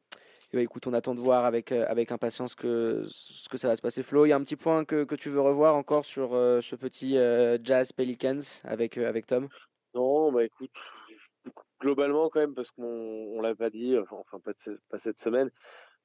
Bah, 0.57 0.63
écoute, 0.63 0.87
on 0.87 0.95
attend 0.95 1.15
de 1.15 1.21
voir 1.21 1.45
avec, 1.45 1.71
euh, 1.71 1.85
avec 1.89 2.13
impatience 2.13 2.55
que, 2.55 3.05
ce 3.09 3.47
que 3.49 3.59
ça 3.59 3.69
va 3.69 3.77
se 3.77 3.83
passer. 3.83 4.03
Flo, 4.03 4.25
il 4.25 4.31
y 4.31 4.33
a 4.33 4.37
un 4.37 4.43
petit 4.43 4.57
point 4.57 4.87
que, 4.87 5.05
que 5.05 5.15
tu 5.15 5.29
veux 5.29 5.41
revoir 5.41 5.75
encore 5.75 6.07
sur 6.07 6.35
euh, 6.35 6.63
ce 6.63 6.77
petit 6.77 7.19
euh, 7.19 7.59
Jazz 7.63 7.93
Pelicans 7.93 8.41
avec, 8.65 8.97
avec 8.97 9.27
Tom? 9.27 9.49
Non, 9.95 10.33
bah 10.33 10.45
écoute, 10.45 10.71
globalement 11.81 12.31
quand 12.31 12.41
même, 12.41 12.55
parce 12.55 12.71
qu'on 12.71 12.85
on 12.85 13.41
l'a 13.43 13.55
pas 13.55 13.69
dit, 13.69 13.99
enfin 13.99 14.39
pas, 14.43 14.53
pas, 14.89 14.99
cette 14.99 15.19
semaine, 15.19 15.51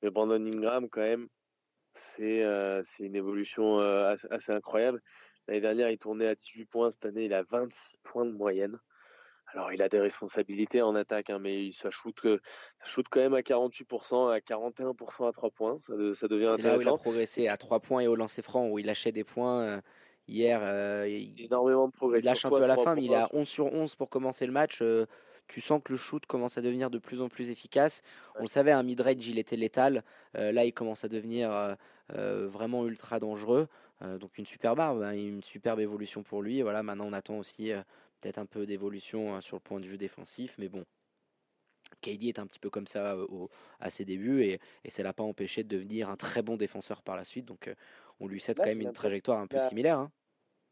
mais 0.02 0.10
Brandon 0.10 0.46
Ingram 0.46 0.90
quand 0.90 1.02
même, 1.02 1.28
c'est 1.94 2.44
une 3.00 3.16
évolution 3.16 3.80
assez, 3.80 4.52
incroyable. 4.52 5.02
L'année 5.52 5.62
dernière, 5.62 5.90
il 5.90 5.98
tournait 5.98 6.28
à 6.28 6.36
18 6.36 6.64
points, 6.64 6.92
cette 6.92 7.06
année, 7.06 7.26
il 7.26 7.34
a 7.34 7.44
26 7.44 7.98
points 8.04 8.26
de 8.26 8.32
moyenne. 8.32 8.80
Alors, 9.48 9.74
il 9.74 9.82
a 9.82 9.90
des 9.90 10.00
responsabilités 10.00 10.82
en 10.82 10.96
attaque, 10.96 11.30
hein, 11.30 11.40
mais 11.40 11.74
ça 11.74 11.92
shoot, 11.92 12.16
shoot 12.86 13.06
quand 13.12 13.20
même 13.20 13.34
à 13.34 13.42
48%, 13.42 14.32
à 14.32 14.40
41% 14.40 15.28
à 15.28 15.34
3 15.34 15.50
points. 15.50 15.78
Ça, 15.80 15.94
ça 16.16 16.30
devient 16.30 16.46
intéressant. 16.46 16.70
Là 16.70 16.78
où 16.78 16.82
il 16.82 16.88
a 16.88 16.98
progressé 16.98 17.48
à 17.50 17.58
3 17.58 17.82
points 17.82 18.00
et 18.00 18.08
au 18.08 18.16
lancer 18.16 18.42
franc, 18.42 18.70
où 18.70 18.80
il 18.80 18.86
lâchait 18.86 19.12
des 19.12 19.26
points. 19.26 19.64
Euh, 19.64 19.82
hier, 20.30 20.62
euh, 20.64 21.06
il, 21.10 21.44
énormément 21.44 21.90
de 21.90 21.92
progrès. 21.92 22.20
Il 22.20 22.26
lâche 22.26 22.46
un 22.46 22.50
peu 22.50 22.64
à 22.64 22.68
la 22.68 22.78
fin, 22.78 22.96
mais 22.96 23.04
il 23.04 23.12
est 23.12 23.16
à 23.16 23.28
11 23.34 23.46
sur 23.46 23.66
11 23.66 23.96
pour 23.96 24.08
commencer 24.10 24.46
le 24.46 24.54
match. 24.54 24.80
Euh, 24.82 25.06
tu 25.50 25.60
sens 25.60 25.82
que 25.84 25.92
le 25.92 25.98
shoot 25.98 26.26
commence 26.28 26.58
à 26.58 26.62
devenir 26.62 26.90
de 26.90 26.98
plus 26.98 27.22
en 27.22 27.28
plus 27.28 27.50
efficace. 27.50 28.04
On 28.38 28.44
le 28.44 28.48
savait, 28.48 28.72
un 28.72 28.84
mid-range, 28.84 29.28
il 29.28 29.38
était 29.38 29.58
létal. 29.58 30.06
là, 30.34 30.64
il 30.64 30.72
commence 30.72 31.04
à 31.04 31.10
devenir 31.10 31.76
vraiment 32.08 32.88
ultra 32.88 33.20
dangereux. 33.20 33.68
Donc 34.20 34.38
une 34.38 34.46
superbe 34.46 34.78
barbe, 34.78 35.04
hein, 35.04 35.12
une 35.12 35.44
superbe 35.44 35.80
évolution 35.80 36.24
pour 36.24 36.42
lui. 36.42 36.60
Et 36.60 36.64
voilà, 36.64 36.84
maintenant 36.84 37.06
on 37.06 37.14
attend 37.14 37.38
aussi 37.38 37.72
peut-être 38.22 38.38
un 38.38 38.46
peu 38.46 38.66
d'évolution 38.66 39.36
hein, 39.36 39.42
sur 39.42 39.58
le 39.58 39.62
point 39.62 39.80
de 39.80 39.86
vue 39.86 39.98
défensif, 39.98 40.56
mais 40.58 40.70
bon. 40.70 40.86
KD 42.02 42.26
est 42.26 42.40
un 42.40 42.48
petit 42.48 42.60
peu 42.60 42.70
comme 42.70 42.88
ça 42.88 43.16
euh, 43.16 43.48
à 43.80 43.90
ses 43.90 44.06
débuts 44.06 44.44
et, 44.44 44.60
et 44.86 44.90
ça 44.90 45.04
l'a 45.04 45.14
pas 45.14 45.24
empêché 45.24 45.64
de 45.64 45.68
devenir 45.68 46.10
un 46.10 46.16
très 46.16 46.42
bon 46.42 46.56
défenseur 46.56 47.02
par 47.02 47.16
la 47.16 47.26
suite. 47.26 47.46
Donc 47.46 47.68
euh, 47.68 47.76
on 48.20 48.28
lui 48.28 48.40
cède 48.40 48.58
quand 48.58 48.66
même 48.66 48.82
une 48.82 48.94
trajectoire 48.94 49.40
un 49.40 49.48
peu 49.48 49.60
similaire. 49.60 50.00
Hein. 50.00 50.12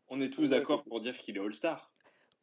On 0.08 0.22
est 0.22 0.30
tous 0.30 0.50
d'accord 0.50 0.84
pour 0.84 1.02
dire 1.02 1.18
qu'il 1.18 1.38
est 1.38 1.40
All-Star. 1.40 1.92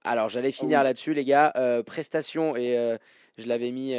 Alors 0.04 0.28
j'allais 0.28 0.50
ah 0.50 0.52
finir 0.52 0.82
là-dessus 0.82 1.14
les 1.14 1.24
gars. 1.24 1.52
Euh, 1.56 1.82
prestation 1.82 2.54
et 2.56 2.98
je 3.38 3.46
l'avais 3.46 3.70
mis 3.70 3.94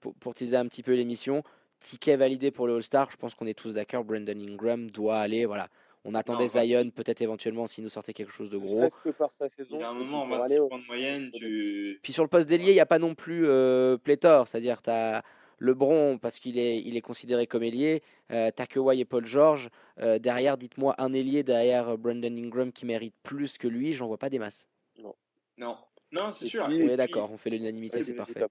pour, 0.00 0.14
pour, 0.16 0.34
teaser 0.34 0.56
un 0.56 0.66
petit 0.66 0.82
peu 0.82 0.94
l'émission. 0.94 1.42
Ticket 1.80 2.16
validé 2.16 2.50
pour 2.50 2.66
le 2.66 2.76
All-Star. 2.76 3.10
Je 3.10 3.16
pense 3.16 3.34
qu'on 3.34 3.46
est 3.46 3.58
tous 3.58 3.74
d'accord. 3.74 4.04
Brandon 4.04 4.38
Ingram 4.38 4.90
doit 4.90 5.18
aller. 5.18 5.46
Voilà 5.46 5.68
on 6.04 6.14
attendait 6.14 6.48
Zion, 6.48 6.90
peut-être 6.90 7.20
éventuellement 7.20 7.66
s'il 7.66 7.84
nous 7.84 7.90
sortait 7.90 8.12
quelque 8.12 8.32
chose 8.32 8.50
de 8.50 8.56
gros. 8.56 8.88
Que 9.04 9.10
par 9.10 9.32
sa 9.32 9.48
saison. 9.48 9.76
Il 9.76 9.80
y 9.80 9.84
a 9.84 9.90
un 9.90 9.94
moment, 9.94 10.26
26 10.26 10.58
points 10.68 10.78
de 10.78 10.86
moyenne. 10.86 11.30
Tu... 11.32 12.00
Puis 12.02 12.12
sur 12.12 12.22
le 12.22 12.28
poste 12.28 12.48
d'ailier, 12.48 12.70
il 12.70 12.74
n'y 12.74 12.80
a 12.80 12.86
pas 12.86 12.98
non 12.98 13.14
plus 13.14 13.46
euh, 13.46 13.98
pléthore. 13.98 14.48
C'est-à-dire, 14.48 14.80
tu 14.80 14.90
as 14.90 15.22
LeBron, 15.58 16.16
parce 16.16 16.38
qu'il 16.38 16.58
est, 16.58 16.80
il 16.80 16.96
est 16.96 17.02
considéré 17.02 17.46
comme 17.46 17.62
ailier. 17.62 18.02
Euh, 18.32 18.50
tu 18.54 18.62
as 18.62 18.94
et 18.94 19.04
Paul 19.04 19.26
George. 19.26 19.68
Euh, 20.00 20.18
derrière, 20.18 20.56
dites-moi 20.56 20.94
un 20.96 21.12
ailier 21.12 21.42
derrière 21.42 21.98
Brandon 21.98 22.34
Ingram 22.34 22.72
qui 22.72 22.86
mérite 22.86 23.14
plus 23.22 23.58
que 23.58 23.68
lui. 23.68 23.92
J'en 23.92 24.06
vois 24.06 24.18
pas 24.18 24.30
des 24.30 24.38
masses. 24.38 24.66
Non. 24.98 25.14
Non, 25.58 25.76
non 26.12 26.32
c'est 26.32 26.46
sûr. 26.46 26.66
oui, 26.66 26.96
d'accord, 26.96 27.30
on 27.30 27.36
fait 27.36 27.50
l'unanimité, 27.50 28.02
c'est 28.02 28.14
parfait. 28.14 28.46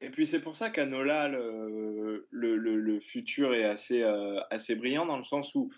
Et 0.00 0.10
puis 0.10 0.26
c'est 0.26 0.42
pour 0.42 0.56
ça 0.56 0.70
qu'à 0.70 0.84
Nola, 0.86 1.28
le, 1.28 2.26
le, 2.30 2.56
le, 2.56 3.00
futur 3.00 3.54
est 3.54 3.64
assez, 3.64 4.02
euh, 4.02 4.40
assez 4.50 4.76
brillant 4.76 5.06
dans 5.06 5.16
le 5.16 5.24
sens 5.24 5.54
où 5.54 5.70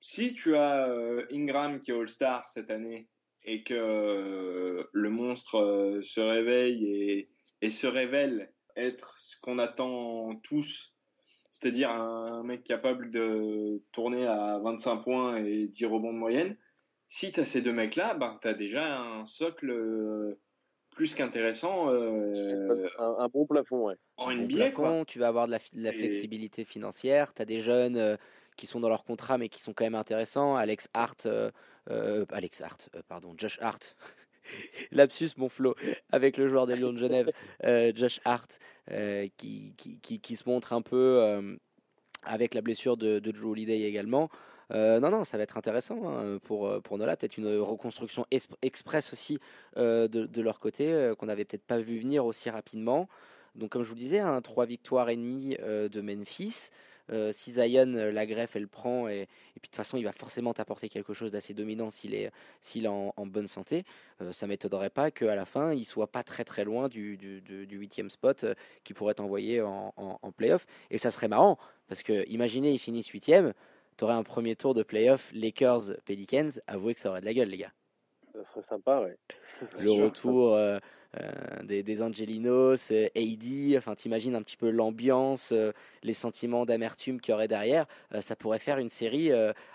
si 0.00 0.34
tu 0.34 0.56
as 0.56 0.88
euh, 0.88 1.26
Ingram 1.32 1.80
qui 1.80 1.90
est 1.90 1.94
All-Star 1.94 2.48
cette 2.48 2.70
année 2.70 3.08
et 3.44 3.62
que 3.62 3.74
euh, 3.74 4.84
le 4.92 5.10
monstre 5.10 5.56
euh, 5.56 6.02
se 6.02 6.20
réveille 6.20 7.28
et, 7.60 7.70
se 7.70 7.86
révèle 7.86 8.52
être 8.76 9.16
ce 9.18 9.36
qu'on 9.40 9.58
attend 9.58 10.36
tous, 10.44 10.94
c'est-à-dire 11.50 11.90
un, 11.90 12.44
mec 12.44 12.62
capable 12.62 13.10
de 13.10 13.82
tourner 13.92 14.26
à 14.26 14.58
25 14.62 14.96
points 14.98 15.36
et 15.44 15.66
10 15.66 15.86
rebonds 15.86 16.12
de 16.12 16.18
moyenne, 16.18 16.56
si 17.08 17.32
tu 17.32 17.40
as 17.40 17.46
ces 17.46 17.62
deux 17.62 17.72
mecs-là, 17.72 18.14
ben, 18.14 18.38
tu 18.40 18.48
as 18.48 18.54
déjà 18.54 19.00
un 19.00 19.26
socle 19.26 20.36
plus 20.98 21.14
qu'intéressant. 21.14 21.90
un, 21.90 23.28
bon 23.28 23.46
plafond, 23.46 23.86
ouais. 23.86 23.94
En 24.16 24.32
NBA, 24.32 24.72
quoi. 24.72 25.04
Tu 25.06 25.20
vas 25.20 25.28
avoir 25.28 25.46
de 25.46 25.52
la, 25.52 25.92
flexibilité 25.92 26.64
financière, 26.64 27.32
tu 27.32 27.40
as 27.40 27.44
des 27.44 27.60
jeunes 27.60 28.18
qui 28.58 28.66
sont 28.66 28.80
dans 28.80 28.88
leur 28.90 29.04
contrat 29.04 29.38
mais 29.38 29.48
qui 29.48 29.62
sont 29.62 29.72
quand 29.72 29.84
même 29.84 29.94
intéressants. 29.94 30.56
Alex 30.56 30.88
Hart, 30.92 31.24
euh, 31.24 31.50
euh, 31.88 32.26
Alex 32.30 32.60
Hart, 32.60 32.90
euh, 32.94 33.00
pardon, 33.08 33.32
Josh 33.38 33.58
Hart. 33.62 33.96
Lapsus, 34.90 35.30
mon 35.36 35.48
flow, 35.48 35.74
avec 36.10 36.36
le 36.36 36.48
joueur 36.48 36.66
des 36.66 36.74
Lions 36.74 36.92
de 36.92 36.98
Genève, 36.98 37.30
Josh 37.94 38.20
Hart, 38.24 38.58
qui, 39.36 39.74
qui, 39.76 40.20
qui, 40.20 40.36
se 40.36 40.48
montre 40.48 40.72
un 40.72 40.80
peu 40.80 41.58
avec 42.22 42.54
la 42.54 42.62
blessure 42.62 42.96
de, 42.96 43.18
de 43.18 43.30
Drew 43.30 43.50
Holiday 43.50 43.82
également. 43.82 44.30
Euh, 44.70 45.00
non, 45.00 45.10
non, 45.10 45.24
ça 45.24 45.36
va 45.36 45.44
être 45.44 45.56
intéressant 45.56 46.08
hein, 46.08 46.38
pour, 46.44 46.66
euh, 46.66 46.80
pour 46.80 46.98
Nola. 46.98 47.16
Peut-être 47.16 47.38
une 47.38 47.58
reconstruction 47.58 48.26
express 48.62 49.12
aussi 49.12 49.38
euh, 49.76 50.08
de, 50.08 50.26
de, 50.26 50.42
leur 50.42 50.60
côté, 50.60 51.12
qu'on 51.18 51.26
n'avait 51.26 51.44
peut-être 51.44 51.64
pas 51.64 51.78
vu 51.78 51.98
venir 51.98 52.24
aussi 52.26 52.50
rapidement. 52.50 53.08
Donc, 53.54 53.70
comme 53.70 53.82
je 53.82 53.88
vous 53.88 53.94
le 53.94 54.00
disais, 54.00 54.20
hein, 54.20 54.40
trois 54.42 54.66
victoires 54.66 55.08
et 55.08 55.16
demie 55.16 55.56
de 55.56 56.00
Memphis. 56.00 56.70
si 57.32 57.52
Zion, 57.52 57.86
la 58.12 58.26
greffe, 58.26 58.54
elle 58.54 58.68
prend, 58.68 59.08
et, 59.08 59.22
et, 59.22 59.26
puis 59.26 59.62
de 59.62 59.66
toute 59.68 59.76
façon, 59.76 59.96
il 59.96 60.04
va 60.04 60.12
forcément 60.12 60.52
t'apporter 60.54 60.88
quelque 60.88 61.14
chose 61.14 61.32
d'assez 61.32 61.54
dominant 61.54 61.90
s'il 61.90 62.14
est, 62.14 62.30
s'il 62.60 62.84
est 62.84 62.88
en, 62.88 63.12
bonne 63.26 63.48
santé. 63.48 63.84
ça 64.32 64.46
m'étonnerait 64.46 64.90
pas 64.90 65.10
qu'à 65.10 65.34
la 65.34 65.46
fin, 65.46 65.72
il 65.72 65.84
soit 65.84 66.06
pas 66.06 66.22
très 66.22 66.44
très 66.44 66.64
loin 66.64 66.88
du, 66.88 67.16
du, 67.16 67.40
8e 67.66 68.10
spot 68.10 68.44
qui 68.84 68.94
pourrait 68.94 69.14
t'envoyer 69.14 69.62
en, 69.62 69.92
en, 69.96 70.18
en 70.22 70.32
playoff. 70.32 70.66
Et 70.90 70.98
ça 70.98 71.10
serait 71.10 71.28
marrant, 71.28 71.58
parce 71.88 72.02
que 72.02 72.28
imaginez, 72.28 72.72
il 72.72 72.78
finissent 72.78 73.08
8 73.08 73.28
t'aurais 73.98 74.14
un 74.14 74.22
premier 74.22 74.56
tour 74.56 74.72
de 74.72 74.82
playoff 74.82 75.30
Lakers-Pelicans, 75.34 76.60
avouez 76.66 76.94
que 76.94 77.00
ça 77.00 77.10
aurait 77.10 77.20
de 77.20 77.26
la 77.26 77.34
gueule, 77.34 77.48
les 77.48 77.58
gars. 77.58 77.72
Ça 78.32 78.44
serait 78.44 78.62
sympa, 78.62 79.02
oui. 79.04 79.12
Le 79.78 79.90
retour 79.90 80.54
euh, 80.54 80.78
euh, 81.16 81.62
des, 81.62 82.02
Angelinos, 82.02 82.90
euh, 82.92 83.08
enfin, 83.78 83.94
t'imagines 83.94 84.36
un 84.36 84.42
petit 84.42 84.58
peu 84.58 84.70
l'ambiance, 84.70 85.52
euh, 85.52 85.72
les 86.02 86.12
sentiments 86.12 86.66
d'amertume 86.66 87.18
qu'il 87.18 87.32
y 87.32 87.34
aurait 87.34 87.48
derrière. 87.48 87.86
ça 88.20 88.36
pourrait 88.36 88.58
faire 88.58 88.78
une 88.78 88.90
série 88.90 89.30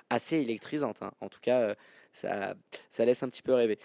assez 0.09 0.37
électrisante. 0.37 1.01
Hein. 1.01 1.11
En 1.21 1.29
tout 1.29 1.39
cas, 1.41 1.75
ça, 2.11 2.55
ça 2.89 3.05
laisse 3.05 3.23
un 3.23 3.29
petit 3.29 3.41
peu 3.41 3.53
rêver. 3.53 3.79